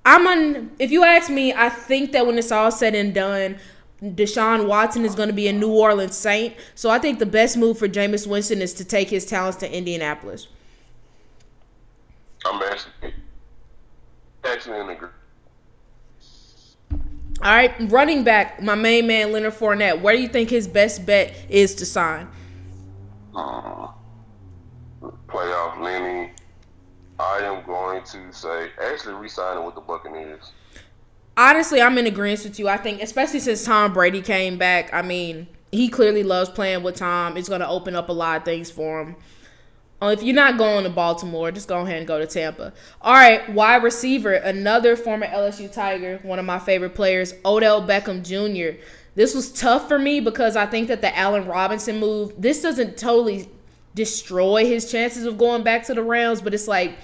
I'm 0.06 0.28
on. 0.28 0.72
If 0.80 0.92
you 0.92 1.06
ask 1.06 1.30
me, 1.30 1.54
I 1.54 1.70
think 1.70 2.12
that 2.12 2.28
when 2.28 2.38
it's 2.38 2.52
all 2.52 2.72
said 2.72 2.94
and 2.94 3.14
done. 3.14 3.58
Deshaun 4.04 4.68
Watson 4.68 5.06
is 5.06 5.16
going 5.16 5.30
to 5.30 5.34
be 5.34 5.48
a 5.48 5.54
New 5.54 5.72
Orleans 5.72 6.16
Saint. 6.16 6.54
So 6.76 6.92
I 6.92 7.00
think 7.00 7.18
the 7.18 7.26
best 7.26 7.58
move 7.58 7.80
for 7.80 7.88
Jameis 7.88 8.28
Winston 8.28 8.62
is 8.62 8.76
to 8.76 8.86
take 8.86 9.10
his 9.10 9.26
talents 9.26 9.58
to 9.58 9.76
Indianapolis. 9.76 10.48
I'm 12.48 12.62
actually, 12.64 13.14
actually 14.44 14.80
in 14.80 14.90
agreement. 14.90 15.14
All 17.42 17.54
right, 17.54 17.74
running 17.92 18.24
back, 18.24 18.62
my 18.64 18.76
main 18.76 19.06
man 19.06 19.32
Leonard 19.32 19.54
Fournette. 19.54 20.02
Where 20.02 20.16
do 20.16 20.22
you 20.22 20.28
think 20.28 20.50
his 20.50 20.68
best 20.68 21.06
bet 21.06 21.36
is 21.50 21.76
to 21.76 21.86
sign? 21.86 22.28
uh, 23.38 23.88
playoff 25.28 25.80
Lenny. 25.80 26.32
I 27.20 27.40
am 27.40 27.66
going 27.66 28.04
to 28.04 28.32
say 28.32 28.70
actually 28.84 29.16
re-signing 29.16 29.66
with 29.66 29.76
the 29.76 29.82
Buccaneers. 29.82 30.52
Honestly, 31.36 31.82
I'm 31.82 31.98
in 31.98 32.08
agreement 32.08 32.44
with 32.44 32.60
you. 32.60 32.68
I 32.68 32.78
think, 32.78 33.02
especially 33.02 33.40
since 33.40 33.64
Tom 33.64 33.94
Brady 33.94 34.22
came 34.22 34.58
back, 34.58 34.94
I 34.94 35.02
mean, 35.02 35.48
he 35.72 35.88
clearly 35.90 36.24
loves 36.24 36.50
playing 36.50 36.84
with 36.84 36.96
Tom. 36.96 37.38
It's 37.38 37.50
going 37.50 37.62
to 37.62 37.68
open 37.68 37.96
up 37.96 38.10
a 38.10 38.14
lot 38.14 38.38
of 38.38 38.46
things 38.46 38.70
for 38.70 39.02
him. 39.02 39.16
Uh, 40.02 40.08
if 40.08 40.22
you're 40.22 40.36
not 40.36 40.58
going 40.58 40.84
to 40.84 40.90
Baltimore, 40.90 41.52
just 41.52 41.68
go 41.68 41.80
ahead 41.80 41.98
and 41.98 42.08
go 42.08 42.20
to 42.20 42.28
Tampa. 42.28 42.72
All 43.02 43.14
right, 43.14 43.50
wide 43.52 43.82
receiver, 43.82 44.34
another 44.34 44.96
former 44.96 45.26
LSU 45.26 45.72
Tiger, 45.72 46.20
one 46.22 46.38
of 46.38 46.46
my 46.46 46.60
favorite 46.60 46.94
players, 46.94 47.34
Odell 47.44 47.82
Beckham 47.82 48.24
Jr. 48.24 48.80
This 49.16 49.34
was 49.34 49.52
tough 49.52 49.88
for 49.88 49.98
me 49.98 50.20
because 50.20 50.56
I 50.56 50.68
think 50.68 50.90
that 50.90 51.02
the 51.02 51.18
Allen 51.18 51.48
Robinson 51.48 52.00
move, 52.00 52.34
this 52.38 52.62
doesn't 52.62 52.98
totally 52.98 53.50
destroy 53.96 54.66
his 54.66 54.92
chances 54.92 55.26
of 55.26 55.40
going 55.40 55.64
back 55.64 55.84
to 55.86 55.96
the 55.96 56.04
Rams, 56.04 56.42
but 56.42 56.54
it's 56.54 56.68
like 56.68 56.96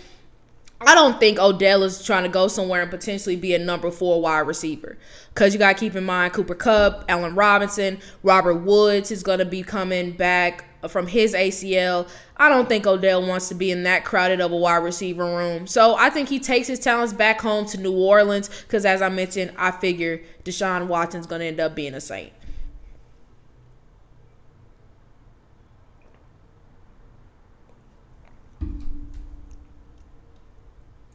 I 0.86 0.96
don't 0.96 1.20
think 1.20 1.40
Odell 1.40 1.84
is 1.84 2.04
trying 2.04 2.24
to 2.24 2.30
go 2.30 2.48
somewhere 2.48 2.82
and 2.82 2.92
potentially 2.92 3.36
be 3.36 3.54
a 3.54 3.60
number 3.60 3.90
four 3.90 4.22
wide 4.22 4.42
receiver. 4.42 4.98
Because 5.34 5.54
you 5.54 5.60
got 5.60 5.74
to 5.74 5.80
keep 5.80 5.96
in 5.96 6.04
mind 6.04 6.34
Cooper 6.34 6.56
Kupp, 6.56 7.06
Allen 7.08 7.36
Robinson, 7.36 8.00
Robert 8.22 8.56
Woods 8.56 9.10
is 9.10 9.24
going 9.24 9.40
to 9.40 9.46
be 9.46 9.64
coming 9.64 10.12
back 10.12 10.66
from 10.90 11.08
his 11.08 11.34
ACL. 11.34 12.08
I 12.38 12.50
don't 12.50 12.68
think 12.68 12.86
Odell 12.86 13.26
wants 13.26 13.50
to 13.50 13.56
be 13.56 13.72
in 13.72 13.84
that 13.84 14.06
crowded 14.06 14.42
of 14.42 14.52
a 14.52 14.58
wide 14.58 14.84
receiver 14.84 15.26
room. 15.26 15.68
So 15.68 15.96
I 15.96 16.10
think 16.10 16.30
he 16.30 16.40
takes 16.40 16.68
his 16.68 16.80
talents 16.80 17.14
back 17.14 17.42
home 17.42 17.66
to 17.68 17.80
New 17.80 17.94
Orleans 17.94 18.50
because, 18.64 18.86
as 18.86 19.02
I 19.02 19.10
mentioned, 19.10 19.54
I 19.58 19.72
figure 19.72 20.22
Deshaun 20.44 20.88
Watson's 20.88 21.28
going 21.28 21.40
to 21.42 21.48
end 21.48 21.60
up 21.60 21.76
being 21.76 21.94
a 21.94 22.02
Saint. 22.02 22.34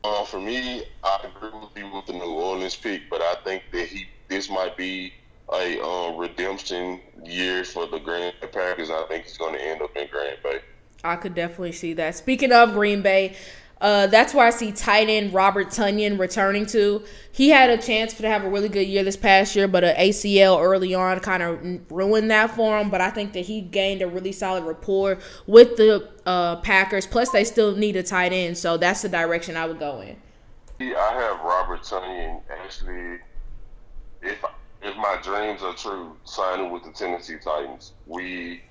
Uh, 0.04 0.24
for 0.24 0.40
me, 0.40 0.84
I 1.04 1.18
agree 1.24 1.50
with 1.60 1.76
you 1.76 1.92
with 1.92 2.06
the 2.06 2.14
New 2.14 2.32
Orleans 2.32 2.76
pick, 2.76 3.10
but 3.10 3.20
I 3.20 3.34
think 3.44 3.64
that 3.72 3.88
he 3.88 4.06
this 4.28 4.48
might 4.48 4.76
be 4.76 5.12
a 5.52 5.82
uh, 5.82 6.16
redemption 6.16 7.00
year 7.24 7.64
for 7.64 7.86
the 7.86 7.98
Green 7.98 8.32
Bay 8.40 8.46
Packers. 8.48 8.90
I 8.90 9.04
think 9.08 9.24
he's 9.24 9.38
going 9.38 9.54
to 9.54 9.62
end 9.62 9.82
up 9.82 9.96
in 9.96 10.08
Green 10.08 10.34
Bay. 10.42 10.60
I 11.04 11.16
could 11.16 11.34
definitely 11.34 11.72
see 11.72 11.92
that. 11.94 12.16
Speaking 12.16 12.52
of 12.52 12.72
Green 12.72 13.02
Bay, 13.02 13.36
uh, 13.80 14.08
that's 14.08 14.34
where 14.34 14.46
I 14.46 14.50
see 14.50 14.72
tight 14.72 15.08
end 15.08 15.32
Robert 15.32 15.68
Tonyan 15.68 16.18
returning 16.18 16.66
to. 16.66 17.04
He 17.30 17.50
had 17.50 17.70
a 17.70 17.78
chance 17.78 18.12
to 18.14 18.28
have 18.28 18.44
a 18.44 18.50
really 18.50 18.68
good 18.68 18.88
year 18.88 19.04
this 19.04 19.16
past 19.16 19.54
year, 19.54 19.68
but 19.68 19.84
an 19.84 19.94
ACL 19.96 20.60
early 20.60 20.94
on 20.94 21.20
kind 21.20 21.42
of 21.42 21.92
ruined 21.92 22.30
that 22.30 22.50
for 22.56 22.78
him. 22.78 22.90
But 22.90 23.00
I 23.00 23.10
think 23.10 23.32
that 23.34 23.46
he 23.46 23.60
gained 23.60 24.02
a 24.02 24.08
really 24.08 24.32
solid 24.32 24.64
rapport 24.64 25.18
with 25.46 25.76
the 25.76 26.08
uh, 26.26 26.56
Packers. 26.56 27.06
Plus, 27.06 27.30
they 27.30 27.44
still 27.44 27.76
need 27.76 27.94
a 27.94 28.02
tight 28.02 28.32
end, 28.32 28.58
so 28.58 28.76
that's 28.76 29.02
the 29.02 29.08
direction 29.08 29.56
I 29.56 29.66
would 29.66 29.78
go 29.78 30.00
in. 30.00 30.16
Yeah, 30.80 30.96
I 30.96 31.14
have 31.14 31.40
Robert 31.40 31.82
Tonyan 31.82 32.40
actually. 32.50 33.18
If 34.22 34.44
if 34.82 34.96
my 34.96 35.18
dreams 35.22 35.62
are 35.62 35.74
true, 35.74 36.16
signing 36.24 36.70
with 36.70 36.84
the 36.84 36.92
Tennessee 36.92 37.36
Titans, 37.42 37.92
we 38.06 38.62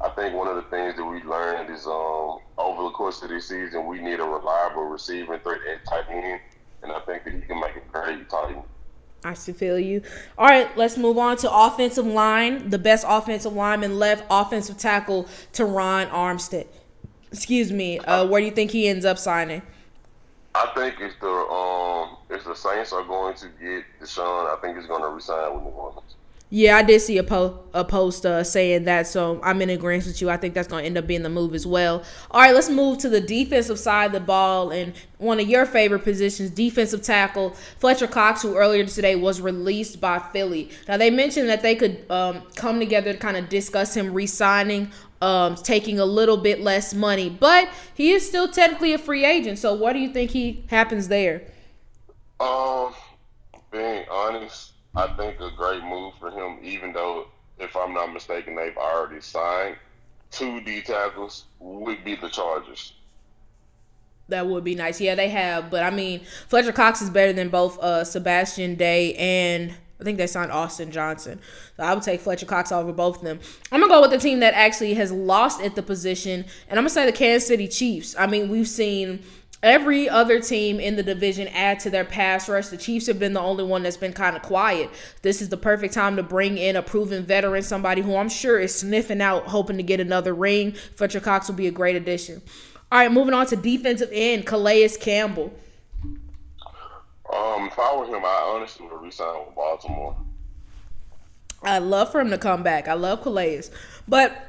I 0.00 0.08
think 0.10 0.34
one 0.34 0.48
of 0.48 0.56
the 0.56 0.62
things 0.62 0.96
that 0.96 1.04
we 1.04 1.22
learned 1.22 1.70
is 1.70 1.86
um, 1.86 2.38
over 2.56 2.84
the 2.84 2.90
course 2.90 3.22
of 3.22 3.28
this 3.28 3.48
season, 3.48 3.86
we 3.86 4.00
need 4.00 4.20
a 4.20 4.24
reliable 4.24 4.84
receiving 4.84 5.38
threat 5.40 5.60
at 5.70 5.84
tight 5.84 6.08
end, 6.08 6.40
and 6.82 6.92
I 6.92 7.00
think 7.00 7.24
that 7.24 7.34
he 7.34 7.40
can 7.40 7.60
make 7.60 7.76
a 7.76 7.92
great 7.92 8.28
tight 8.30 8.54
end. 8.54 8.62
I 9.24 9.34
still 9.34 9.54
feel 9.54 9.78
you. 9.78 10.02
All 10.38 10.46
right, 10.46 10.74
let's 10.76 10.96
move 10.96 11.18
on 11.18 11.36
to 11.38 11.52
offensive 11.52 12.06
line. 12.06 12.70
The 12.70 12.78
best 12.78 13.04
offensive 13.08 13.52
lineman 13.52 13.98
left, 13.98 14.24
offensive 14.30 14.78
tackle, 14.78 15.24
Terron 15.52 16.08
Armstead. 16.10 16.66
Excuse 17.32 17.72
me. 17.72 17.98
Uh, 17.98 18.26
where 18.26 18.40
do 18.40 18.46
you 18.46 18.52
think 18.52 18.70
he 18.70 18.88
ends 18.88 19.04
up 19.04 19.18
signing? 19.18 19.62
I 20.56 20.72
think 20.74 21.00
if 21.00 21.18
the 21.20 21.28
um 21.28 22.16
if 22.30 22.44
the 22.44 22.54
Saints 22.54 22.92
are 22.92 23.04
going 23.04 23.34
to 23.36 23.48
get 23.60 23.84
Deshaun, 24.00 24.50
I 24.50 24.56
think 24.60 24.78
he's 24.78 24.86
going 24.86 25.02
to 25.02 25.08
resign 25.08 25.54
with 25.54 25.64
New 25.64 25.70
Orleans. 25.70 26.14
Yeah, 26.48 26.76
I 26.76 26.84
did 26.84 27.00
see 27.00 27.18
a, 27.18 27.24
po- 27.24 27.58
a 27.74 27.84
post 27.84 28.24
uh, 28.24 28.44
saying 28.44 28.84
that, 28.84 29.08
so 29.08 29.40
I'm 29.42 29.60
in 29.62 29.68
agreement 29.68 30.06
with 30.06 30.22
you. 30.22 30.30
I 30.30 30.36
think 30.36 30.54
that's 30.54 30.68
going 30.68 30.84
to 30.84 30.86
end 30.86 30.96
up 30.96 31.04
being 31.04 31.24
the 31.24 31.28
move 31.28 31.56
as 31.56 31.66
well. 31.66 32.04
All 32.30 32.40
right, 32.40 32.54
let's 32.54 32.70
move 32.70 32.98
to 32.98 33.08
the 33.08 33.20
defensive 33.20 33.80
side 33.80 34.06
of 34.06 34.12
the 34.12 34.20
ball 34.20 34.70
and 34.70 34.94
one 35.18 35.40
of 35.40 35.48
your 35.48 35.66
favorite 35.66 36.04
positions, 36.04 36.50
defensive 36.50 37.02
tackle 37.02 37.50
Fletcher 37.78 38.06
Cox, 38.06 38.42
who 38.42 38.54
earlier 38.54 38.84
today 38.84 39.16
was 39.16 39.40
released 39.40 40.00
by 40.00 40.20
Philly. 40.20 40.70
Now 40.86 40.98
they 40.98 41.10
mentioned 41.10 41.48
that 41.48 41.62
they 41.62 41.74
could 41.74 42.08
um, 42.12 42.42
come 42.54 42.78
together 42.78 43.12
to 43.12 43.18
kind 43.18 43.36
of 43.36 43.48
discuss 43.48 43.96
him 43.96 44.14
re-signing, 44.14 44.92
um, 45.26 45.54
taking 45.56 45.98
a 45.98 46.04
little 46.04 46.36
bit 46.36 46.60
less 46.60 46.94
money, 46.94 47.28
but 47.28 47.68
he 47.94 48.12
is 48.12 48.26
still 48.26 48.48
technically 48.48 48.92
a 48.92 48.98
free 48.98 49.24
agent. 49.24 49.58
So 49.58 49.74
what 49.74 49.92
do 49.92 49.98
you 49.98 50.10
think 50.12 50.30
he 50.30 50.64
happens 50.68 51.08
there? 51.08 51.42
Um, 52.38 52.94
being 53.70 54.04
honest 54.10 54.72
I 54.96 55.08
think 55.08 55.40
a 55.40 55.50
great 55.50 55.84
move 55.84 56.14
for 56.18 56.30
him, 56.30 56.58
even 56.62 56.94
though, 56.94 57.26
if 57.58 57.76
I'm 57.76 57.92
not 57.92 58.14
mistaken, 58.14 58.56
they've 58.56 58.76
already 58.76 59.20
signed 59.20 59.76
two 60.30 60.60
D 60.62 60.80
tackles, 60.80 61.44
would 61.58 62.02
be 62.02 62.16
the 62.16 62.30
Chargers. 62.30 62.94
That 64.28 64.46
would 64.46 64.64
be 64.64 64.74
nice. 64.74 65.00
Yeah, 65.00 65.14
they 65.14 65.28
have. 65.28 65.70
But 65.70 65.82
I 65.82 65.90
mean, 65.90 66.22
Fletcher 66.48 66.72
Cox 66.72 67.02
is 67.02 67.10
better 67.10 67.34
than 67.34 67.50
both 67.50 67.78
uh, 67.78 68.04
Sebastian 68.04 68.74
Day 68.74 69.14
and 69.14 69.74
I 70.00 70.04
think 70.04 70.18
they 70.18 70.26
signed 70.26 70.52
Austin 70.52 70.90
Johnson. 70.90 71.40
So 71.76 71.82
I 71.82 71.94
would 71.94 72.02
take 72.02 72.20
Fletcher 72.20 72.46
Cox 72.46 72.70
over 72.70 72.92
both 72.92 73.18
of 73.18 73.22
them. 73.22 73.40
I'm 73.72 73.80
going 73.80 73.90
to 73.90 73.94
go 73.94 74.00
with 74.02 74.10
the 74.10 74.18
team 74.18 74.40
that 74.40 74.54
actually 74.54 74.94
has 74.94 75.10
lost 75.10 75.62
at 75.62 75.74
the 75.74 75.82
position, 75.82 76.44
and 76.68 76.78
I'm 76.78 76.84
going 76.84 76.88
to 76.88 76.90
say 76.90 77.06
the 77.06 77.12
Kansas 77.12 77.48
City 77.48 77.66
Chiefs. 77.66 78.14
I 78.18 78.26
mean, 78.26 78.48
we've 78.48 78.68
seen 78.68 79.22
Every 79.62 80.06
other 80.08 80.38
team 80.38 80.78
in 80.78 80.96
the 80.96 81.02
division 81.02 81.48
add 81.48 81.80
to 81.80 81.90
their 81.90 82.04
pass 82.04 82.48
rush. 82.48 82.68
The 82.68 82.76
Chiefs 82.76 83.06
have 83.06 83.18
been 83.18 83.32
the 83.32 83.40
only 83.40 83.64
one 83.64 83.82
that's 83.82 83.96
been 83.96 84.12
kind 84.12 84.36
of 84.36 84.42
quiet. 84.42 84.90
This 85.22 85.40
is 85.40 85.48
the 85.48 85.56
perfect 85.56 85.94
time 85.94 86.16
to 86.16 86.22
bring 86.22 86.58
in 86.58 86.76
a 86.76 86.82
proven 86.82 87.24
veteran, 87.24 87.62
somebody 87.62 88.02
who 88.02 88.16
I'm 88.16 88.28
sure 88.28 88.60
is 88.60 88.74
sniffing 88.74 89.22
out, 89.22 89.44
hoping 89.46 89.78
to 89.78 89.82
get 89.82 89.98
another 89.98 90.34
ring. 90.34 90.72
Fletcher 90.72 91.20
Cox 91.20 91.48
will 91.48 91.56
be 91.56 91.66
a 91.66 91.72
great 91.72 91.96
addition. 91.96 92.42
All 92.92 92.98
right, 93.00 93.10
moving 93.10 93.34
on 93.34 93.46
to 93.46 93.56
defensive 93.56 94.10
end, 94.12 94.46
Calais 94.46 94.90
Campbell. 95.00 95.52
Um, 97.32 97.66
if 97.66 97.78
I 97.78 97.96
were 97.96 98.06
him, 98.06 98.24
I 98.24 98.52
honestly 98.54 98.86
would 98.86 99.02
resign 99.02 99.46
with 99.46 99.54
Baltimore. 99.54 100.16
I'd 101.62 101.82
love 101.82 102.12
for 102.12 102.20
him 102.20 102.30
to 102.30 102.38
come 102.38 102.62
back. 102.62 102.86
I 102.86 102.94
love 102.94 103.22
Calais, 103.22 103.62
but 104.06 104.46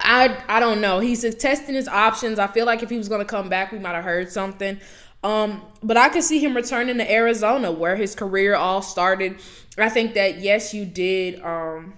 I 0.00 0.36
I 0.48 0.60
don't 0.60 0.80
know. 0.80 1.00
He's 1.00 1.22
testing 1.36 1.74
his 1.74 1.88
options. 1.88 2.38
I 2.38 2.46
feel 2.46 2.64
like 2.64 2.82
if 2.82 2.90
he 2.90 2.96
was 2.96 3.08
gonna 3.08 3.24
come 3.24 3.48
back, 3.48 3.72
we 3.72 3.78
might 3.78 3.94
have 3.94 4.04
heard 4.04 4.30
something. 4.32 4.80
Um, 5.22 5.62
but 5.82 5.96
I 5.96 6.08
could 6.08 6.22
see 6.22 6.38
him 6.38 6.54
returning 6.54 6.98
to 6.98 7.12
Arizona, 7.12 7.72
where 7.72 7.96
his 7.96 8.14
career 8.14 8.54
all 8.54 8.82
started. 8.82 9.40
I 9.76 9.88
think 9.88 10.14
that 10.14 10.38
yes, 10.38 10.72
you 10.72 10.84
did. 10.84 11.42
Um, 11.42 11.94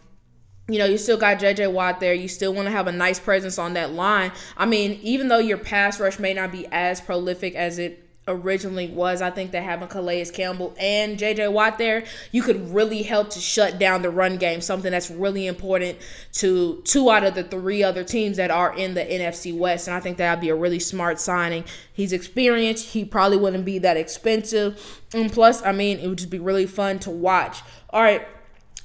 you 0.68 0.78
know, 0.78 0.84
you 0.86 0.98
still 0.98 1.16
got 1.16 1.38
JJ 1.38 1.72
Watt 1.72 2.00
there. 2.00 2.14
You 2.14 2.28
still 2.28 2.54
want 2.54 2.66
to 2.66 2.72
have 2.72 2.86
a 2.86 2.92
nice 2.92 3.18
presence 3.18 3.58
on 3.58 3.74
that 3.74 3.92
line. 3.92 4.32
I 4.56 4.66
mean, 4.66 5.00
even 5.02 5.28
though 5.28 5.38
your 5.38 5.58
pass 5.58 5.98
rush 5.98 6.18
may 6.18 6.32
not 6.32 6.52
be 6.52 6.66
as 6.70 7.00
prolific 7.00 7.54
as 7.54 7.78
it 7.78 8.09
originally 8.28 8.88
was. 8.88 9.22
I 9.22 9.30
think 9.30 9.50
that 9.52 9.62
having 9.62 9.88
Calais 9.88 10.26
Campbell 10.26 10.74
and 10.78 11.18
JJ 11.18 11.52
Watt 11.52 11.78
there, 11.78 12.04
you 12.32 12.42
could 12.42 12.72
really 12.72 13.02
help 13.02 13.30
to 13.30 13.40
shut 13.40 13.78
down 13.78 14.02
the 14.02 14.10
run 14.10 14.36
game, 14.36 14.60
something 14.60 14.90
that's 14.90 15.10
really 15.10 15.46
important 15.46 15.98
to 16.34 16.80
two 16.84 17.10
out 17.10 17.24
of 17.24 17.34
the 17.34 17.44
three 17.44 17.82
other 17.82 18.04
teams 18.04 18.36
that 18.36 18.50
are 18.50 18.74
in 18.76 18.94
the 18.94 19.04
NFC 19.04 19.56
West. 19.56 19.88
And 19.88 19.96
I 19.96 20.00
think 20.00 20.16
that'd 20.18 20.40
be 20.40 20.50
a 20.50 20.54
really 20.54 20.80
smart 20.80 21.20
signing. 21.20 21.64
He's 21.92 22.12
experienced, 22.12 22.90
he 22.90 23.04
probably 23.04 23.38
wouldn't 23.38 23.64
be 23.64 23.78
that 23.78 23.96
expensive. 23.96 25.02
And 25.12 25.32
plus, 25.32 25.62
I 25.62 25.72
mean, 25.72 25.98
it 25.98 26.08
would 26.08 26.18
just 26.18 26.30
be 26.30 26.38
really 26.38 26.66
fun 26.66 26.98
to 27.00 27.10
watch. 27.10 27.62
All 27.90 28.02
right. 28.02 28.26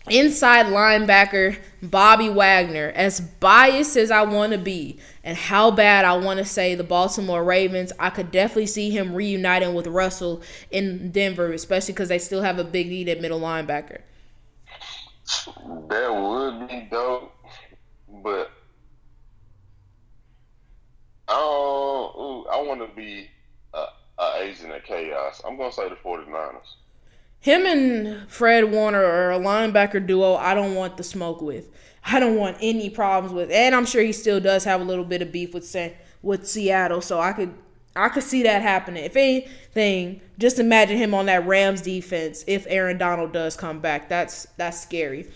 Inside 0.10 0.68
linebacker 0.68 1.58
Bobby 1.82 2.30
Wagner, 2.30 2.92
as 2.96 3.20
biased 3.20 3.98
as 3.98 4.12
I 4.12 4.22
want 4.22 4.52
to 4.52 4.60
be, 4.60 5.00
and 5.24 5.36
how 5.36 5.72
bad 5.72 6.06
I 6.06 6.16
want 6.18 6.38
to 6.38 6.46
say 6.46 6.76
the 6.76 6.84
Baltimore 6.84 7.44
Ravens, 7.44 7.92
I 8.00 8.12
could 8.12 8.30
definitely 8.30 8.68
see 8.68 8.92
him 8.92 9.16
reuniting 9.16 9.74
with 9.74 9.88
Russell 9.88 10.44
in 10.70 11.12
Denver, 11.12 11.52
especially 11.54 11.94
because 11.94 12.10
they 12.10 12.20
still 12.20 12.44
have 12.44 12.60
a 12.60 12.64
big 12.64 12.88
need 12.88 13.10
at 13.10 13.20
middle 13.20 13.40
linebacker. 13.40 14.02
That 15.90 16.14
would 16.14 16.68
be 16.68 16.88
dope, 16.92 17.34
but 18.24 18.52
I 21.28 21.34
don't, 21.34 22.48
I 22.48 22.62
want 22.62 22.88
to 22.88 22.96
be 22.96 23.28
a, 23.74 23.86
a 24.20 24.34
agent 24.42 24.72
of 24.72 24.84
chaos. 24.84 25.42
I'm 25.44 25.58
going 25.58 25.72
to 25.72 25.76
say 25.76 25.90
the 25.90 25.96
49ers 25.96 26.76
him 27.46 27.68
and 27.68 28.28
Fred 28.28 28.72
Warner 28.72 29.06
are 29.06 29.32
a 29.32 29.38
linebacker 29.38 30.04
duo 30.04 30.34
I 30.34 30.56
don't 30.56 30.74
want 30.74 30.98
the 30.98 31.04
smoke 31.04 31.44
with. 31.44 31.70
I 32.04 32.20
don't 32.20 32.38
want 32.38 32.58
any 32.60 32.90
problems 32.90 33.36
with. 33.36 33.52
And 33.52 33.76
I'm 33.76 33.86
sure 33.86 34.02
he 34.02 34.14
still 34.14 34.40
does 34.40 34.64
have 34.64 34.82
a 34.82 34.84
little 34.84 35.06
bit 35.06 35.22
of 35.22 35.32
beef 35.32 35.54
with 35.54 35.76
with 36.24 36.48
Seattle, 36.48 37.02
so 37.02 37.20
I 37.20 37.34
could 37.34 37.54
I 37.96 38.10
could 38.10 38.24
see 38.24 38.42
that 38.42 38.64
happening. 38.64 39.04
If 39.04 39.16
anything, 39.16 40.22
just 40.40 40.58
imagine 40.58 40.98
him 40.98 41.14
on 41.14 41.28
that 41.28 41.46
Rams 41.46 41.84
defense 41.84 42.44
if 42.48 42.66
Aaron 42.68 42.98
Donald 42.98 43.32
does 43.32 43.56
come 43.56 43.80
back. 43.80 44.10
That's 44.10 44.48
that's 44.58 44.82
scary. 44.82 45.28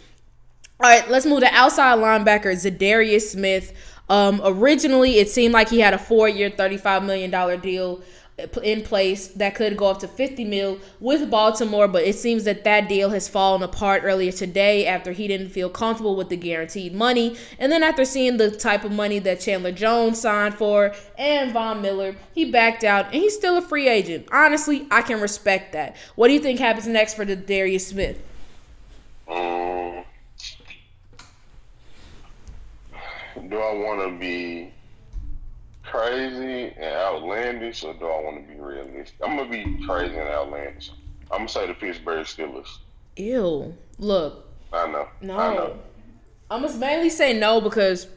All 0.79 0.89
right, 0.89 1.07
let's 1.11 1.27
move 1.27 1.41
to 1.41 1.53
outside 1.53 1.99
linebacker 1.99 2.53
Za'Darius 2.55 3.33
Smith. 3.33 3.71
Um, 4.09 4.41
originally, 4.43 5.19
it 5.19 5.29
seemed 5.29 5.53
like 5.53 5.69
he 5.69 5.79
had 5.79 5.93
a 5.93 5.99
four-year, 5.99 6.49
thirty-five 6.49 7.03
million 7.03 7.29
dollar 7.29 7.55
deal 7.55 8.01
in 8.63 8.81
place 8.81 9.27
that 9.29 9.55
could 9.55 9.77
go 9.77 9.87
up 9.87 9.99
to 9.99 10.07
50 10.07 10.45
mil 10.45 10.79
with 10.99 11.29
Baltimore, 11.29 11.87
but 11.87 12.03
it 12.03 12.15
seems 12.15 12.43
that 12.43 12.63
that 12.63 12.87
deal 12.89 13.09
has 13.09 13.27
fallen 13.27 13.63
apart 13.63 14.03
earlier 14.03 14.31
today 14.31 14.85
after 14.85 15.11
he 15.11 15.27
didn't 15.27 15.49
feel 15.49 15.69
comfortable 15.69 16.15
with 16.15 16.29
the 16.29 16.37
guaranteed 16.37 16.93
money. 16.93 17.37
And 17.57 17.71
then 17.71 17.83
after 17.83 18.05
seeing 18.05 18.37
the 18.37 18.51
type 18.51 18.83
of 18.83 18.91
money 18.91 19.19
that 19.19 19.39
Chandler 19.39 19.71
Jones 19.71 20.21
signed 20.21 20.55
for 20.55 20.93
and 21.17 21.51
Von 21.51 21.81
Miller, 21.81 22.15
he 22.33 22.45
backed 22.51 22.83
out 22.83 23.05
and 23.05 23.15
he's 23.15 23.35
still 23.35 23.57
a 23.57 23.61
free 23.61 23.87
agent. 23.87 24.27
Honestly, 24.31 24.87
I 24.91 25.01
can 25.01 25.21
respect 25.21 25.73
that. 25.73 25.95
What 26.15 26.27
do 26.27 26.33
you 26.33 26.39
think 26.39 26.59
happens 26.59 26.87
next 26.87 27.15
for 27.15 27.25
Za'Darius 27.25 27.81
Smith? 27.81 28.21
Um, 29.27 30.03
do 33.47 33.57
I 33.57 33.73
want 33.73 34.09
to 34.09 34.19
be 34.19 34.73
crazy 35.91 36.73
and 36.77 36.95
outlandish, 36.95 37.83
or 37.83 37.93
do 37.93 38.05
I 38.05 38.21
want 38.23 38.47
to 38.47 38.53
be 38.53 38.59
realistic? 38.59 39.15
I'm 39.23 39.37
gonna 39.37 39.49
be 39.49 39.85
crazy 39.85 40.15
and 40.15 40.29
outlandish. 40.29 40.91
I'm 41.31 41.39
gonna 41.39 41.49
say 41.49 41.67
the 41.67 41.73
Pittsburgh 41.73 42.25
Steelers. 42.25 42.77
Ew. 43.15 43.75
Look. 43.97 44.47
I 44.71 44.87
know. 44.87 45.07
No. 45.21 45.37
I 45.37 45.55
know. 45.55 45.79
I 46.51 46.59
must 46.59 46.79
mainly 46.79 47.09
say 47.09 47.37
no 47.37 47.61
because 47.61 48.07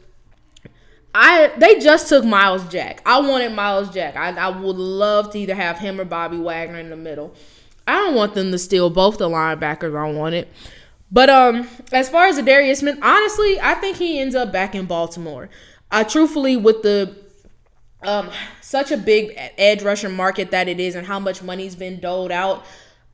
I 1.13 1.51
they 1.57 1.79
just 1.79 2.09
took 2.09 2.25
Myles 2.25 2.67
Jack. 2.69 3.01
I 3.05 3.19
wanted 3.19 3.53
Myles 3.53 3.93
Jack. 3.93 4.15
I, 4.15 4.29
I 4.29 4.49
would 4.49 4.77
love 4.77 5.31
to 5.31 5.39
either 5.39 5.55
have 5.55 5.77
him 5.77 5.99
or 5.99 6.05
Bobby 6.05 6.37
Wagner 6.37 6.79
in 6.79 6.89
the 6.89 6.95
middle. 6.95 7.35
I 7.85 7.93
don't 7.93 8.15
want 8.15 8.33
them 8.33 8.51
to 8.51 8.57
steal 8.57 8.89
both 8.89 9.17
the 9.17 9.29
linebackers 9.29 9.95
I 9.95 10.11
want 10.11 10.35
it. 10.35 10.47
But 11.11 11.29
um, 11.29 11.67
as 11.91 12.09
far 12.09 12.25
as 12.25 12.41
Darius 12.41 12.79
Smith, 12.79 12.97
honestly, 13.01 13.59
I 13.61 13.75
think 13.75 13.97
he 13.97 14.19
ends 14.19 14.33
up 14.33 14.51
back 14.51 14.73
in 14.73 14.85
Baltimore. 14.85 15.49
I 15.91 16.03
truthfully, 16.03 16.57
with 16.57 16.81
the 16.81 17.15
um, 18.05 18.29
such 18.61 18.91
a 18.91 18.97
big 18.97 19.33
edge 19.57 19.81
rusher 19.83 20.09
market 20.09 20.51
that 20.51 20.67
it 20.67 20.79
is 20.79 20.95
and 20.95 21.07
how 21.07 21.19
much 21.19 21.41
money's 21.41 21.75
been 21.75 21.99
doled 21.99 22.31
out. 22.31 22.65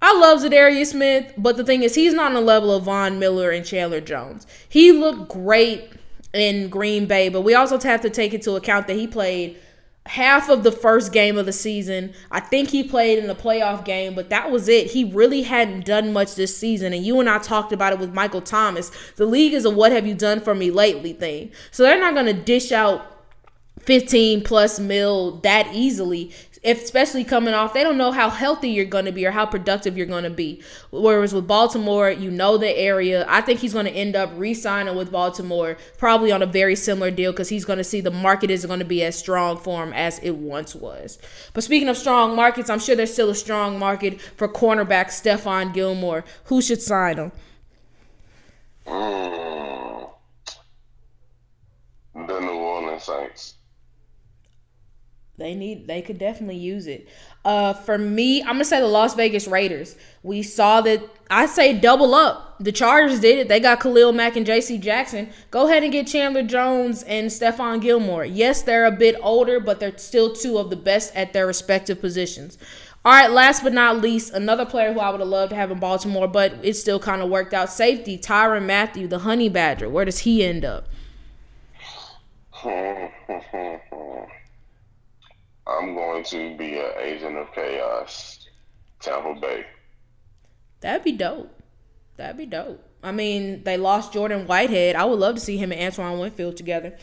I 0.01 0.17
love 0.17 0.39
Za'Darius 0.39 0.91
Smith, 0.91 1.33
but 1.37 1.57
the 1.57 1.63
thing 1.63 1.83
is, 1.83 1.95
he's 1.95 2.13
not 2.13 2.27
on 2.27 2.33
the 2.33 2.41
level 2.41 2.73
of 2.73 2.83
Von 2.83 3.19
Miller 3.19 3.51
and 3.51 3.65
Chandler 3.65 3.99
Jones. 3.99 4.47
He 4.69 4.93
looked 4.93 5.29
great 5.29 5.91
in 6.33 6.69
Green 6.69 7.05
Bay, 7.05 7.27
but 7.29 7.41
we 7.41 7.53
also 7.53 7.77
have 7.79 8.01
to 8.01 8.09
take 8.09 8.33
into 8.33 8.55
account 8.55 8.87
that 8.87 8.95
he 8.95 9.07
played 9.07 9.57
half 10.05 10.49
of 10.49 10.63
the 10.63 10.71
first 10.71 11.11
game 11.11 11.37
of 11.37 11.45
the 11.45 11.53
season. 11.53 12.13
I 12.31 12.39
think 12.39 12.69
he 12.69 12.83
played 12.83 13.19
in 13.19 13.27
the 13.27 13.35
playoff 13.35 13.85
game, 13.85 14.15
but 14.15 14.29
that 14.29 14.49
was 14.49 14.67
it. 14.67 14.91
He 14.91 15.03
really 15.03 15.43
hadn't 15.43 15.85
done 15.85 16.13
much 16.13 16.35
this 16.35 16.57
season. 16.57 16.93
And 16.93 17.05
you 17.05 17.19
and 17.19 17.29
I 17.29 17.37
talked 17.37 17.71
about 17.73 17.93
it 17.93 17.99
with 17.99 18.13
Michael 18.13 18.41
Thomas. 18.41 18.91
The 19.17 19.25
league 19.25 19.53
is 19.53 19.65
a 19.65 19.69
what 19.69 19.91
have 19.91 20.07
you 20.07 20.15
done 20.15 20.39
for 20.39 20.55
me 20.55 20.71
lately 20.71 21.13
thing. 21.13 21.51
So 21.71 21.83
they're 21.83 21.99
not 21.99 22.13
going 22.13 22.25
to 22.25 22.33
dish 22.33 22.71
out 22.71 23.18
15 23.79 24.43
plus 24.43 24.79
mil 24.79 25.37
that 25.37 25.69
easily 25.73 26.31
if, 26.61 26.83
especially 26.83 27.23
coming 27.23 27.53
off 27.53 27.73
they 27.73 27.83
don't 27.83 27.97
know 27.97 28.11
how 28.11 28.29
healthy 28.29 28.69
you're 28.69 28.85
going 28.85 29.05
to 29.05 29.11
be 29.11 29.25
or 29.25 29.31
how 29.31 29.45
productive 29.45 29.97
you're 29.97 30.05
going 30.05 30.23
to 30.23 30.29
be. 30.29 30.61
Whereas 30.91 31.33
with 31.33 31.47
baltimore 31.47 32.09
you 32.09 32.29
know 32.29 32.57
the 32.57 32.77
area. 32.77 33.25
I 33.27 33.41
think 33.41 33.59
he's 33.59 33.73
going 33.73 33.85
to 33.85 33.91
end 33.91 34.15
up 34.15 34.31
re-signing 34.35 34.95
with 34.95 35.11
baltimore 35.11 35.77
probably 35.97 36.31
on 36.31 36.41
a 36.41 36.45
very 36.45 36.75
similar 36.75 37.11
deal 37.11 37.31
because 37.31 37.49
he's 37.49 37.65
going 37.65 37.77
to 37.77 37.83
see 37.83 38.01
the 38.01 38.11
market 38.11 38.51
isn't 38.51 38.67
going 38.67 38.79
to 38.79 38.85
be 38.85 39.03
as 39.03 39.17
strong 39.17 39.57
for 39.57 39.83
him 39.83 39.93
as 39.93 40.19
it 40.19 40.31
once 40.31 40.75
was. 40.75 41.17
But 41.53 41.63
speaking 41.63 41.87
of 41.87 41.97
strong 41.97 42.35
markets 42.35 42.69
i'm 42.69 42.79
sure 42.79 42.95
there's 42.95 43.13
still 43.13 43.29
a 43.29 43.35
strong 43.35 43.79
market 43.79 44.19
for 44.21 44.47
cornerback 44.47 45.07
stephon 45.07 45.73
gilmore. 45.73 46.25
Who 46.45 46.61
should 46.61 46.81
sign 46.81 47.17
him? 47.17 47.31
Mm, 48.85 50.09
the 52.15 52.39
new 52.39 52.47
orleans 52.49 53.03
saints 53.03 53.55
they 55.39 55.55
need 55.55 55.87
they 55.87 56.01
could 56.01 56.17
definitely 56.17 56.57
use 56.57 56.87
it. 56.87 57.07
Uh 57.43 57.73
for 57.73 57.97
me, 57.97 58.41
I'm 58.41 58.53
gonna 58.53 58.65
say 58.65 58.79
the 58.79 58.87
Las 58.87 59.15
Vegas 59.15 59.47
Raiders. 59.47 59.95
We 60.21 60.43
saw 60.43 60.81
that 60.81 61.01
I 61.29 61.45
say 61.45 61.77
double 61.79 62.13
up. 62.13 62.57
The 62.59 62.71
Chargers 62.71 63.21
did 63.21 63.39
it. 63.39 63.47
They 63.47 63.59
got 63.59 63.79
Khalil 63.79 64.11
Mack 64.11 64.35
and 64.35 64.45
JC 64.45 64.79
Jackson. 64.79 65.29
Go 65.49 65.67
ahead 65.67 65.83
and 65.83 65.91
get 65.91 66.07
Chandler 66.07 66.43
Jones 66.43 67.03
and 67.03 67.29
Stephon 67.29 67.81
Gilmore. 67.81 68.25
Yes, 68.25 68.63
they're 68.63 68.85
a 68.85 68.91
bit 68.91 69.15
older, 69.21 69.59
but 69.59 69.79
they're 69.79 69.97
still 69.97 70.33
two 70.33 70.57
of 70.57 70.69
the 70.69 70.75
best 70.75 71.15
at 71.15 71.31
their 71.31 71.47
respective 71.47 72.01
positions. 72.01 72.57
All 73.05 73.13
right, 73.13 73.31
last 73.31 73.63
but 73.63 73.71
not 73.71 74.01
least, 74.01 74.33
another 74.33 74.65
player 74.65 74.91
who 74.91 74.99
I 74.99 75.09
would 75.09 75.21
have 75.21 75.29
loved 75.29 75.51
to 75.51 75.55
have 75.55 75.71
in 75.71 75.79
Baltimore, 75.79 76.27
but 76.27 76.53
it 76.63 76.73
still 76.73 76.99
kind 76.99 77.21
of 77.21 77.29
worked 77.29 77.53
out. 77.53 77.69
Safety, 77.69 78.17
Tyrann 78.17 78.65
Mathieu, 78.65 79.07
the 79.07 79.19
Honey 79.19 79.47
Badger. 79.47 79.87
Where 79.87 80.03
does 80.03 80.19
he 80.19 80.43
end 80.43 80.65
up? 80.65 80.89
I'm 85.69 85.93
going 85.93 86.23
to 86.25 86.57
be 86.57 86.79
an 86.79 86.91
agent 86.99 87.37
of 87.37 87.53
chaos, 87.53 88.47
Tampa 88.99 89.39
Bay. 89.39 89.65
That'd 90.81 91.03
be 91.03 91.11
dope. 91.11 91.53
That'd 92.17 92.37
be 92.37 92.45
dope. 92.45 92.83
I 93.03 93.11
mean, 93.11 93.63
they 93.63 93.77
lost 93.77 94.13
Jordan 94.13 94.45
Whitehead. 94.45 94.95
I 94.95 95.05
would 95.05 95.19
love 95.19 95.35
to 95.35 95.41
see 95.41 95.57
him 95.57 95.71
and 95.71 95.81
Antoine 95.81 96.19
Winfield 96.19 96.57
together. 96.57 96.97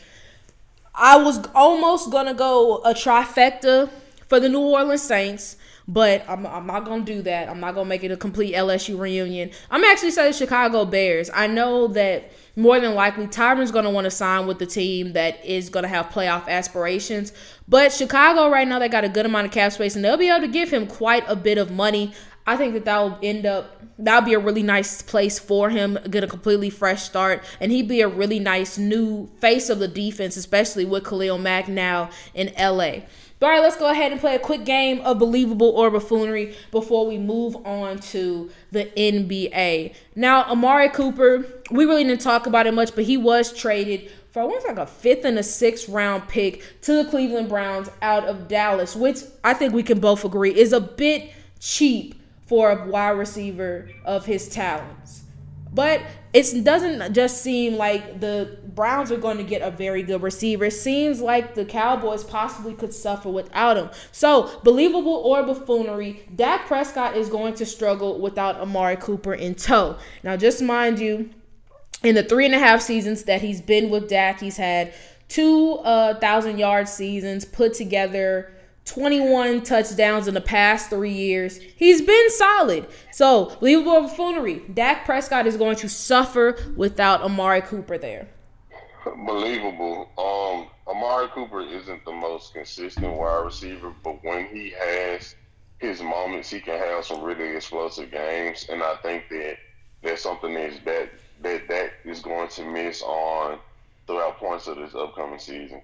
I 0.93 1.17
was 1.17 1.45
almost 1.55 2.11
gonna 2.11 2.33
go 2.33 2.77
a 2.77 2.93
trifecta 2.93 3.89
for 4.27 4.39
the 4.39 4.49
New 4.49 4.61
Orleans 4.61 5.01
Saints, 5.01 5.55
but 5.87 6.23
I'm, 6.27 6.45
I'm 6.45 6.67
not 6.67 6.85
gonna 6.85 7.05
do 7.05 7.21
that. 7.23 7.49
I'm 7.49 7.59
not 7.59 7.75
gonna 7.75 7.87
make 7.87 8.03
it 8.03 8.11
a 8.11 8.17
complete 8.17 8.53
LSU 8.53 8.99
reunion. 8.99 9.51
I'm 9.71 9.83
actually 9.83 10.11
saying 10.11 10.33
Chicago 10.33 10.83
Bears. 10.85 11.29
I 11.33 11.47
know 11.47 11.87
that 11.89 12.31
more 12.55 12.79
than 12.79 12.95
likely 12.95 13.27
Tyron's 13.27 13.71
to 13.85 13.89
want 13.89 14.05
to 14.05 14.11
sign 14.11 14.47
with 14.47 14.59
the 14.59 14.65
team 14.65 15.13
that 15.13 15.43
is 15.45 15.69
to 15.83 15.89
have 15.89 16.07
playoff 16.07 16.47
aspirations. 16.47 17.31
But 17.67 17.93
Chicago 17.93 18.49
right 18.49 18.67
now 18.67 18.79
they 18.79 18.89
got 18.89 19.05
a 19.05 19.09
good 19.09 19.25
amount 19.25 19.45
of 19.45 19.53
cap 19.53 19.71
space 19.71 19.95
and 19.95 20.03
they'll 20.03 20.17
be 20.17 20.29
able 20.29 20.41
to 20.41 20.51
give 20.51 20.71
him 20.71 20.87
quite 20.87 21.23
a 21.27 21.35
bit 21.35 21.57
of 21.57 21.71
money. 21.71 22.13
I 22.45 22.55
think 22.55 22.73
that 22.73 22.85
that 22.85 22.99
will 22.99 23.19
end 23.21 23.45
up 23.45 23.81
that'll 23.99 24.25
be 24.25 24.33
a 24.33 24.39
really 24.39 24.63
nice 24.63 25.01
place 25.01 25.39
for 25.39 25.69
him, 25.69 25.97
get 26.09 26.23
a 26.23 26.27
completely 26.27 26.69
fresh 26.69 27.03
start, 27.03 27.43
and 27.59 27.71
he'd 27.71 27.87
be 27.87 28.01
a 28.01 28.07
really 28.07 28.39
nice 28.39 28.77
new 28.77 29.27
face 29.39 29.69
of 29.69 29.79
the 29.79 29.87
defense, 29.87 30.37
especially 30.37 30.85
with 30.85 31.05
Khalil 31.05 31.37
Mack 31.37 31.67
now 31.67 32.09
in 32.33 32.51
LA. 32.57 33.01
All 33.39 33.47
right, 33.47 33.61
let's 33.61 33.77
go 33.77 33.87
ahead 33.87 34.11
and 34.11 34.19
play 34.19 34.33
a 34.33 34.39
quick 34.39 34.65
game 34.65 34.99
of 35.01 35.19
believable 35.19 35.69
or 35.69 35.91
buffoonery 35.91 36.55
before 36.71 37.05
we 37.05 37.19
move 37.19 37.55
on 37.67 37.99
to 37.99 38.49
the 38.71 38.85
NBA. 38.97 39.93
Now, 40.15 40.45
Amari 40.45 40.89
Cooper, 40.89 41.45
we 41.69 41.85
really 41.85 42.03
didn't 42.03 42.21
talk 42.21 42.47
about 42.47 42.65
it 42.65 42.73
much, 42.73 42.95
but 42.95 43.03
he 43.03 43.15
was 43.15 43.53
traded 43.53 44.09
for 44.31 44.41
almost 44.41 44.65
like 44.65 44.77
a 44.77 44.87
fifth 44.87 45.23
and 45.23 45.37
a 45.37 45.43
sixth 45.43 45.87
round 45.87 46.27
pick 46.27 46.63
to 46.81 47.03
the 47.03 47.09
Cleveland 47.11 47.47
Browns 47.47 47.91
out 48.01 48.25
of 48.25 48.47
Dallas, 48.47 48.95
which 48.95 49.19
I 49.43 49.53
think 49.53 49.71
we 49.71 49.83
can 49.83 49.99
both 49.99 50.25
agree 50.25 50.55
is 50.55 50.73
a 50.73 50.81
bit 50.81 51.31
cheap 51.59 52.19
for 52.47 52.71
a 52.71 52.87
wide 52.87 53.11
receiver 53.11 53.87
of 54.03 54.25
his 54.25 54.49
talents. 54.49 55.25
But 55.71 56.01
it 56.33 56.63
doesn't 56.63 57.13
just 57.13 57.43
seem 57.43 57.75
like 57.75 58.19
the 58.19 58.57
Browns 58.77 59.11
are 59.11 59.17
going 59.17 59.37
to 59.37 59.43
get 59.43 59.63
a 59.63 59.71
very 59.71 60.03
good 60.03 60.21
receiver. 60.21 60.69
Seems 60.69 61.19
like 61.19 61.55
the 61.55 61.65
Cowboys 61.65 62.23
possibly 62.23 62.75
could 62.75 62.93
suffer 62.93 63.27
without 63.27 63.75
him. 63.75 63.89
So, 64.11 64.61
believable 64.63 65.15
or 65.15 65.41
buffoonery, 65.41 66.27
Dak 66.35 66.67
Prescott 66.67 67.17
is 67.17 67.27
going 67.27 67.55
to 67.55 67.65
struggle 67.65 68.21
without 68.21 68.57
Amari 68.57 68.95
Cooper 68.95 69.33
in 69.33 69.55
tow. 69.55 69.97
Now, 70.21 70.37
just 70.37 70.61
mind 70.61 70.99
you, 70.99 71.31
in 72.03 72.13
the 72.13 72.21
three 72.21 72.45
and 72.45 72.53
a 72.53 72.59
half 72.59 72.83
seasons 72.83 73.23
that 73.23 73.41
he's 73.41 73.61
been 73.61 73.89
with 73.89 74.09
Dak, 74.09 74.39
he's 74.39 74.57
had 74.57 74.93
two 75.27 75.79
uh, 75.79 76.19
thousand 76.19 76.59
yard 76.59 76.87
seasons 76.87 77.45
put 77.45 77.73
together 77.73 78.53
21 78.85 79.63
touchdowns 79.63 80.27
in 80.27 80.35
the 80.35 80.39
past 80.39 80.91
three 80.91 81.11
years. 81.11 81.57
He's 81.57 82.03
been 82.03 82.29
solid. 82.29 82.85
So, 83.11 83.55
believable 83.59 83.93
or 83.93 84.01
buffoonery. 84.03 84.61
Dak 84.71 85.03
Prescott 85.03 85.47
is 85.47 85.57
going 85.57 85.77
to 85.77 85.89
suffer 85.89 86.57
without 86.75 87.23
Amari 87.23 87.61
Cooper 87.61 87.97
there. 87.97 88.27
Believable. 89.15 90.09
Um, 90.17 90.67
Amari 90.87 91.27
Cooper 91.29 91.61
isn't 91.61 92.05
the 92.05 92.11
most 92.11 92.53
consistent 92.53 93.15
wide 93.15 93.45
receiver, 93.45 93.93
but 94.03 94.23
when 94.23 94.47
he 94.47 94.73
has 94.79 95.35
his 95.79 96.01
moments, 96.01 96.49
he 96.49 96.59
can 96.59 96.77
have 96.79 97.05
some 97.05 97.21
really 97.23 97.55
explosive 97.55 98.11
games. 98.11 98.67
And 98.69 98.81
I 98.81 98.95
think 98.97 99.29
that 99.29 99.57
that's 100.03 100.21
something 100.21 100.53
that's 100.53 100.79
that 100.85 101.09
that 101.41 101.67
that 101.67 101.91
is 102.05 102.19
going 102.19 102.49
to 102.49 102.65
miss 102.65 103.01
on 103.01 103.59
throughout 104.07 104.37
points 104.37 104.67
of 104.67 104.77
this 104.77 104.95
upcoming 104.95 105.39
season. 105.39 105.81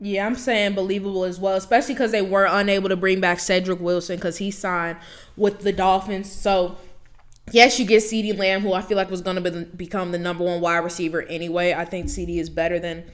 Yeah, 0.00 0.26
I'm 0.26 0.34
saying 0.34 0.74
believable 0.74 1.24
as 1.24 1.38
well, 1.38 1.54
especially 1.54 1.94
because 1.94 2.10
they 2.10 2.22
were 2.22 2.46
unable 2.46 2.88
to 2.88 2.96
bring 2.96 3.20
back 3.20 3.38
Cedric 3.38 3.78
Wilson 3.78 4.16
because 4.16 4.36
he 4.36 4.50
signed 4.50 4.98
with 5.36 5.60
the 5.60 5.72
Dolphins. 5.72 6.30
So, 6.30 6.76
yes, 7.50 7.78
you 7.78 7.86
get 7.86 8.02
CeeDee 8.02 8.36
Lamb, 8.38 8.62
who 8.62 8.72
I 8.72 8.82
feel 8.82 8.96
like 8.96 9.10
was 9.10 9.22
going 9.22 9.42
to 9.42 9.50
be, 9.50 9.64
become 9.64 10.12
the 10.12 10.18
number 10.18 10.44
one 10.44 10.60
wide 10.60 10.78
receiver 10.78 11.22
anyway. 11.22 11.74
I 11.74 11.84
think 11.84 12.06
CeeDee 12.06 12.38
is 12.38 12.50
better 12.50 12.78
than 12.78 13.04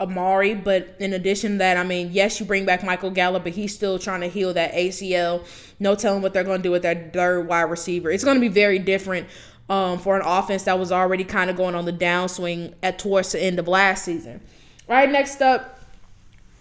Amari. 0.00 0.54
But 0.54 0.96
in 0.98 1.12
addition 1.12 1.52
to 1.52 1.58
that, 1.58 1.76
I 1.76 1.84
mean, 1.84 2.10
yes, 2.12 2.40
you 2.40 2.46
bring 2.46 2.64
back 2.64 2.84
Michael 2.84 3.10
Gallup, 3.10 3.44
but 3.44 3.52
he's 3.52 3.74
still 3.74 3.98
trying 3.98 4.20
to 4.20 4.28
heal 4.28 4.52
that 4.54 4.72
ACL. 4.72 5.46
No 5.78 5.94
telling 5.94 6.22
what 6.22 6.32
they're 6.32 6.44
going 6.44 6.58
to 6.58 6.62
do 6.62 6.70
with 6.70 6.82
that 6.82 7.12
third 7.12 7.46
wide 7.48 7.62
receiver. 7.62 8.10
It's 8.10 8.24
going 8.24 8.36
to 8.36 8.40
be 8.40 8.48
very 8.48 8.78
different 8.78 9.28
um, 9.68 9.98
for 9.98 10.16
an 10.16 10.22
offense 10.24 10.64
that 10.64 10.78
was 10.78 10.92
already 10.92 11.24
kind 11.24 11.50
of 11.50 11.56
going 11.56 11.74
on 11.74 11.84
the 11.84 11.92
downswing 11.92 12.74
at 12.82 12.98
towards 12.98 13.32
the 13.32 13.42
end 13.42 13.58
of 13.58 13.68
last 13.68 14.04
season. 14.04 14.40
Right 14.88 15.10
next 15.10 15.42
up, 15.42 15.75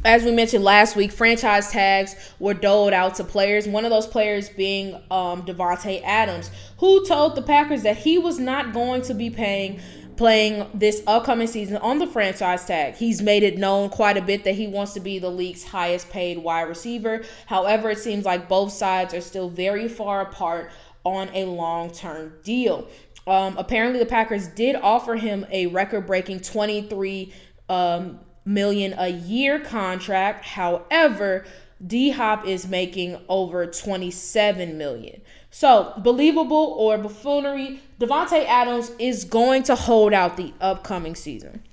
as 0.06 0.24
we 0.24 0.32
mentioned 0.32 0.64
last 0.64 0.96
week, 0.96 1.12
franchise 1.12 1.72
tags 1.72 2.16
were 2.40 2.54
doled 2.54 2.94
out 2.94 3.16
to 3.16 3.24
players. 3.24 3.68
One 3.68 3.86
of 3.86 3.92
those 3.92 4.06
players 4.06 4.50
being 4.50 4.94
um, 5.10 5.44
Davante 5.46 6.02
Adams, 6.04 6.52
who 6.78 7.04
told 7.06 7.36
the 7.36 7.42
Packers 7.42 7.84
that 7.84 7.98
he 7.98 8.18
was 8.20 8.40
not 8.40 8.72
going 8.72 9.02
to 9.04 9.14
be 9.14 9.30
paying 9.30 9.82
playing 10.16 10.66
this 10.74 11.04
upcoming 11.08 11.48
season 11.48 11.76
on 11.78 12.00
the 12.00 12.08
franchise 12.08 12.64
tag. 12.64 12.96
He's 12.96 13.22
made 13.22 13.44
it 13.44 13.58
known 13.58 13.90
quite 13.90 14.16
a 14.16 14.22
bit 14.22 14.46
that 14.46 14.56
he 14.56 14.66
wants 14.66 14.94
to 14.94 15.02
be 15.02 15.20
the 15.20 15.30
league's 15.30 15.66
highest 15.66 16.10
paid 16.10 16.38
wide 16.38 16.70
receiver. 16.70 17.26
However, 17.48 17.90
it 17.90 17.98
seems 17.98 18.24
like 18.24 18.48
both 18.48 18.72
sides 18.72 19.14
are 19.14 19.20
still 19.20 19.50
very 19.50 19.90
far 19.90 20.22
apart 20.22 20.72
on 21.04 21.30
a 21.34 21.44
long 21.46 21.92
term 21.92 22.34
deal. 22.44 22.88
Um, 23.28 23.58
apparently, 23.58 24.00
the 24.00 24.06
Packers 24.06 24.48
did 24.48 24.78
offer 24.78 25.16
him 25.16 25.46
a 25.52 25.68
record 25.68 26.06
breaking 26.06 26.42
23 26.42 27.34
um, 27.68 28.20
million 28.46 28.94
a 28.98 29.10
year 29.10 29.60
contract. 29.60 30.46
However, 30.46 31.46
D 31.86 32.12
Hop 32.12 32.48
is 32.48 32.68
making 32.68 33.20
over 33.28 33.66
27 33.66 34.78
million. 34.78 35.22
So, 35.52 35.94
believable 36.04 36.76
or 36.78 36.98
buffoonery, 36.98 37.82
Davante 38.00 38.46
Adams 38.46 38.92
is 39.00 39.26
going 39.26 39.64
to 39.64 39.76
hold 39.76 40.14
out 40.14 40.38
the 40.38 40.54
upcoming 40.62 41.16
season. 41.16 41.64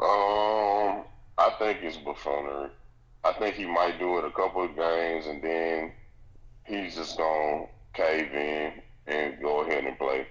Um, 0.00 1.04
I 1.38 1.50
think 1.58 1.78
it's 1.82 1.96
buffoonery. 1.96 2.70
I 3.22 3.32
think 3.34 3.54
he 3.54 3.66
might 3.66 3.98
do 3.98 4.18
it 4.18 4.24
a 4.24 4.30
couple 4.30 4.64
of 4.64 4.74
games 4.74 5.26
and 5.26 5.42
then 5.42 5.92
he's 6.64 6.96
just 6.96 7.18
gonna 7.18 7.66
cave 7.92 8.32
in 8.32 8.72
and 9.06 9.40
go 9.42 9.60
ahead 9.60 9.84
and 9.84 9.98
play. 9.98 10.26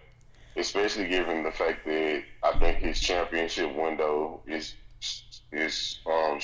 Especially 0.55 1.07
given 1.07 1.43
the 1.43 1.51
fact 1.51 1.86
that 1.86 2.24
I 2.43 2.60
think 2.60 2.80
his 2.80 2.99
championship 2.99 3.76
window 3.76 4.41
is 4.47 4.74
is 5.52 6.00
um. 6.06 6.39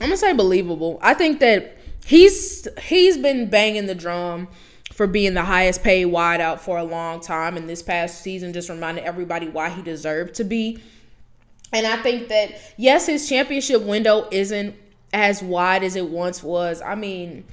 I'm 0.00 0.06
gonna 0.06 0.16
say 0.16 0.32
believable. 0.32 0.98
I 1.02 1.14
think 1.14 1.40
that 1.40 1.76
he's 2.04 2.66
he's 2.82 3.18
been 3.18 3.50
banging 3.50 3.86
the 3.86 3.94
drum 3.94 4.48
for 4.92 5.06
being 5.06 5.34
the 5.34 5.42
highest 5.42 5.82
paid 5.82 6.06
wideout 6.08 6.60
for 6.60 6.78
a 6.78 6.84
long 6.84 7.20
time, 7.20 7.56
and 7.56 7.68
this 7.68 7.82
past 7.82 8.22
season 8.22 8.52
just 8.52 8.68
reminded 8.68 9.04
everybody 9.04 9.48
why 9.48 9.68
he 9.70 9.82
deserved 9.82 10.34
to 10.34 10.44
be. 10.44 10.78
And 11.72 11.86
I 11.86 11.96
think 12.02 12.28
that 12.28 12.52
yes, 12.76 13.06
his 13.06 13.28
championship 13.28 13.82
window 13.82 14.28
isn't 14.30 14.74
as 15.12 15.42
wide 15.42 15.82
as 15.82 15.96
it 15.96 16.08
once 16.08 16.42
was. 16.42 16.82
I 16.82 16.94
mean, 16.94 17.44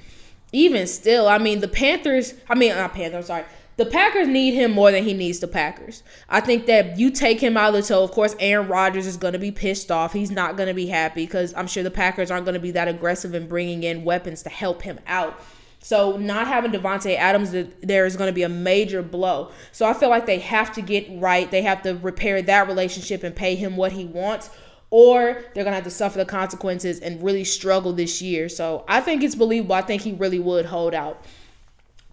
even 0.52 0.86
still, 0.86 1.28
I 1.28 1.38
mean 1.38 1.60
the 1.60 1.68
Panthers. 1.68 2.34
I 2.48 2.54
mean, 2.54 2.74
not 2.74 2.94
Panthers. 2.94 3.26
Sorry, 3.26 3.44
the 3.78 3.86
Packers 3.86 4.26
need 4.26 4.54
him 4.54 4.72
more 4.72 4.90
than 4.90 5.04
he 5.04 5.14
needs 5.14 5.38
the 5.38 5.46
Packers. 5.46 6.02
I 6.28 6.40
think 6.40 6.66
that 6.66 6.98
you 6.98 7.12
take 7.12 7.40
him 7.40 7.56
out 7.56 7.68
of 7.68 7.80
the 7.80 7.82
toe. 7.82 8.02
Of 8.02 8.10
course, 8.10 8.34
Aaron 8.40 8.66
Rodgers 8.66 9.06
is 9.06 9.16
going 9.16 9.34
to 9.34 9.38
be 9.38 9.52
pissed 9.52 9.92
off. 9.92 10.12
He's 10.12 10.32
not 10.32 10.56
going 10.56 10.66
to 10.66 10.74
be 10.74 10.88
happy 10.88 11.24
because 11.24 11.54
I'm 11.54 11.68
sure 11.68 11.84
the 11.84 11.90
Packers 11.90 12.28
aren't 12.28 12.44
going 12.44 12.54
to 12.54 12.60
be 12.60 12.72
that 12.72 12.88
aggressive 12.88 13.36
in 13.36 13.46
bringing 13.46 13.84
in 13.84 14.04
weapons 14.04 14.42
to 14.42 14.50
help 14.50 14.82
him 14.82 14.98
out. 15.06 15.40
So 15.78 16.16
not 16.16 16.48
having 16.48 16.72
Davante 16.72 17.16
Adams 17.16 17.52
there 17.80 18.04
is 18.04 18.16
going 18.16 18.26
to 18.26 18.34
be 18.34 18.42
a 18.42 18.48
major 18.48 19.00
blow. 19.00 19.52
So 19.70 19.86
I 19.86 19.94
feel 19.94 20.08
like 20.08 20.26
they 20.26 20.40
have 20.40 20.72
to 20.72 20.82
get 20.82 21.06
right. 21.12 21.48
They 21.48 21.62
have 21.62 21.82
to 21.82 21.94
repair 21.94 22.42
that 22.42 22.66
relationship 22.66 23.22
and 23.22 23.34
pay 23.34 23.54
him 23.54 23.76
what 23.76 23.92
he 23.92 24.06
wants 24.06 24.50
or 24.90 25.44
they're 25.54 25.64
going 25.64 25.66
to 25.66 25.76
have 25.76 25.84
to 25.84 25.90
suffer 25.90 26.18
the 26.18 26.24
consequences 26.24 26.98
and 27.00 27.22
really 27.22 27.44
struggle 27.44 27.92
this 27.92 28.22
year. 28.22 28.48
So 28.48 28.84
I 28.88 29.00
think 29.00 29.22
it's 29.22 29.34
believable. 29.34 29.74
I 29.74 29.82
think 29.82 30.02
he 30.02 30.12
really 30.12 30.38
would 30.38 30.66
hold 30.66 30.94
out. 30.94 31.24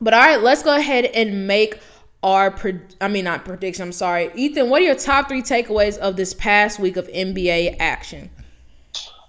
But 0.02 0.14
all 0.14 0.20
right, 0.20 0.42
let's 0.42 0.64
go 0.64 0.76
ahead 0.76 1.06
and 1.06 1.48
make 1.48 1.80
our 2.24 2.52
pred- 2.52 2.96
I 3.00 3.08
mean 3.08 3.26
not 3.26 3.46
prediction. 3.46 3.84
I'm 3.84 3.92
sorry, 3.92 4.32
Ethan. 4.36 4.70
What 4.70 4.82
are 4.82 4.86
your 4.86 4.96
top 4.96 5.30
three 5.30 5.42
takeaways 5.42 5.98
of 5.98 6.16
this 6.16 6.34
past 6.34 6.80
week 6.80 6.98
of 6.98 7.08
NBA 7.08 7.78
action? 7.80 8.30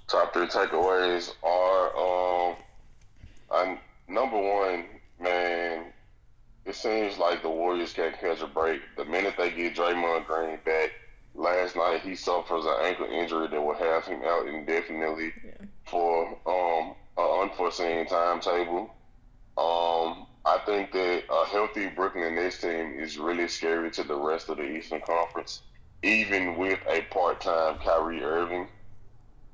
Top 0.09 0.33
three 0.33 0.47
takeaways 0.47 1.33
are 1.43 2.51
um, 2.51 2.57
I'm, 3.53 3.79
number 4.09 4.39
one, 4.39 4.87
man. 5.21 5.93
It 6.65 6.75
seems 6.75 7.17
like 7.19 7.43
the 7.43 7.51
Warriors 7.51 7.93
can't 7.93 8.19
catch 8.19 8.41
a 8.41 8.47
break. 8.47 8.81
The 8.97 9.05
minute 9.05 9.35
they 9.39 9.51
get 9.51 9.77
Draymond 9.77 10.27
Green 10.27 10.59
back, 10.65 10.91
last 11.35 11.77
night 11.77 12.01
he 12.01 12.17
suffers 12.17 12.65
an 12.65 12.75
ankle 12.83 13.07
injury 13.07 13.47
that 13.47 13.61
will 13.61 13.75
have 13.75 14.05
him 14.05 14.23
out 14.25 14.49
indefinitely 14.49 15.33
yeah. 15.45 15.67
for 15.85 16.27
um, 16.47 16.95
an 17.19 17.43
unforeseen 17.43 18.07
timetable. 18.07 18.96
Um, 19.59 20.27
I 20.45 20.59
think 20.65 20.93
that 20.93 21.25
a 21.31 21.47
healthy 21.47 21.89
Brooklyn 21.89 22.35
Nets 22.35 22.61
team 22.61 22.99
is 22.99 23.19
really 23.19 23.49
scary 23.49 23.91
to 23.93 24.05
the 24.05 24.15
rest 24.15 24.49
of 24.49 24.59
the 24.59 24.65
Eastern 24.65 25.01
Conference, 25.01 25.63
even 26.03 26.57
with 26.57 26.79
a 26.89 27.03
part-time 27.11 27.79
Kyrie 27.79 28.23
Irving. 28.23 28.69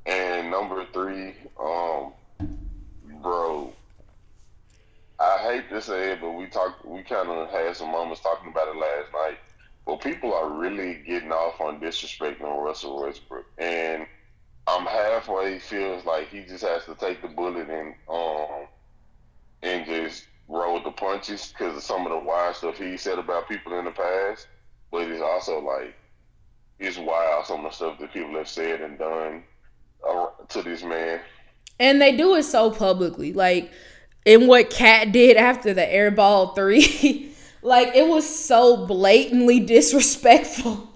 And 0.05 0.51
number 0.51 0.85
three, 0.93 1.35
um, 1.61 2.13
bro, 3.23 3.73
I 5.21 5.39
hate 5.39 5.69
to 5.71 5.81
say 5.81 6.13
it, 6.13 6.21
but 6.21 6.33
we 6.33 6.47
talked, 6.47 6.85
we 6.85 7.03
kind 7.03 7.29
of 7.29 7.49
had 7.51 7.77
some 7.77 7.93
moments 7.93 8.21
talking 8.21 8.51
about 8.51 8.69
it 8.69 8.77
last 8.77 9.13
night. 9.13 9.39
But 9.87 10.01
people 10.01 10.35
are 10.35 10.51
really 10.51 11.03
getting 11.07 11.33
off 11.33 11.61
on 11.61 11.81
disrespecting 11.81 12.41
Russell 12.41 13.03
Westbrook, 13.03 13.47
and 13.59 14.07
I'm 14.67 14.87
halfway 14.87 15.59
feels 15.59 16.05
like 16.05 16.29
he 16.29 16.45
just 16.45 16.65
has 16.65 16.85
to 16.85 16.95
take 16.95 17.21
the 17.21 17.29
bullet 17.29 17.69
and 17.69 17.95
um 18.09 18.67
and 19.63 19.87
just 19.87 20.27
roll 20.49 20.83
the 20.83 20.91
punches 20.91 21.53
because 21.53 21.77
of 21.77 21.83
some 21.83 22.07
of 22.07 22.13
the 22.13 22.19
wild 22.19 22.57
stuff 22.57 22.79
he 22.79 22.97
said 22.97 23.19
about 23.19 23.49
people 23.49 23.79
in 23.79 23.85
the 23.85 23.91
past. 23.91 24.49
But 24.91 25.09
it's 25.09 25.23
also 25.23 25.61
like 25.61 25.95
it's 26.79 26.99
wild 26.99 27.47
some 27.47 27.65
of 27.65 27.71
the 27.71 27.77
stuff 27.77 27.99
that 28.01 28.13
people 28.13 28.35
have 28.37 28.49
said 28.49 28.81
and 28.81 28.99
done 28.99 29.45
uh, 30.09 30.27
to 30.49 30.63
this 30.63 30.83
man. 30.83 31.21
And 31.79 32.01
they 32.01 32.17
do 32.17 32.35
it 32.35 32.43
so 32.43 32.71
publicly, 32.71 33.33
like 33.33 33.71
in 34.25 34.47
what 34.47 34.71
KAT 34.71 35.13
did 35.13 35.37
after 35.37 35.73
the 35.73 35.83
airball 35.83 36.55
three. 36.55 37.35
like 37.63 37.95
it 37.95 38.09
was 38.09 38.29
so 38.29 38.87
blatantly 38.87 39.61
disrespectful. 39.67 40.93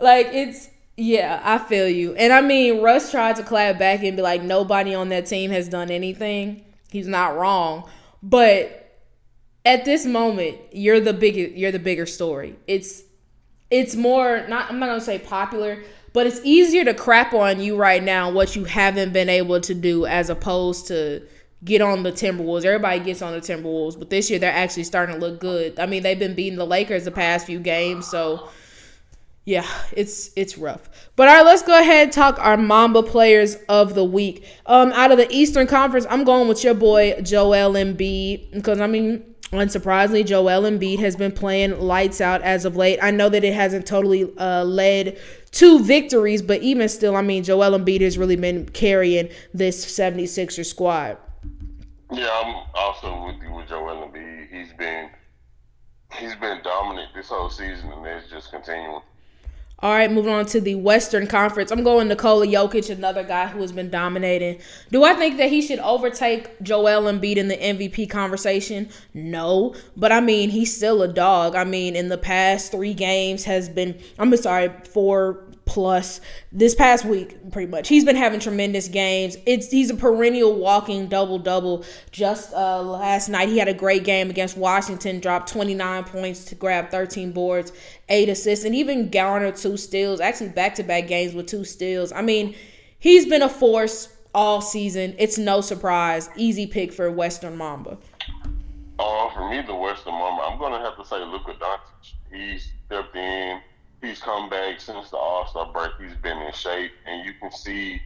like 0.00 0.28
it's 0.32 0.68
yeah, 0.96 1.40
I 1.42 1.56
feel 1.56 1.88
you. 1.88 2.14
And 2.14 2.30
I 2.30 2.42
mean, 2.42 2.82
Russ 2.82 3.10
tried 3.10 3.36
to 3.36 3.42
clap 3.42 3.78
back 3.78 4.02
and 4.02 4.16
be 4.16 4.22
like, 4.22 4.42
nobody 4.42 4.94
on 4.94 5.08
that 5.08 5.24
team 5.24 5.50
has 5.50 5.66
done 5.66 5.90
anything. 5.90 6.62
He's 6.90 7.08
not 7.08 7.36
wrong. 7.36 7.88
But 8.22 8.98
at 9.64 9.84
this 9.84 10.06
moment, 10.06 10.58
you're 10.72 11.00
the 11.00 11.12
big 11.12 11.36
you're 11.56 11.72
the 11.72 11.78
bigger 11.78 12.06
story. 12.06 12.56
It's 12.66 13.02
it's 13.70 13.94
more 13.94 14.46
not 14.48 14.70
I'm 14.70 14.78
not 14.78 14.86
gonna 14.86 15.00
say 15.00 15.18
popular, 15.18 15.82
but 16.12 16.26
it's 16.26 16.40
easier 16.44 16.84
to 16.84 16.94
crap 16.94 17.32
on 17.32 17.60
you 17.60 17.76
right 17.76 18.02
now 18.02 18.30
what 18.30 18.56
you 18.56 18.64
haven't 18.64 19.12
been 19.12 19.28
able 19.28 19.60
to 19.60 19.74
do 19.74 20.06
as 20.06 20.30
opposed 20.30 20.86
to 20.88 21.22
get 21.62 21.82
on 21.82 22.02
the 22.02 22.12
Timberwolves. 22.12 22.64
Everybody 22.64 23.00
gets 23.00 23.22
on 23.22 23.32
the 23.32 23.40
Timberwolves, 23.40 23.98
but 23.98 24.10
this 24.10 24.30
year 24.30 24.38
they're 24.38 24.52
actually 24.52 24.84
starting 24.84 25.16
to 25.16 25.20
look 25.20 25.40
good. 25.40 25.78
I 25.78 25.86
mean, 25.86 26.02
they've 26.02 26.18
been 26.18 26.34
beating 26.34 26.58
the 26.58 26.66
Lakers 26.66 27.04
the 27.04 27.10
past 27.10 27.46
few 27.46 27.60
games, 27.60 28.06
so 28.06 28.48
yeah, 29.44 29.66
it's 29.92 30.30
it's 30.36 30.58
rough. 30.58 30.88
But 31.16 31.28
all 31.28 31.36
right, 31.36 31.44
let's 31.44 31.62
go 31.62 31.78
ahead 31.78 32.04
and 32.04 32.12
talk 32.12 32.38
our 32.38 32.56
Mamba 32.56 33.02
players 33.02 33.56
of 33.68 33.94
the 33.94 34.04
week. 34.04 34.46
Um, 34.66 34.92
out 34.92 35.10
of 35.10 35.18
the 35.18 35.30
Eastern 35.34 35.66
Conference, 35.66 36.06
I'm 36.10 36.24
going 36.24 36.46
with 36.46 36.62
your 36.62 36.74
boy 36.74 37.20
Joel 37.22 37.72
Embiid 37.72 38.52
because 38.52 38.80
I 38.80 38.86
mean, 38.86 39.34
unsurprisingly, 39.50 40.26
Joel 40.26 40.62
Embiid 40.62 40.98
has 40.98 41.16
been 41.16 41.32
playing 41.32 41.80
lights 41.80 42.20
out 42.20 42.42
as 42.42 42.64
of 42.64 42.76
late. 42.76 42.98
I 43.02 43.10
know 43.10 43.28
that 43.28 43.42
it 43.42 43.54
hasn't 43.54 43.86
totally 43.86 44.30
uh, 44.36 44.64
led 44.64 45.18
to 45.52 45.82
victories, 45.82 46.42
but 46.42 46.62
even 46.62 46.88
still, 46.88 47.16
I 47.16 47.22
mean, 47.22 47.42
Joel 47.42 47.78
Embiid 47.78 48.02
has 48.02 48.18
really 48.18 48.36
been 48.36 48.68
carrying 48.68 49.30
this 49.54 49.84
76er 49.84 50.64
squad. 50.64 51.16
Yeah, 52.12 52.28
I'm 52.44 52.66
also 52.74 53.26
with 53.26 53.42
you 53.42 53.52
with 53.52 53.68
Joel 53.68 54.08
Embiid. 54.08 54.48
He's 54.52 54.72
been 54.74 55.10
he's 56.18 56.34
been 56.36 56.60
dominant 56.62 57.14
this 57.14 57.28
whole 57.28 57.48
season, 57.48 57.90
and 57.92 58.06
it's 58.06 58.28
just 58.28 58.50
continuing. 58.50 59.00
All 59.82 59.92
right, 59.92 60.12
moving 60.12 60.34
on 60.34 60.44
to 60.46 60.60
the 60.60 60.74
Western 60.74 61.26
Conference. 61.26 61.70
I'm 61.70 61.82
going 61.82 62.08
Nikola 62.08 62.46
Jokic, 62.46 62.90
another 62.90 63.24
guy 63.24 63.46
who 63.46 63.62
has 63.62 63.72
been 63.72 63.88
dominating. 63.88 64.58
Do 64.92 65.04
I 65.04 65.14
think 65.14 65.38
that 65.38 65.48
he 65.48 65.62
should 65.62 65.78
overtake 65.78 66.60
Joel 66.60 67.04
Embiid 67.10 67.36
in 67.36 67.48
the 67.48 67.56
MVP 67.56 68.10
conversation? 68.10 68.90
No, 69.14 69.74
but 69.96 70.12
I 70.12 70.20
mean 70.20 70.50
he's 70.50 70.76
still 70.76 71.02
a 71.02 71.08
dog. 71.08 71.54
I 71.54 71.64
mean, 71.64 71.96
in 71.96 72.10
the 72.10 72.18
past 72.18 72.72
three 72.72 72.92
games 72.92 73.44
has 73.44 73.70
been. 73.70 73.98
I'm 74.18 74.36
sorry, 74.36 74.70
four 74.92 75.44
plus 75.70 76.20
this 76.50 76.74
past 76.74 77.04
week 77.04 77.52
pretty 77.52 77.70
much 77.70 77.86
he's 77.86 78.04
been 78.04 78.16
having 78.16 78.40
tremendous 78.40 78.88
games. 78.88 79.36
It's 79.46 79.70
he's 79.70 79.88
a 79.88 79.94
perennial 79.94 80.56
walking 80.56 81.06
double 81.06 81.38
double 81.38 81.84
just 82.10 82.52
uh, 82.52 82.82
last 82.82 83.28
night 83.28 83.48
he 83.48 83.56
had 83.56 83.68
a 83.68 83.74
great 83.74 84.02
game 84.02 84.30
against 84.30 84.56
washington 84.56 85.20
dropped 85.20 85.48
29 85.48 86.04
points 86.04 86.44
to 86.46 86.56
grab 86.56 86.90
13 86.90 87.30
boards 87.30 87.72
eight 88.08 88.28
assists 88.28 88.64
and 88.64 88.74
even 88.74 89.10
garnered 89.10 89.54
two 89.54 89.76
steals 89.76 90.20
actually 90.20 90.48
back-to-back 90.48 91.06
games 91.06 91.34
with 91.34 91.46
two 91.46 91.64
steals. 91.64 92.10
I 92.10 92.22
mean 92.22 92.56
he's 92.98 93.26
been 93.26 93.42
a 93.42 93.48
force 93.48 94.08
all 94.34 94.60
season. 94.60 95.14
It's 95.18 95.38
no 95.38 95.60
surprise. 95.60 96.30
Easy 96.36 96.66
pick 96.66 96.92
for 96.92 97.08
western 97.12 97.56
mamba. 97.56 97.96
Uh, 98.98 99.30
for 99.30 99.48
me 99.48 99.62
the 99.62 99.74
western 99.74 100.14
mamba 100.14 100.42
i'm 100.42 100.58
gonna 100.58 100.80
have 100.80 100.96
to 100.96 101.04
say 101.04 101.24
luka 101.24 101.52
doncic. 101.52 102.14
He 102.32 102.58
stepped 102.58 103.14
in 103.14 103.49
come 104.20 104.48
back 104.48 104.80
since 104.80 105.10
the 105.10 105.16
All 105.16 105.46
Star 105.46 105.72
break. 105.72 105.92
He's 106.00 106.16
been 106.18 106.38
in 106.38 106.52
shape, 106.52 106.92
and 107.06 107.24
you 107.24 107.32
can 107.40 107.50
see 107.50 108.00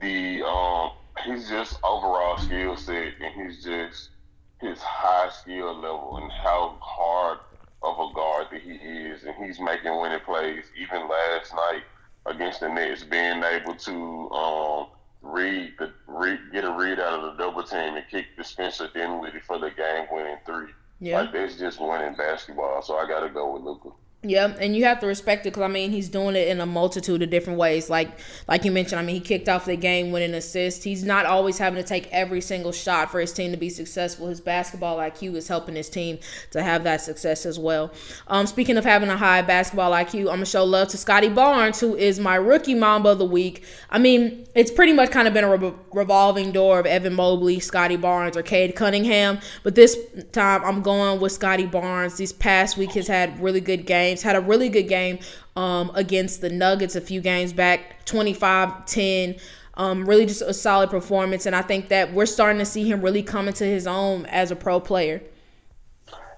the 0.00 0.42
um, 0.42 0.90
he's 1.24 1.48
just 1.48 1.78
overall 1.84 2.38
skill 2.38 2.76
set, 2.76 3.12
and 3.20 3.34
he's 3.42 3.64
just 3.64 4.10
his 4.60 4.78
high 4.80 5.30
skill 5.30 5.74
level 5.74 6.18
and 6.22 6.30
how 6.32 6.76
hard 6.80 7.38
of 7.82 7.98
a 7.98 8.14
guard 8.14 8.46
that 8.50 8.62
he 8.62 8.72
is, 8.72 9.24
and 9.24 9.34
he's 9.44 9.60
making 9.60 9.98
winning 10.00 10.20
plays. 10.20 10.64
Even 10.80 11.08
last 11.08 11.52
night 11.54 11.82
against 12.26 12.60
the 12.60 12.68
Nets, 12.68 13.04
being 13.04 13.42
able 13.42 13.74
to 13.74 14.30
um, 14.30 14.86
read 15.22 15.74
the 15.78 15.92
read, 16.06 16.38
get 16.52 16.64
a 16.64 16.72
read 16.72 16.98
out 16.98 17.20
of 17.20 17.36
the 17.36 17.42
double 17.42 17.62
team 17.62 17.94
and 17.94 18.04
kick 18.10 18.26
the 18.36 18.44
Spencer 18.44 18.88
Dinwiddie 18.94 19.40
for 19.40 19.58
the 19.58 19.70
game 19.70 20.06
winning 20.10 20.38
three. 20.46 20.68
Yeah, 21.00 21.20
like 21.20 21.32
that's 21.32 21.56
just 21.58 21.80
winning 21.80 22.14
basketball. 22.14 22.82
So 22.82 22.96
I 22.96 23.06
got 23.06 23.20
to 23.20 23.28
go 23.28 23.52
with 23.52 23.62
Luka. 23.62 23.90
Yeah, 24.26 24.54
and 24.58 24.74
you 24.74 24.84
have 24.84 25.00
to 25.00 25.06
respect 25.06 25.42
it 25.42 25.50
because 25.50 25.64
I 25.64 25.68
mean 25.68 25.90
he's 25.90 26.08
doing 26.08 26.34
it 26.34 26.48
in 26.48 26.58
a 26.60 26.64
multitude 26.66 27.20
of 27.20 27.28
different 27.28 27.58
ways. 27.58 27.90
Like 27.90 28.08
like 28.48 28.64
you 28.64 28.72
mentioned, 28.72 28.98
I 28.98 29.04
mean 29.04 29.16
he 29.16 29.20
kicked 29.20 29.50
off 29.50 29.66
the 29.66 29.76
game 29.76 30.12
winning 30.12 30.32
assist. 30.32 30.82
He's 30.82 31.04
not 31.04 31.26
always 31.26 31.58
having 31.58 31.82
to 31.82 31.86
take 31.86 32.08
every 32.10 32.40
single 32.40 32.72
shot 32.72 33.10
for 33.10 33.20
his 33.20 33.34
team 33.34 33.50
to 33.50 33.58
be 33.58 33.68
successful. 33.68 34.28
His 34.28 34.40
basketball 34.40 34.96
IQ 34.96 35.34
is 35.34 35.46
helping 35.46 35.76
his 35.76 35.90
team 35.90 36.18
to 36.52 36.62
have 36.62 36.84
that 36.84 37.02
success 37.02 37.44
as 37.44 37.58
well. 37.58 37.92
Um, 38.26 38.46
speaking 38.46 38.78
of 38.78 38.84
having 38.84 39.10
a 39.10 39.16
high 39.16 39.42
basketball 39.42 39.92
IQ, 39.92 40.20
I'm 40.20 40.36
gonna 40.36 40.46
show 40.46 40.64
love 40.64 40.88
to 40.88 40.96
Scottie 40.96 41.28
Barnes, 41.28 41.78
who 41.78 41.94
is 41.94 42.18
my 42.18 42.36
rookie 42.36 42.74
Mamba 42.74 43.10
of 43.10 43.18
the 43.18 43.26
week. 43.26 43.62
I 43.90 43.98
mean 43.98 44.46
it's 44.54 44.70
pretty 44.70 44.94
much 44.94 45.10
kind 45.10 45.28
of 45.28 45.34
been 45.34 45.44
a 45.44 45.54
re- 45.54 45.74
revolving 45.92 46.50
door 46.50 46.78
of 46.78 46.86
Evan 46.86 47.14
Mobley, 47.14 47.60
Scottie 47.60 47.96
Barnes, 47.96 48.38
or 48.38 48.42
Cade 48.42 48.74
Cunningham, 48.74 49.38
but 49.62 49.74
this 49.74 49.98
time 50.32 50.64
I'm 50.64 50.80
going 50.80 51.20
with 51.20 51.32
Scottie 51.32 51.66
Barnes. 51.66 52.16
This 52.16 52.32
past 52.32 52.78
week 52.78 52.92
has 52.92 53.06
had 53.06 53.38
really 53.38 53.60
good 53.60 53.84
games 53.84 54.13
games. 54.14 54.22
Had 54.22 54.36
a 54.36 54.40
really 54.40 54.68
good 54.68 54.88
game 54.88 55.18
um, 55.56 55.90
against 55.94 56.40
the 56.40 56.50
Nuggets 56.50 56.96
a 56.96 57.00
few 57.00 57.20
games 57.20 57.52
back, 57.52 58.04
25 58.04 58.86
10. 58.86 59.36
Um, 59.76 60.08
really 60.08 60.24
just 60.24 60.42
a 60.42 60.54
solid 60.54 60.90
performance. 60.90 61.46
And 61.46 61.56
I 61.56 61.62
think 61.62 61.88
that 61.88 62.12
we're 62.12 62.26
starting 62.26 62.58
to 62.58 62.64
see 62.64 62.88
him 62.88 63.00
really 63.00 63.22
come 63.22 63.48
into 63.48 63.64
his 63.64 63.86
own 63.86 64.26
as 64.26 64.50
a 64.50 64.56
pro 64.56 64.78
player. 64.78 65.20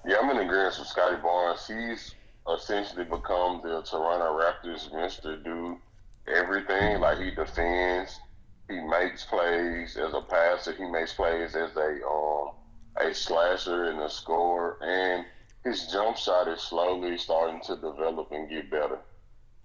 Yeah, 0.05 0.17
I'm 0.21 0.29
in 0.31 0.37
agreement 0.37 0.75
with 0.79 0.87
Scottie 0.87 1.21
Barnes. 1.21 1.67
He's 1.67 2.15
essentially 2.51 3.03
become 3.03 3.61
the 3.63 3.81
Toronto 3.83 4.39
Raptors 4.39 4.91
Mr. 4.91 5.43
Do 5.43 5.77
everything. 6.27 6.99
Like 6.99 7.19
he 7.19 7.31
defends, 7.31 8.19
he 8.69 8.79
makes 8.79 9.25
plays 9.25 9.97
as 9.97 10.13
a 10.13 10.21
passer, 10.21 10.73
he 10.73 10.85
makes 10.85 11.13
plays 11.13 11.55
as 11.55 11.75
a 11.75 12.07
um 12.07 12.51
a 12.99 13.13
slasher 13.13 13.91
and 13.91 13.99
a 13.99 14.09
scorer, 14.09 14.77
and 14.81 15.25
his 15.67 15.87
jump 15.87 16.17
shot 16.17 16.47
is 16.47 16.61
slowly 16.61 17.17
starting 17.17 17.61
to 17.61 17.75
develop 17.75 18.31
and 18.31 18.49
get 18.49 18.71
better. 18.71 18.99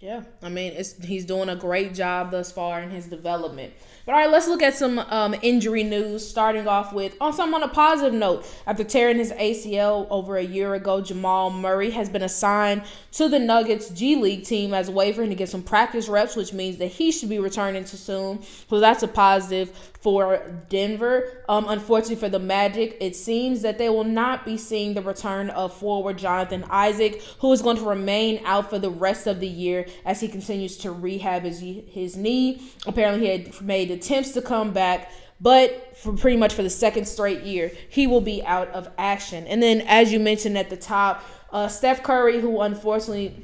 Yeah, 0.03 0.25
I 0.43 0.49
mean, 0.49 0.73
he's 1.05 1.25
doing 1.25 1.49
a 1.49 1.55
great 1.55 1.95
job 1.95 2.33
thus 2.33 2.51
far 2.51 2.83
in 2.83 2.91
his 2.91 3.07
development. 3.07 3.73
But 4.05 4.17
all 4.17 4.19
right, 4.19 4.29
let's 4.33 4.49
look 4.49 4.61
at 4.61 4.75
some 4.75 4.99
um, 4.99 5.37
injury 5.43 5.85
news. 5.85 6.29
Starting 6.29 6.67
off 6.67 6.93
with 6.93 7.17
on 7.21 7.33
some 7.33 7.55
on 7.55 7.63
a 7.63 7.69
positive 7.69 8.13
note, 8.13 8.45
after 8.67 8.83
tearing 8.83 9.19
his 9.19 9.31
ACL 9.31 10.09
over 10.11 10.37
a 10.39 10.43
year 10.43 10.75
ago, 10.75 11.01
Jamal 11.01 11.51
Murray 11.51 11.91
has 11.91 12.09
been 12.09 12.23
assigned 12.23 12.83
to 13.13 13.29
the 13.29 13.39
Nuggets 13.39 13.91
G 13.91 14.17
League 14.17 14.45
team 14.45 14.75
as 14.75 14.89
a 14.89 14.93
him 14.93 15.29
to 15.29 15.37
get 15.37 15.49
some 15.49 15.63
practice 15.63 16.09
reps, 16.09 16.35
which 16.35 16.53
means 16.53 16.79
that 16.79 16.89
he 16.89 17.13
should 17.13 17.29
be 17.29 17.39
returning 17.39 17.85
to 17.85 17.97
soon. 17.97 18.43
So 18.69 18.81
that's 18.81 19.05
a 19.05 19.09
positive 19.09 19.92
for 20.03 20.43
Denver. 20.69 21.45
Um, 21.49 21.67
unfortunately 21.69 22.17
for 22.17 22.29
the 22.29 22.41
Magic, 22.41 22.97
it 23.01 23.15
seems 23.15 23.63
that 23.63 23.79
they 23.79 23.89
will 23.89 24.05
not 24.05 24.45
be 24.45 24.57
seeing 24.57 24.95
the 24.95 25.01
return 25.01 25.49
of 25.51 25.73
forward 25.73 26.19
Jonathan 26.19 26.65
Isaac, 26.69 27.23
who 27.39 27.53
is 27.53 27.63
going 27.63 27.77
to 27.77 27.85
remain 27.85 28.43
out 28.45 28.69
for 28.69 28.81
the 28.81 28.91
rest 28.91 29.29
of 29.29 29.39
the 29.39 29.49
year 29.49 29.87
as 30.05 30.21
he 30.21 30.27
continues 30.27 30.77
to 30.79 30.91
rehab 30.91 31.45
his 31.45 31.61
his 31.61 32.17
knee. 32.17 32.61
Apparently, 32.85 33.27
he 33.27 33.33
had 33.33 33.63
made 33.63 33.93
attempts 33.93 34.33
to 34.33 34.43
come 34.43 34.73
back, 34.73 35.13
but 35.41 35.97
for 35.97 36.13
pretty 36.15 36.37
much 36.37 36.53
for 36.53 36.65
the 36.65 36.71
second 36.71 37.07
straight 37.07 37.43
year, 37.43 37.71
he 37.89 38.09
will 38.09 38.21
be 38.21 38.45
out 38.45 38.69
of 38.71 38.89
action. 38.99 39.47
And 39.47 39.63
then, 39.63 39.83
as 39.83 40.13
you 40.13 40.19
mentioned 40.19 40.59
at 40.59 40.69
the 40.69 40.77
top, 40.77 41.23
uh, 41.53 41.69
Steph 41.69 42.03
Curry, 42.03 42.41
who 42.41 42.61
unfortunately 42.61 43.37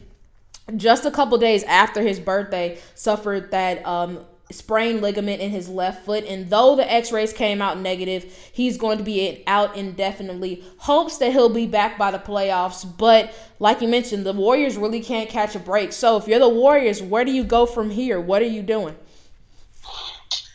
just 0.76 1.06
a 1.06 1.10
couple 1.10 1.38
days 1.38 1.62
after 1.64 2.02
his 2.02 2.20
birthday 2.20 2.78
suffered 2.94 3.52
that 3.52 3.86
um, 3.86 4.20
sprained 4.50 5.02
ligament 5.02 5.40
in 5.40 5.50
his 5.50 5.68
left 5.68 6.04
foot. 6.04 6.24
And 6.24 6.50
though 6.50 6.76
the 6.76 6.90
x 6.90 7.12
rays 7.12 7.32
came 7.32 7.60
out 7.60 7.78
negative, 7.78 8.24
he's 8.52 8.76
going 8.76 8.98
to 8.98 9.04
be 9.04 9.42
out 9.46 9.76
indefinitely. 9.76 10.64
Hopes 10.78 11.18
that 11.18 11.32
he'll 11.32 11.48
be 11.48 11.66
back 11.66 11.98
by 11.98 12.10
the 12.10 12.18
playoffs. 12.18 12.86
But 12.96 13.34
like 13.58 13.80
you 13.80 13.88
mentioned, 13.88 14.24
the 14.24 14.32
Warriors 14.32 14.76
really 14.76 15.00
can't 15.00 15.28
catch 15.28 15.54
a 15.54 15.58
break. 15.58 15.92
So 15.92 16.16
if 16.16 16.26
you're 16.26 16.38
the 16.38 16.48
Warriors, 16.48 17.02
where 17.02 17.24
do 17.24 17.32
you 17.32 17.44
go 17.44 17.66
from 17.66 17.90
here? 17.90 18.20
What 18.20 18.42
are 18.42 18.46
you 18.46 18.62
doing? 18.62 18.96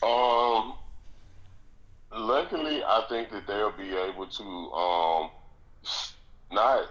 Um, 0.02 0.74
luckily, 2.12 2.84
I 2.84 3.06
think 3.10 3.30
that 3.32 3.48
they'll 3.48 3.72
be 3.72 3.96
able 3.96 4.28
to 4.28 4.44
um, 4.44 5.30
not 6.52 6.90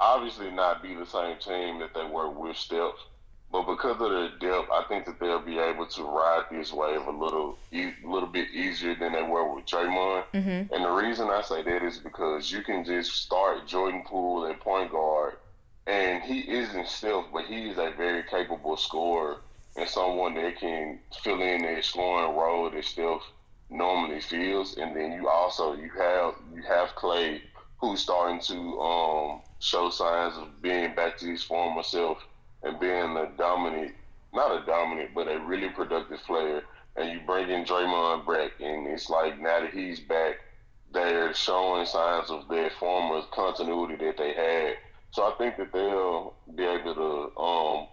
obviously 0.00 0.50
not 0.50 0.82
be 0.82 0.94
the 0.94 1.06
same 1.06 1.36
team 1.38 1.78
that 1.78 1.94
they 1.94 2.04
were 2.04 2.28
with 2.28 2.56
Steph 2.56 2.94
but 3.54 3.68
because 3.68 4.00
of 4.00 4.10
their 4.10 4.30
depth, 4.40 4.68
I 4.72 4.82
think 4.88 5.06
that 5.06 5.20
they'll 5.20 5.38
be 5.38 5.60
able 5.60 5.86
to 5.86 6.02
ride 6.02 6.46
this 6.50 6.72
wave 6.72 7.06
a 7.06 7.10
little, 7.12 7.56
a 7.72 7.94
little 8.04 8.28
bit 8.28 8.50
easier 8.50 8.96
than 8.96 9.12
they 9.12 9.22
were 9.22 9.54
with 9.54 9.64
Draymond. 9.64 10.24
Mm-hmm. 10.34 10.74
And 10.74 10.84
the 10.84 10.90
reason 10.90 11.30
I 11.30 11.40
say 11.40 11.62
that 11.62 11.84
is 11.84 11.98
because 11.98 12.50
you 12.50 12.62
can 12.62 12.84
just 12.84 13.12
start 13.12 13.68
Jordan 13.68 14.02
Poole 14.04 14.48
at 14.48 14.58
point 14.58 14.90
guard, 14.90 15.34
and 15.86 16.20
he 16.24 16.40
isn't 16.40 16.88
Steph, 16.88 17.26
but 17.32 17.44
he 17.44 17.68
is 17.68 17.78
a 17.78 17.92
very 17.96 18.24
capable 18.24 18.76
scorer 18.76 19.36
and 19.76 19.88
someone 19.88 20.34
that 20.34 20.58
can 20.58 20.98
fill 21.22 21.40
in 21.40 21.62
that 21.62 21.84
scoring 21.84 22.36
role 22.36 22.68
that 22.70 22.84
Steph 22.84 23.22
normally 23.70 24.20
fills. 24.20 24.76
And 24.78 24.96
then 24.96 25.12
you 25.12 25.28
also 25.28 25.74
you 25.74 25.90
have 25.96 26.34
you 26.52 26.62
have 26.62 26.88
Klay, 26.96 27.40
who's 27.80 28.00
starting 28.00 28.40
to 28.40 28.80
um, 28.80 29.42
show 29.60 29.90
signs 29.90 30.36
of 30.38 30.60
being 30.60 30.92
back 30.96 31.18
to 31.18 31.26
his 31.26 31.44
former 31.44 31.84
self 31.84 32.18
and 32.64 32.80
being 32.80 33.16
a 33.16 33.30
dominant, 33.36 33.92
not 34.32 34.62
a 34.62 34.66
dominant, 34.66 35.10
but 35.14 35.28
a 35.28 35.38
really 35.40 35.68
productive 35.68 36.20
player. 36.20 36.62
And 36.96 37.10
you 37.12 37.20
bring 37.26 37.50
in 37.50 37.64
Draymond 37.64 38.26
back, 38.26 38.52
and 38.60 38.86
it's 38.86 39.10
like 39.10 39.40
now 39.40 39.60
that 39.60 39.74
he's 39.74 40.00
back, 40.00 40.36
they're 40.92 41.34
showing 41.34 41.86
signs 41.86 42.30
of 42.30 42.48
their 42.48 42.70
former 42.70 43.22
continuity 43.32 43.96
that 43.96 44.16
they 44.16 44.32
had. 44.32 44.76
So 45.10 45.24
I 45.24 45.34
think 45.36 45.56
that 45.56 45.72
they'll 45.72 46.34
be 46.54 46.64
able 46.64 46.94
to 46.94 47.40
um, 47.40 47.88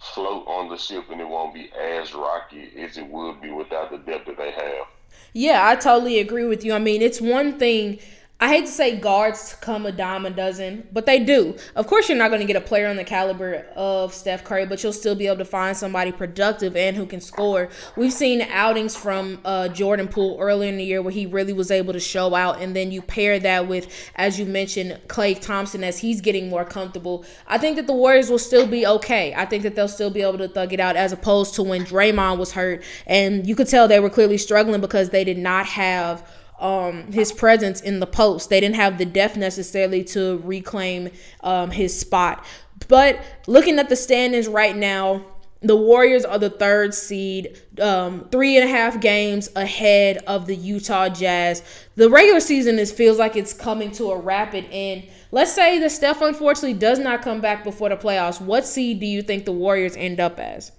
float 0.00 0.46
on 0.46 0.68
the 0.68 0.76
ship, 0.76 1.04
and 1.10 1.20
it 1.20 1.28
won't 1.28 1.54
be 1.54 1.70
as 1.78 2.14
rocky 2.14 2.70
as 2.78 2.96
it 2.96 3.06
would 3.06 3.40
be 3.40 3.50
without 3.50 3.90
the 3.90 3.98
depth 3.98 4.26
that 4.26 4.38
they 4.38 4.50
have. 4.50 4.86
Yeah, 5.32 5.66
I 5.68 5.76
totally 5.76 6.18
agree 6.18 6.46
with 6.46 6.64
you. 6.64 6.72
I 6.72 6.78
mean, 6.78 7.02
it's 7.02 7.20
one 7.20 7.58
thing 7.58 7.98
I 8.40 8.46
hate 8.50 8.66
to 8.66 8.70
say 8.70 8.96
guards 8.96 9.56
come 9.60 9.84
a 9.84 9.90
dime 9.90 10.24
a 10.24 10.30
dozen, 10.30 10.86
but 10.92 11.06
they 11.06 11.18
do. 11.18 11.56
Of 11.74 11.88
course, 11.88 12.08
you're 12.08 12.16
not 12.16 12.28
going 12.28 12.40
to 12.40 12.46
get 12.46 12.54
a 12.54 12.60
player 12.60 12.86
on 12.86 12.94
the 12.94 13.02
caliber 13.02 13.66
of 13.74 14.14
Steph 14.14 14.44
Curry, 14.44 14.64
but 14.64 14.80
you'll 14.80 14.92
still 14.92 15.16
be 15.16 15.26
able 15.26 15.38
to 15.38 15.44
find 15.44 15.76
somebody 15.76 16.12
productive 16.12 16.76
and 16.76 16.96
who 16.96 17.04
can 17.04 17.20
score. 17.20 17.68
We've 17.96 18.12
seen 18.12 18.42
outings 18.42 18.94
from 18.94 19.40
uh, 19.44 19.66
Jordan 19.66 20.06
Poole 20.06 20.38
earlier 20.38 20.68
in 20.68 20.76
the 20.76 20.84
year 20.84 21.02
where 21.02 21.10
he 21.10 21.26
really 21.26 21.52
was 21.52 21.72
able 21.72 21.92
to 21.92 21.98
show 21.98 22.36
out, 22.36 22.62
and 22.62 22.76
then 22.76 22.92
you 22.92 23.02
pair 23.02 23.40
that 23.40 23.66
with, 23.66 23.92
as 24.14 24.38
you 24.38 24.46
mentioned, 24.46 25.00
Klay 25.08 25.36
Thompson 25.40 25.82
as 25.82 25.98
he's 25.98 26.20
getting 26.20 26.48
more 26.48 26.64
comfortable. 26.64 27.24
I 27.48 27.58
think 27.58 27.74
that 27.74 27.88
the 27.88 27.92
Warriors 27.92 28.30
will 28.30 28.38
still 28.38 28.68
be 28.68 28.86
okay. 28.86 29.34
I 29.34 29.46
think 29.46 29.64
that 29.64 29.74
they'll 29.74 29.88
still 29.88 30.10
be 30.10 30.22
able 30.22 30.38
to 30.38 30.46
thug 30.46 30.72
it 30.72 30.78
out 30.78 30.94
as 30.94 31.12
opposed 31.12 31.56
to 31.56 31.64
when 31.64 31.84
Draymond 31.84 32.38
was 32.38 32.52
hurt, 32.52 32.84
and 33.04 33.48
you 33.48 33.56
could 33.56 33.66
tell 33.66 33.88
they 33.88 33.98
were 33.98 34.08
clearly 34.08 34.38
struggling 34.38 34.80
because 34.80 35.10
they 35.10 35.24
did 35.24 35.38
not 35.38 35.66
have 35.66 36.24
um, 36.58 37.12
his 37.12 37.32
presence 37.32 37.80
in 37.80 38.00
the 38.00 38.06
post. 38.06 38.50
They 38.50 38.60
didn't 38.60 38.76
have 38.76 38.98
the 38.98 39.04
depth 39.04 39.36
necessarily 39.36 40.04
to 40.04 40.38
reclaim 40.44 41.10
um, 41.42 41.70
his 41.70 41.98
spot. 41.98 42.44
But 42.88 43.20
looking 43.46 43.78
at 43.78 43.88
the 43.88 43.96
standings 43.96 44.48
right 44.48 44.76
now, 44.76 45.24
the 45.60 45.76
Warriors 45.76 46.24
are 46.24 46.38
the 46.38 46.50
third 46.50 46.94
seed, 46.94 47.60
um, 47.80 48.28
three 48.30 48.56
and 48.56 48.68
a 48.68 48.72
half 48.72 49.00
games 49.00 49.48
ahead 49.56 50.18
of 50.28 50.46
the 50.46 50.54
Utah 50.54 51.08
Jazz. 51.08 51.64
The 51.96 52.08
regular 52.08 52.38
season 52.38 52.78
is 52.78 52.92
feels 52.92 53.18
like 53.18 53.34
it's 53.34 53.52
coming 53.52 53.90
to 53.92 54.12
a 54.12 54.18
rapid 54.18 54.66
end. 54.70 55.08
Let's 55.32 55.52
say 55.52 55.80
that 55.80 55.90
Steph 55.90 56.22
unfortunately 56.22 56.78
does 56.78 57.00
not 57.00 57.22
come 57.22 57.40
back 57.40 57.64
before 57.64 57.88
the 57.88 57.96
playoffs. 57.96 58.40
What 58.40 58.66
seed 58.66 59.00
do 59.00 59.06
you 59.06 59.20
think 59.20 59.44
the 59.44 59.52
Warriors 59.52 59.96
end 59.96 60.20
up 60.20 60.38
as? 60.38 60.70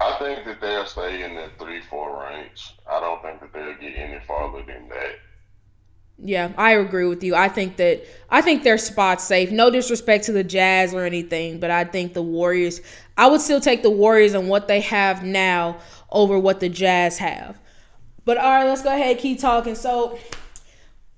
I 0.00 0.16
think 0.18 0.44
that 0.46 0.60
they'll 0.60 0.86
stay 0.86 1.22
in 1.22 1.34
the 1.34 1.50
three 1.58 1.82
four 1.82 2.24
range. 2.24 2.74
I 2.90 3.00
don't 3.00 3.22
think 3.22 3.40
that 3.40 3.52
they'll 3.52 3.74
get 3.74 3.96
any 3.96 4.18
farther 4.26 4.62
than 4.62 4.88
that. 4.88 5.16
Yeah, 6.22 6.52
I 6.56 6.72
agree 6.72 7.06
with 7.06 7.22
you. 7.22 7.34
I 7.34 7.48
think 7.48 7.76
that 7.76 8.04
I 8.28 8.42
think 8.42 8.62
their 8.62 8.78
spot's 8.78 9.24
safe. 9.24 9.50
No 9.50 9.70
disrespect 9.70 10.24
to 10.24 10.32
the 10.32 10.44
Jazz 10.44 10.94
or 10.94 11.04
anything, 11.04 11.60
but 11.60 11.70
I 11.70 11.84
think 11.84 12.14
the 12.14 12.22
Warriors. 12.22 12.80
I 13.16 13.26
would 13.26 13.40
still 13.40 13.60
take 13.60 13.82
the 13.82 13.90
Warriors 13.90 14.34
and 14.34 14.48
what 14.48 14.68
they 14.68 14.80
have 14.80 15.22
now 15.22 15.78
over 16.10 16.38
what 16.38 16.60
the 16.60 16.68
Jazz 16.68 17.18
have. 17.18 17.58
But 18.24 18.38
all 18.38 18.50
right, 18.50 18.64
let's 18.64 18.82
go 18.82 18.94
ahead 18.94 19.18
keep 19.18 19.38
talking. 19.38 19.74
So 19.74 20.18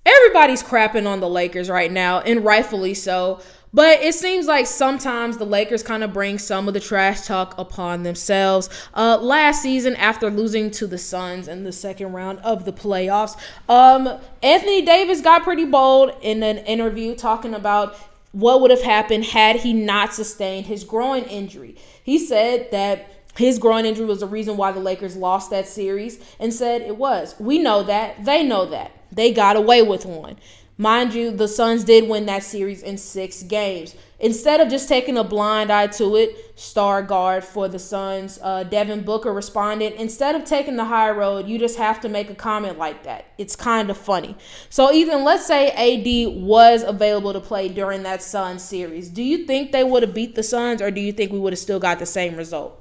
everybody's 0.06 0.62
crapping 0.62 1.06
on 1.06 1.20
the 1.20 1.28
Lakers 1.28 1.68
right 1.68 1.90
now, 1.90 2.20
and 2.20 2.44
rightfully 2.44 2.94
so. 2.94 3.40
But 3.74 4.02
it 4.02 4.14
seems 4.14 4.46
like 4.46 4.66
sometimes 4.66 5.38
the 5.38 5.46
Lakers 5.46 5.82
kind 5.82 6.04
of 6.04 6.12
bring 6.12 6.38
some 6.38 6.68
of 6.68 6.74
the 6.74 6.80
trash 6.80 7.26
talk 7.26 7.54
upon 7.56 8.02
themselves. 8.02 8.68
Uh, 8.92 9.18
last 9.18 9.62
season, 9.62 9.96
after 9.96 10.30
losing 10.30 10.70
to 10.72 10.86
the 10.86 10.98
Suns 10.98 11.48
in 11.48 11.64
the 11.64 11.72
second 11.72 12.12
round 12.12 12.38
of 12.40 12.66
the 12.66 12.72
playoffs, 12.72 13.38
um, 13.70 14.20
Anthony 14.42 14.82
Davis 14.82 15.22
got 15.22 15.42
pretty 15.42 15.64
bold 15.64 16.14
in 16.20 16.42
an 16.42 16.58
interview 16.58 17.14
talking 17.14 17.54
about 17.54 17.96
what 18.32 18.60
would 18.60 18.70
have 18.70 18.82
happened 18.82 19.24
had 19.24 19.56
he 19.56 19.72
not 19.72 20.12
sustained 20.12 20.66
his 20.66 20.84
groin 20.84 21.22
injury. 21.24 21.76
He 22.02 22.18
said 22.18 22.70
that 22.72 23.08
his 23.36 23.58
groin 23.58 23.86
injury 23.86 24.04
was 24.04 24.20
the 24.20 24.26
reason 24.26 24.58
why 24.58 24.72
the 24.72 24.80
Lakers 24.80 25.16
lost 25.16 25.50
that 25.50 25.66
series 25.66 26.22
and 26.38 26.52
said 26.52 26.82
it 26.82 26.96
was. 26.96 27.34
We 27.38 27.58
know 27.58 27.82
that. 27.84 28.24
They 28.24 28.42
know 28.42 28.66
that. 28.66 28.92
They 29.10 29.32
got 29.32 29.56
away 29.56 29.82
with 29.82 30.04
one. 30.04 30.36
Mind 30.82 31.14
you, 31.14 31.30
the 31.30 31.46
Suns 31.46 31.84
did 31.84 32.08
win 32.08 32.26
that 32.26 32.42
series 32.42 32.82
in 32.82 32.98
six 32.98 33.44
games. 33.44 33.94
Instead 34.18 34.60
of 34.60 34.68
just 34.68 34.88
taking 34.88 35.16
a 35.16 35.22
blind 35.22 35.70
eye 35.70 35.86
to 35.86 36.16
it, 36.16 36.58
star 36.58 37.04
guard 37.04 37.44
for 37.44 37.68
the 37.68 37.78
Suns, 37.78 38.40
uh, 38.42 38.64
Devin 38.64 39.04
Booker 39.04 39.32
responded, 39.32 39.92
instead 39.92 40.34
of 40.34 40.44
taking 40.44 40.74
the 40.74 40.86
high 40.86 41.12
road, 41.12 41.46
you 41.46 41.56
just 41.56 41.78
have 41.78 42.00
to 42.00 42.08
make 42.08 42.30
a 42.30 42.34
comment 42.34 42.78
like 42.78 43.04
that. 43.04 43.26
It's 43.38 43.54
kind 43.54 43.90
of 43.90 43.96
funny. 43.96 44.34
So, 44.70 44.92
even 44.92 45.22
let's 45.22 45.46
say 45.46 45.70
AD 45.70 46.42
was 46.42 46.82
available 46.82 47.32
to 47.32 47.40
play 47.40 47.68
during 47.68 48.02
that 48.02 48.20
Suns 48.20 48.64
series. 48.64 49.08
Do 49.08 49.22
you 49.22 49.46
think 49.46 49.70
they 49.70 49.84
would 49.84 50.02
have 50.02 50.14
beat 50.14 50.34
the 50.34 50.42
Suns, 50.42 50.82
or 50.82 50.90
do 50.90 51.00
you 51.00 51.12
think 51.12 51.30
we 51.30 51.38
would 51.38 51.52
have 51.52 51.60
still 51.60 51.78
got 51.78 52.00
the 52.00 52.06
same 52.06 52.34
result? 52.34 52.76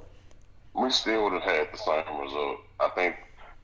We 0.74 0.90
still 0.90 1.22
would 1.22 1.34
have 1.34 1.42
had 1.44 1.68
the 1.72 1.78
same 1.78 2.20
result. 2.20 2.58
I 2.80 2.88
think 2.88 3.14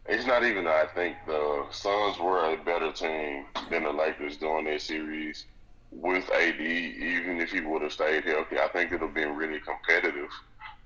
it's 0.09 0.27
not 0.27 0.43
even 0.43 0.67
I 0.67 0.87
think 0.95 1.17
the 1.27 1.67
Suns 1.71 2.19
were 2.19 2.53
a 2.53 2.57
better 2.57 2.91
team 2.93 3.45
than 3.71 3.85
the 3.85 3.93
Lakers 3.93 4.39
during 4.39 4.65
that 4.65 4.81
series 4.81 5.45
with 5.91 6.29
AD. 6.31 6.61
Even 6.61 7.41
if 7.41 7.51
he 7.51 7.61
would 7.61 7.83
have 7.83 7.93
stayed 7.93 8.25
healthy, 8.25 8.59
I 8.59 8.69
think 8.69 8.91
it 8.91 9.01
would 9.01 9.09
have 9.09 9.15
been 9.15 9.37
really 9.37 9.61
competitive. 9.61 10.31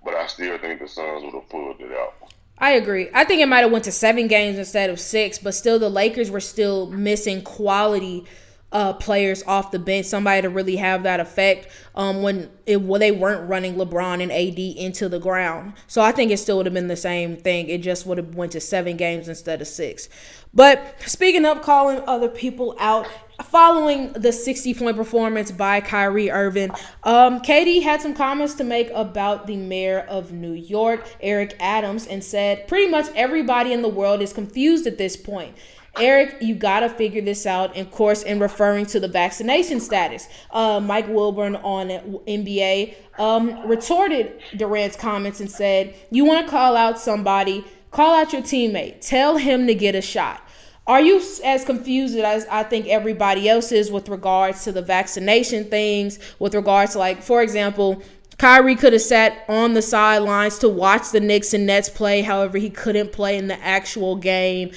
But 0.05 0.15
I 0.15 0.27
still 0.27 0.59
think 0.59 0.81
the 0.81 0.89
Suns 0.89 1.23
would 1.23 1.35
have 1.35 1.49
pulled 1.49 1.81
it 1.81 1.93
out. 1.93 2.15
I 2.59 2.73
agree. 2.73 3.09
I 3.15 3.25
think 3.25 3.41
it 3.41 3.49
might 3.49 3.61
have 3.61 3.73
went 3.73 3.85
to 3.85 3.93
seven 3.93 4.27
games 4.27 4.59
instead 4.59 4.91
of 4.91 5.01
six, 5.01 5.39
but 5.39 5.55
still 5.55 5.79
the 5.79 5.89
Lakers 5.89 6.31
were 6.31 6.41
still 6.41 6.91
missing 6.91 7.43
quality 7.43 8.25
uh, 8.73 8.95
players 8.95 9.43
off 9.45 9.71
the 9.71 9.79
bench, 9.79 10.07
somebody 10.07 10.43
to 10.43 10.49
really 10.49 10.77
have 10.77 11.03
that 11.03 11.21
effect 11.21 11.69
um, 11.95 12.23
when 12.23 12.51
it 12.67 12.81
when 12.81 13.01
they 13.01 13.13
weren't 13.13 13.49
running 13.49 13.75
LeBron 13.75 14.23
and 14.23 14.33
AD 14.33 14.59
into 14.59 15.09
the 15.09 15.21
ground. 15.21 15.75
So 15.87 16.03
I 16.03 16.13
think 16.13 16.31
it 16.31 16.39
still 16.39 16.57
would 16.57 16.67
have 16.67 16.75
been 16.75 16.89
the 16.89 16.97
same 16.97 17.37
thing. 17.37 17.69
It 17.69 17.79
just 17.79 18.07
would 18.07 18.19
have 18.19 18.35
went 18.35 18.53
to 18.53 18.61
seven 18.61 18.97
games 18.97 19.29
instead 19.29 19.61
of 19.61 19.69
six. 19.69 20.09
But 20.55 20.97
speaking 21.07 21.45
of 21.47 21.63
calling 21.63 22.03
other 22.07 22.29
people 22.29 22.77
out, 22.79 23.07
following 23.45 24.13
the 24.13 24.33
60 24.33 24.75
point 24.75 24.97
performance 24.97 25.51
by 25.51 25.81
Kyrie 25.81 26.31
Irving, 26.31 26.71
um, 27.05 27.41
KD 27.41 27.83
had 27.83 28.03
some 28.03 28.15
comments 28.15 28.55
to 28.55 28.65
make 28.65 28.91
about 28.95 29.47
the 29.47 29.57
mayor 29.57 30.01
of 30.09 30.33
New 30.33 30.53
York, 30.53 31.09
Eric 31.21 31.57
Adams, 31.59 32.07
and 32.07 32.23
said 32.23 32.69
pretty 32.69 32.91
much 32.91 33.07
everybody 33.15 33.73
in 33.73 33.83
the 33.83 33.89
world 33.89 34.21
is 34.21 34.33
confused 34.33 34.87
at 34.87 34.99
this 34.99 35.17
point. 35.17 35.57
Eric, 35.99 36.39
you 36.41 36.55
got 36.55 36.81
to 36.81 36.89
figure 36.89 37.21
this 37.21 37.45
out. 37.45 37.77
Of 37.77 37.91
course, 37.91 38.23
in 38.23 38.41
referring 38.41 38.87
to 38.87 39.01
the 39.01 39.09
vaccination 39.09 39.79
status, 39.79 40.27
uh, 40.51 40.81
Mike 40.81 41.07
Wilbon 41.09 41.63
on 41.63 41.89
NBA 42.27 42.95
um, 43.19 43.67
retorted 43.67 44.41
Durant's 44.57 44.97
comments 44.97 45.41
and 45.41 45.51
said, 45.51 45.95
You 46.11 46.25
want 46.25 46.45
to 46.45 46.51
call 46.51 46.77
out 46.77 46.99
somebody, 46.99 47.65
call 47.91 48.15
out 48.15 48.33
your 48.33 48.43
teammate, 48.43 49.07
tell 49.07 49.37
him 49.37 49.67
to 49.67 49.75
get 49.75 49.95
a 49.95 50.01
shot. 50.01 50.43
Are 50.87 51.01
you 51.01 51.23
as 51.45 51.65
confused 51.65 52.17
as 52.19 52.47
I 52.51 52.65
think 52.65 52.89
everybody 52.89 53.49
else 53.49 53.71
is 53.71 53.91
with 53.91 54.09
regards 54.09 54.65
to 54.65 54.73
the 54.73 54.83
vaccination 54.83 55.65
things? 55.67 56.19
With 56.41 56.55
regards 56.55 56.93
to, 56.93 56.99
like, 56.99 57.23
for 57.23 57.41
example, 57.41 58.03
Kyrie 58.39 58.75
could 58.75 58.93
have 58.93 59.03
sat 59.03 59.45
on 59.49 59.75
the 59.75 59.83
sidelines 59.83 60.59
to 60.59 60.69
watch 60.69 61.13
the 61.13 61.21
Knicks 61.21 61.55
and 61.55 61.67
Nets 61.67 61.89
play. 61.89 62.23
However, 62.23 62.59
he 62.59 62.71
couldn't 62.71 63.13
play 63.13 63.39
in 63.39 63.47
the 63.47 63.63
actual 63.65 64.17
game 64.17 64.73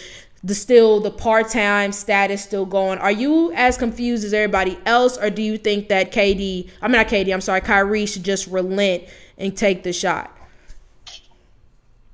the 0.46 0.54
still 0.54 1.00
the 1.00 1.10
part-time 1.10 1.92
status 1.92 2.44
still 2.44 2.68
going. 2.68 3.00
Are 3.00 3.12
you 3.12 3.52
as 3.54 3.80
confused 3.80 4.24
as 4.24 4.32
everybody 4.32 4.78
else, 4.86 5.18
or 5.18 5.32
do 5.32 5.42
you 5.42 5.58
think 5.58 5.90
that 5.90 6.12
KD, 6.12 6.70
I'm 6.84 6.92
not 6.92 7.08
KD, 7.08 7.34
I'm 7.34 7.42
sorry, 7.42 7.62
Kyrie 7.62 8.06
should 8.06 8.24
just 8.24 8.46
relent 8.46 9.06
and 9.40 9.58
take 9.58 9.82
the 9.82 9.92
shot? 9.92 10.32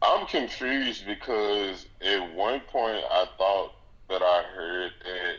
I'm 0.01 0.25
confused 0.27 1.05
because 1.05 1.85
at 2.01 2.33
one 2.33 2.61
point 2.61 3.03
I 3.11 3.25
thought 3.37 3.73
that 4.09 4.21
I 4.21 4.43
heard 4.55 4.91
that 5.03 5.35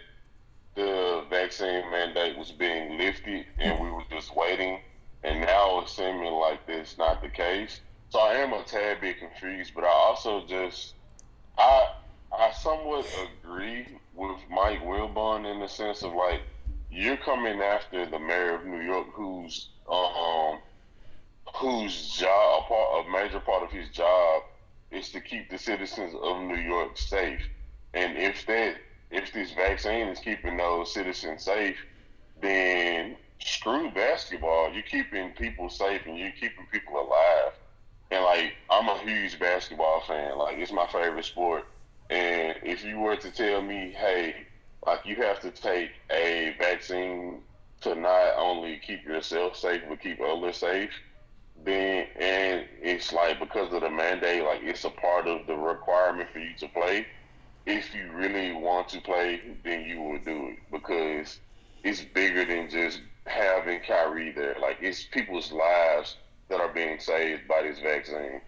the 0.75 1.25
vaccine 1.31 1.91
mandate 1.91 2.37
was 2.37 2.53
being 2.53 2.99
lifted 2.99 3.47
and 3.59 3.81
we 3.81 3.91
were 3.91 4.05
just 4.11 4.37
waiting, 4.37 4.81
and 5.25 5.41
now 5.41 5.81
it's 5.81 5.97
seeming 5.97 6.31
like 6.35 6.67
that's 6.67 6.99
not 6.99 7.23
the 7.23 7.31
case. 7.31 7.81
So 8.11 8.21
I 8.21 8.35
am 8.35 8.53
a 8.53 8.63
tad 8.65 9.01
bit 9.01 9.19
confused, 9.19 9.73
but 9.75 9.85
I 9.85 9.89
also 9.89 10.45
just 10.47 10.93
I 11.57 11.87
I 12.33 12.51
somewhat 12.53 13.07
agree 13.45 13.87
with 14.15 14.39
Mike 14.51 14.83
Wilbon 14.83 15.51
in 15.51 15.61
the 15.61 15.69
sense 15.69 16.03
of 16.03 16.15
like 16.15 16.43
you're 16.91 17.17
coming 17.19 17.61
after 17.61 18.07
the 18.07 18.19
mayor 18.19 18.55
of 18.55 18.65
New 18.67 18.81
York, 18.81 19.09
who's 19.13 19.69
um 19.91 20.61
whose 21.57 22.11
job, 22.13 22.65
a, 22.65 22.69
part, 22.69 23.07
a 23.07 23.11
major 23.11 23.41
part 23.41 23.63
of 23.63 23.71
his 23.71 23.91
job, 23.91 24.43
is 24.91 25.11
to 25.11 25.21
keep 25.21 25.51
the 25.51 25.59
citizens 25.59 26.15
of 26.23 26.43
New 26.43 26.57
York 26.57 26.97
safe. 26.97 27.47
And 27.95 28.17
if 28.17 28.47
that 28.47 28.77
if 29.11 29.33
this 29.33 29.53
vaccine 29.53 30.09
is 30.09 30.19
keeping 30.19 30.57
those 30.57 30.93
citizens 30.93 31.45
safe, 31.45 31.77
then 32.41 33.17
screw 33.41 33.91
basketball. 33.91 34.73
You're 34.73 34.83
keeping 34.85 35.33
people 35.33 35.69
safe 35.69 36.03
and 36.07 36.19
you're 36.19 36.33
keeping 36.33 36.67
people 36.73 36.95
alive. 36.97 37.53
And 38.11 38.25
like 38.25 38.55
I'm 38.71 38.89
a 38.89 38.99
huge 39.01 39.39
basketball 39.39 40.01
fan. 40.07 40.39
Like 40.39 40.57
it's 40.59 40.73
my 40.73 40.87
favorite 40.87 41.27
sport. 41.27 41.65
And 42.13 42.57
if 42.63 42.85
you 42.85 42.99
were 42.99 43.17
to 43.17 43.31
tell 43.31 43.63
me, 43.63 43.95
hey, 43.97 44.35
like 44.87 45.07
you 45.07 45.17
have 45.17 45.41
to 45.41 45.51
take 45.51 45.93
a 46.11 46.55
vaccine 46.59 47.41
to 47.81 47.95
not 47.95 48.35
only 48.37 48.81
keep 48.87 49.03
yourself 49.05 49.57
safe 49.57 49.81
but 49.89 50.01
keep 50.01 50.21
others 50.21 50.59
safe, 50.59 50.91
then 51.65 52.07
and 52.21 52.67
it's 52.83 53.15
like 53.15 53.39
because 53.39 53.73
of 53.73 53.81
the 53.81 53.91
mandate, 53.91 54.45
like 54.45 54.61
it's 54.63 54.85
a 54.85 54.91
part 54.91 55.27
of 55.27 55.47
the 55.47 55.55
requirement 55.55 56.29
for 56.31 56.41
you 56.41 56.55
to 56.59 56.69
play. 56.69 57.07
If 57.65 57.95
you 57.95 58.13
really 58.13 58.53
want 58.53 58.91
to 58.91 59.01
play, 59.01 59.41
then 59.65 59.87
you 59.87 60.03
will 60.03 60.19
do 60.19 60.49
it 60.49 60.59
because 60.71 61.39
it's 61.83 62.03
bigger 62.03 62.45
than 62.45 62.69
just 62.69 63.01
having 63.25 63.81
Kyrie 63.81 64.33
there. 64.33 64.57
Like 64.61 64.79
it's 64.83 65.05
people's 65.05 65.51
lives 65.51 66.17
that 66.51 66.61
are 66.61 66.75
being 66.75 67.01
saved 67.01 67.49
by 67.49 67.63
this 67.63 67.79
vaccine. 67.79 68.43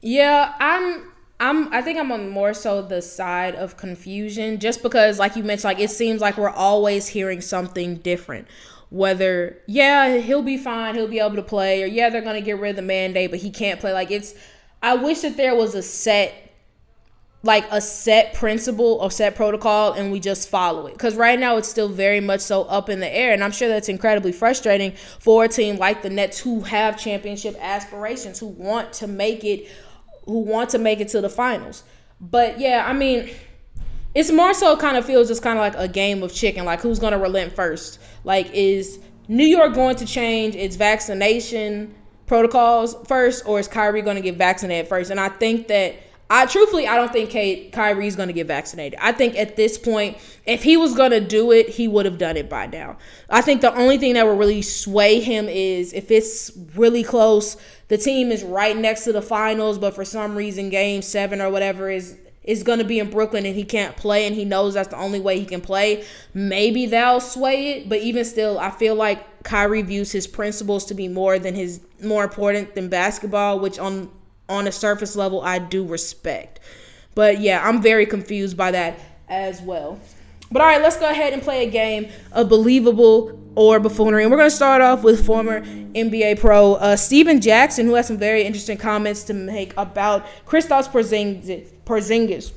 Yeah, 0.00 0.54
I'm 0.58 1.12
I'm 1.40 1.72
I 1.72 1.82
think 1.82 1.98
I'm 1.98 2.10
on 2.10 2.30
more 2.30 2.52
so 2.52 2.82
the 2.82 3.00
side 3.00 3.54
of 3.54 3.76
confusion 3.76 4.58
just 4.58 4.82
because 4.82 5.18
like 5.18 5.36
you 5.36 5.44
mentioned 5.44 5.64
like 5.64 5.80
it 5.80 5.90
seems 5.90 6.20
like 6.20 6.36
we're 6.36 6.50
always 6.50 7.08
hearing 7.08 7.40
something 7.40 7.96
different. 7.96 8.48
Whether 8.90 9.58
yeah, 9.66 10.16
he'll 10.16 10.42
be 10.42 10.56
fine, 10.56 10.94
he'll 10.94 11.08
be 11.08 11.20
able 11.20 11.36
to 11.36 11.42
play 11.42 11.82
or 11.82 11.86
yeah, 11.86 12.10
they're 12.10 12.22
going 12.22 12.34
to 12.34 12.44
get 12.44 12.58
rid 12.58 12.70
of 12.70 12.76
the 12.76 12.82
mandate 12.82 13.30
but 13.30 13.40
he 13.40 13.50
can't 13.50 13.78
play 13.78 13.92
like 13.92 14.10
it's 14.10 14.34
I 14.82 14.94
wish 14.94 15.20
that 15.20 15.36
there 15.36 15.54
was 15.54 15.74
a 15.74 15.82
set 15.82 16.48
like 17.44 17.64
a 17.70 17.80
set 17.80 18.34
principle 18.34 18.98
or 19.00 19.10
set 19.10 19.36
protocol 19.36 19.92
and 19.92 20.10
we 20.10 20.18
just 20.18 20.48
follow 20.48 20.88
it 20.88 20.92
because 20.92 21.14
right 21.14 21.38
now 21.38 21.56
it's 21.56 21.68
still 21.68 21.88
very 21.88 22.20
much 22.20 22.40
so 22.40 22.64
up 22.64 22.88
in 22.88 22.98
the 22.98 23.08
air 23.08 23.32
and 23.32 23.44
i'm 23.44 23.52
sure 23.52 23.68
that's 23.68 23.88
incredibly 23.88 24.32
frustrating 24.32 24.90
for 25.20 25.44
a 25.44 25.48
team 25.48 25.76
like 25.76 26.02
the 26.02 26.10
nets 26.10 26.40
who 26.40 26.62
have 26.62 26.98
championship 26.98 27.56
aspirations 27.60 28.40
who 28.40 28.48
want 28.48 28.92
to 28.92 29.06
make 29.06 29.44
it 29.44 29.70
who 30.28 30.40
want 30.40 30.70
to 30.70 30.78
make 30.78 31.00
it 31.00 31.08
to 31.08 31.20
the 31.20 31.28
finals. 31.28 31.82
But 32.20 32.60
yeah, 32.60 32.84
I 32.86 32.92
mean, 32.92 33.30
it's 34.14 34.30
more 34.30 34.52
so 34.52 34.76
kind 34.76 34.96
of 34.96 35.04
feels 35.04 35.28
just 35.28 35.42
kind 35.42 35.58
of 35.58 35.62
like 35.62 35.74
a 35.76 35.88
game 35.88 36.22
of 36.22 36.32
chicken. 36.34 36.64
Like 36.64 36.80
who's 36.80 36.98
gonna 36.98 37.18
relent 37.18 37.54
first? 37.54 37.98
Like 38.24 38.52
is 38.52 39.00
New 39.26 39.46
York 39.46 39.74
going 39.74 39.96
to 39.96 40.06
change 40.06 40.54
its 40.54 40.76
vaccination 40.76 41.94
protocols 42.26 42.94
first, 43.06 43.46
or 43.46 43.58
is 43.58 43.68
Kyrie 43.68 44.02
going 44.02 44.16
to 44.16 44.22
get 44.22 44.36
vaccinated 44.36 44.86
first? 44.86 45.10
And 45.10 45.18
I 45.18 45.30
think 45.30 45.68
that 45.68 45.96
I 46.30 46.44
truthfully, 46.44 46.86
I 46.86 46.96
don't 46.96 47.10
think 47.10 47.30
Kate, 47.30 47.72
Kyrie's 47.72 48.14
going 48.14 48.28
to 48.28 48.34
get 48.34 48.46
vaccinated. 48.46 48.98
I 49.00 49.12
think 49.12 49.36
at 49.36 49.56
this 49.56 49.78
point, 49.78 50.18
if 50.44 50.62
he 50.62 50.76
was 50.76 50.94
going 50.94 51.12
to 51.12 51.20
do 51.20 51.52
it, 51.52 51.70
he 51.70 51.88
would 51.88 52.04
have 52.04 52.18
done 52.18 52.36
it 52.36 52.50
by 52.50 52.66
now. 52.66 52.98
I 53.30 53.40
think 53.40 53.62
the 53.62 53.74
only 53.74 53.96
thing 53.96 54.14
that 54.14 54.26
will 54.26 54.36
really 54.36 54.60
sway 54.60 55.20
him 55.20 55.48
is 55.48 55.94
if 55.94 56.10
it's 56.10 56.52
really 56.74 57.02
close, 57.02 57.56
the 57.88 57.96
team 57.96 58.30
is 58.30 58.42
right 58.42 58.76
next 58.76 59.04
to 59.04 59.12
the 59.12 59.22
finals, 59.22 59.78
but 59.78 59.94
for 59.94 60.04
some 60.04 60.36
reason, 60.36 60.68
game 60.68 61.00
seven 61.00 61.40
or 61.40 61.50
whatever 61.50 61.90
is 61.90 62.18
is 62.44 62.62
going 62.62 62.78
to 62.78 62.84
be 62.84 62.98
in 62.98 63.10
Brooklyn 63.10 63.44
and 63.44 63.54
he 63.54 63.62
can't 63.62 63.94
play 63.94 64.26
and 64.26 64.34
he 64.34 64.42
knows 64.42 64.72
that's 64.72 64.88
the 64.88 64.96
only 64.96 65.20
way 65.20 65.38
he 65.38 65.44
can 65.44 65.60
play. 65.60 66.02
Maybe 66.32 66.86
that'll 66.86 67.20
sway 67.20 67.72
it, 67.72 67.90
but 67.90 67.98
even 67.98 68.24
still, 68.24 68.58
I 68.58 68.70
feel 68.70 68.94
like 68.94 69.42
Kyrie 69.42 69.82
views 69.82 70.12
his 70.12 70.26
principles 70.26 70.86
to 70.86 70.94
be 70.94 71.08
more 71.08 71.38
than 71.38 71.54
his 71.54 71.82
more 72.02 72.24
important 72.24 72.74
than 72.74 72.88
basketball, 72.88 73.60
which 73.60 73.78
on 73.78 74.10
on 74.48 74.66
a 74.66 74.72
surface 74.72 75.16
level 75.16 75.40
I 75.40 75.58
do 75.58 75.84
respect. 75.86 76.60
But 77.14 77.40
yeah, 77.40 77.66
I'm 77.66 77.82
very 77.82 78.06
confused 78.06 78.56
by 78.56 78.70
that 78.72 78.98
as 79.28 79.60
well. 79.60 79.98
But 80.50 80.62
all 80.62 80.68
right, 80.68 80.80
let's 80.80 80.96
go 80.96 81.08
ahead 81.10 81.32
and 81.32 81.42
play 81.42 81.66
a 81.66 81.70
game 81.70 82.08
of 82.32 82.48
believable 82.48 83.38
or 83.54 83.80
buffoonery. 83.80 84.22
And 84.22 84.30
we're 84.30 84.38
going 84.38 84.50
to 84.50 84.56
start 84.56 84.80
off 84.80 85.02
with 85.02 85.26
former 85.26 85.60
NBA 85.60 86.40
pro 86.40 86.74
uh, 86.74 86.96
Stephen 86.96 87.40
Jackson, 87.40 87.86
who 87.86 87.94
has 87.94 88.06
some 88.06 88.18
very 88.18 88.44
interesting 88.44 88.78
comments 88.78 89.24
to 89.24 89.34
make 89.34 89.74
about 89.76 90.24
Kristaps 90.46 90.88
Porzingis. 90.88 91.68
Porzingis. 91.84 92.52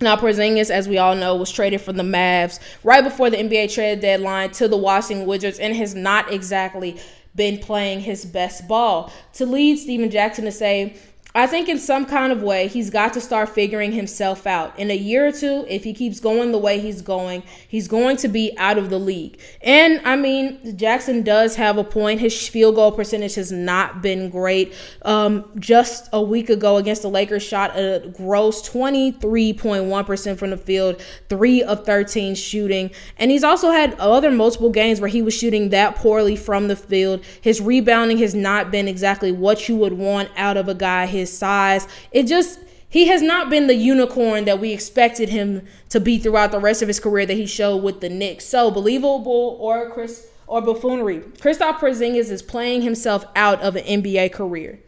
Now, 0.00 0.14
Porzingis, 0.16 0.70
as 0.70 0.88
we 0.88 0.98
all 0.98 1.14
know, 1.14 1.34
was 1.36 1.50
traded 1.50 1.80
from 1.80 1.96
the 1.96 2.02
Mavs 2.02 2.60
right 2.84 3.02
before 3.02 3.30
the 3.30 3.38
NBA 3.38 3.72
trade 3.72 4.00
deadline 4.00 4.50
to 4.52 4.68
the 4.68 4.76
Washington 4.76 5.26
Wizards 5.26 5.58
and 5.58 5.74
has 5.74 5.94
not 5.94 6.30
exactly 6.30 7.00
been 7.34 7.58
playing 7.58 8.00
his 8.00 8.24
best 8.24 8.68
ball. 8.68 9.10
To 9.34 9.46
lead 9.46 9.78
Stephen 9.78 10.10
Jackson 10.10 10.44
to 10.44 10.52
say, 10.52 10.96
I 11.36 11.46
think 11.46 11.68
in 11.68 11.78
some 11.78 12.06
kind 12.06 12.32
of 12.32 12.42
way, 12.42 12.66
he's 12.66 12.88
got 12.88 13.12
to 13.12 13.20
start 13.20 13.50
figuring 13.50 13.92
himself 13.92 14.46
out. 14.46 14.76
In 14.78 14.90
a 14.90 14.96
year 14.96 15.26
or 15.26 15.32
two, 15.32 15.66
if 15.68 15.84
he 15.84 15.92
keeps 15.92 16.18
going 16.18 16.50
the 16.50 16.58
way 16.58 16.80
he's 16.80 17.02
going, 17.02 17.42
he's 17.68 17.88
going 17.88 18.16
to 18.18 18.28
be 18.28 18.56
out 18.56 18.78
of 18.78 18.88
the 18.88 18.98
league. 18.98 19.38
And 19.60 20.00
I 20.06 20.16
mean, 20.16 20.78
Jackson 20.78 21.22
does 21.22 21.56
have 21.56 21.76
a 21.76 21.84
point. 21.84 22.20
His 22.20 22.48
field 22.48 22.76
goal 22.76 22.90
percentage 22.90 23.34
has 23.34 23.52
not 23.52 24.00
been 24.00 24.30
great. 24.30 24.72
Um, 25.02 25.44
just 25.58 26.08
a 26.14 26.22
week 26.22 26.48
ago 26.48 26.78
against 26.78 27.02
the 27.02 27.10
Lakers, 27.10 27.42
shot 27.42 27.76
a 27.76 28.10
gross 28.16 28.66
23.1% 28.66 30.38
from 30.38 30.50
the 30.50 30.56
field, 30.56 31.02
3 31.28 31.62
of 31.64 31.84
13 31.84 32.34
shooting. 32.34 32.90
And 33.18 33.30
he's 33.30 33.44
also 33.44 33.72
had 33.72 33.92
other 34.00 34.30
multiple 34.30 34.70
games 34.70 35.02
where 35.02 35.10
he 35.10 35.20
was 35.20 35.34
shooting 35.34 35.68
that 35.68 35.96
poorly 35.96 36.34
from 36.34 36.68
the 36.68 36.76
field. 36.76 37.22
His 37.42 37.60
rebounding 37.60 38.16
has 38.18 38.34
not 38.34 38.70
been 38.70 38.88
exactly 38.88 39.32
what 39.32 39.68
you 39.68 39.76
would 39.76 39.92
want 39.92 40.30
out 40.38 40.56
of 40.56 40.68
a 40.68 40.74
guy 40.74 41.04
his 41.04 41.25
his 41.26 41.36
size. 41.36 41.86
It 42.12 42.24
just 42.24 42.60
he 42.88 43.08
has 43.08 43.20
not 43.20 43.50
been 43.50 43.66
the 43.66 43.74
unicorn 43.74 44.44
that 44.44 44.60
we 44.60 44.72
expected 44.72 45.28
him 45.28 45.66
to 45.90 46.00
be 46.00 46.18
throughout 46.18 46.52
the 46.52 46.60
rest 46.60 46.82
of 46.82 46.88
his 46.88 47.00
career 47.00 47.26
that 47.26 47.34
he 47.34 47.46
showed 47.46 47.82
with 47.82 48.00
the 48.00 48.08
Knicks. 48.08 48.44
So 48.44 48.70
believable 48.70 49.56
or 49.60 49.90
Chris 49.90 50.28
or 50.46 50.62
buffoonery. 50.62 51.18
Kristaps 51.18 51.78
Porzingis 51.78 52.30
is 52.30 52.42
playing 52.42 52.82
himself 52.82 53.24
out 53.34 53.60
of 53.60 53.76
an 53.76 53.84
NBA 53.84 54.32
career. 54.32 54.78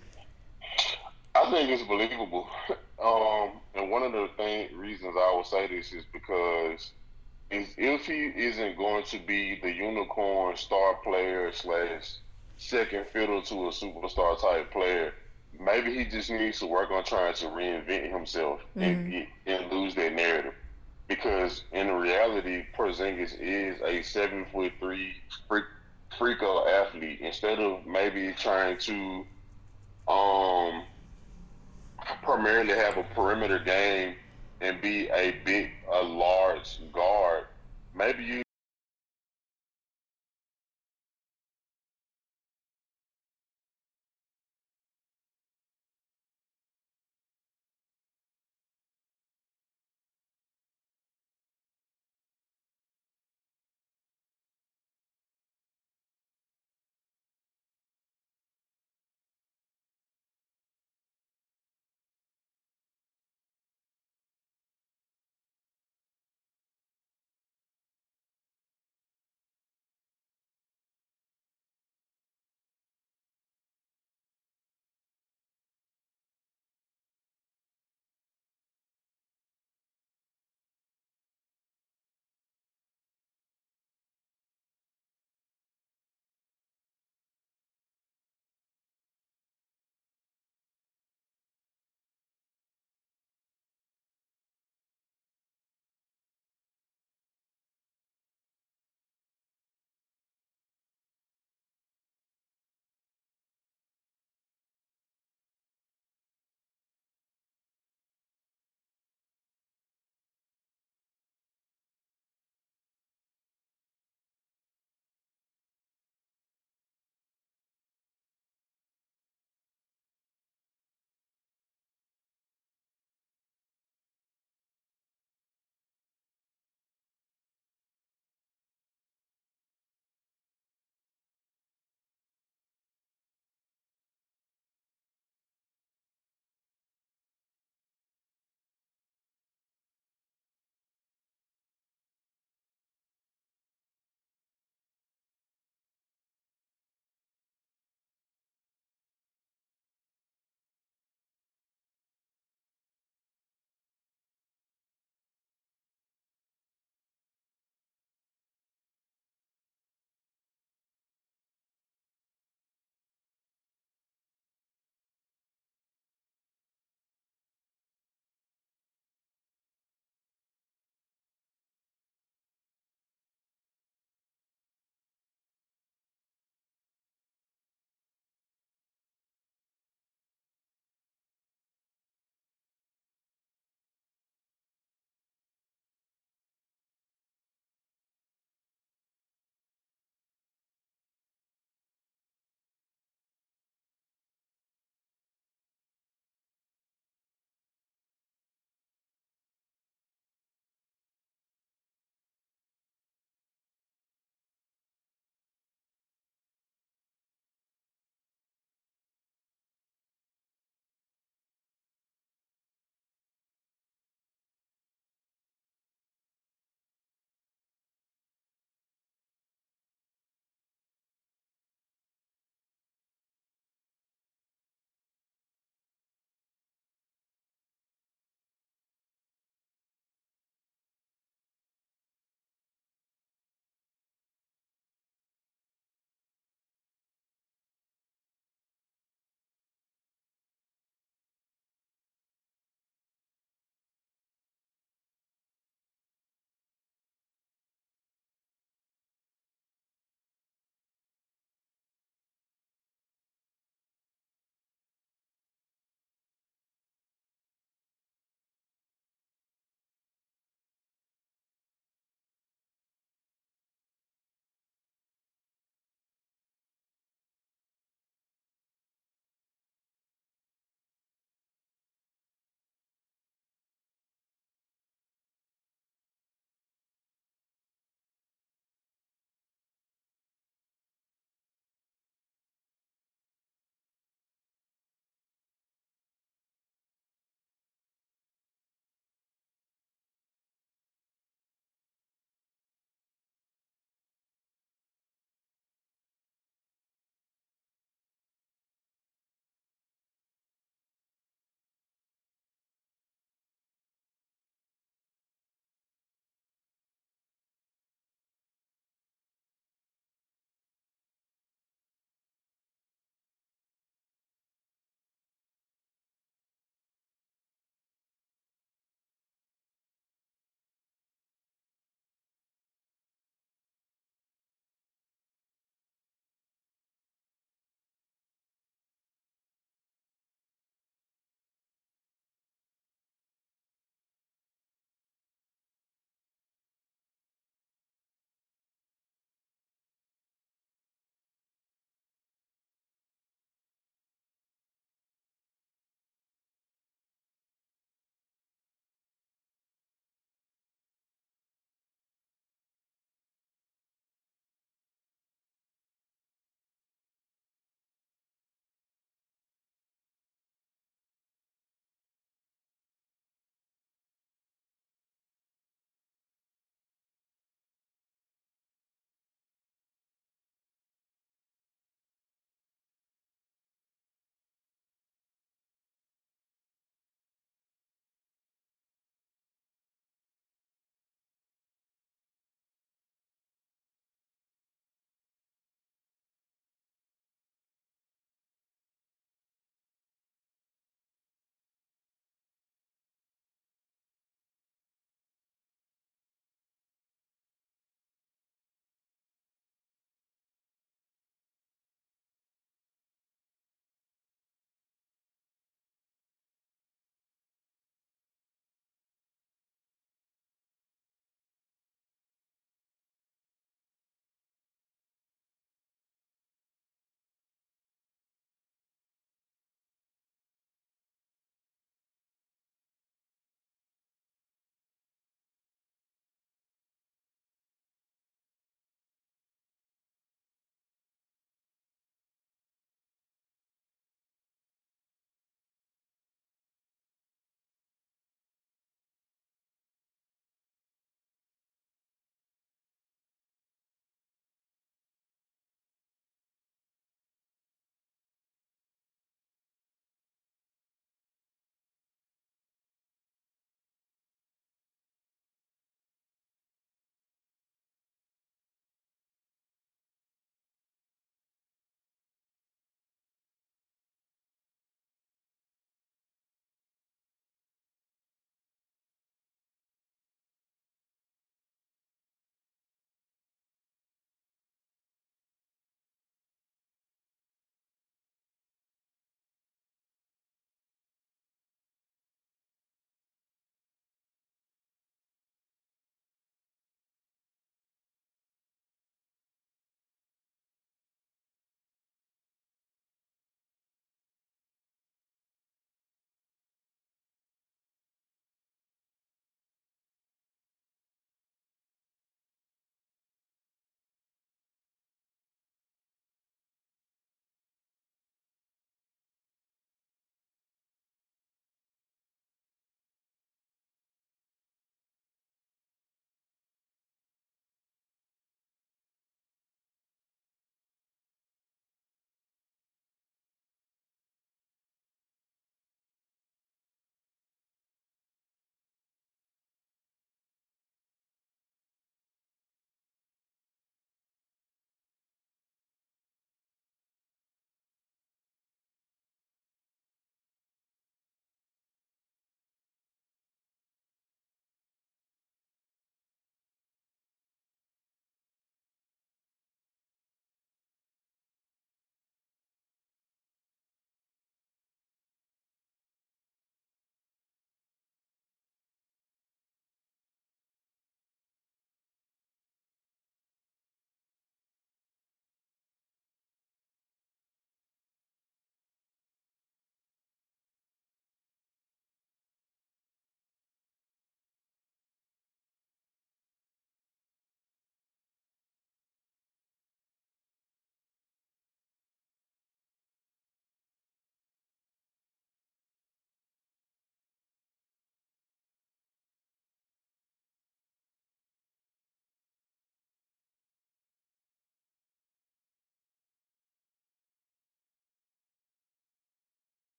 I 1.35 1.51
think 1.51 1.71
it's 1.71 1.83
believable. 1.83 2.49
Um, 3.01 3.53
and 3.77 3.93
one 3.93 4.03
of 4.03 4.11
the 4.11 4.29
thing, 4.37 4.77
reasons 4.77 5.15
I 5.17 5.33
would 5.37 5.47
say 5.47 5.69
this 5.69 5.93
is 5.93 6.05
because 6.13 6.91
is 7.51 7.69
if 7.79 8.07
he 8.07 8.33
isn't 8.35 8.77
going 8.77 9.05
to 9.05 9.19
be 9.21 9.61
the 9.61 9.71
unicorn 9.71 10.57
star 10.57 10.97
player 11.05 11.53
slash 11.53 12.17
second 12.57 13.07
fiddle 13.07 13.41
to 13.43 13.69
a 13.69 13.71
superstar 13.71 14.41
type 14.41 14.73
player, 14.73 15.15
maybe 15.59 15.95
he 15.95 16.05
just 16.05 16.31
needs 16.31 16.59
to 16.61 16.67
work 16.67 16.91
on 16.91 17.05
trying 17.05 17.35
to 17.35 17.47
reinvent 17.47 18.11
himself 18.11 18.61
mm-hmm. 18.77 19.15
and, 19.15 19.27
and 19.47 19.73
lose 19.73 19.95
that 19.95 20.13
narrative. 20.15 20.55
Because 21.09 21.63
in 21.73 21.91
reality, 21.91 22.67
Porzingis 22.77 23.39
is 23.41 23.81
a 23.83 24.03
seven 24.03 24.45
foot 24.53 24.73
three 24.79 25.15
freak, 25.49 25.65
freako 26.19 26.67
athlete. 26.71 27.21
Instead 27.21 27.59
of 27.59 27.87
maybe 27.87 28.33
trying 28.33 28.77
to 28.79 29.25
um, 30.07 30.83
primarily 32.23 32.75
have 32.75 32.99
a 32.99 33.05
perimeter 33.15 33.59
game 33.59 34.17
and 34.61 34.81
be 34.83 35.09
a 35.09 35.35
big, 35.45 35.71
a 35.91 36.03
large 36.03 36.81
guard, 36.93 37.45
maybe 37.95 38.25
you 38.25 38.43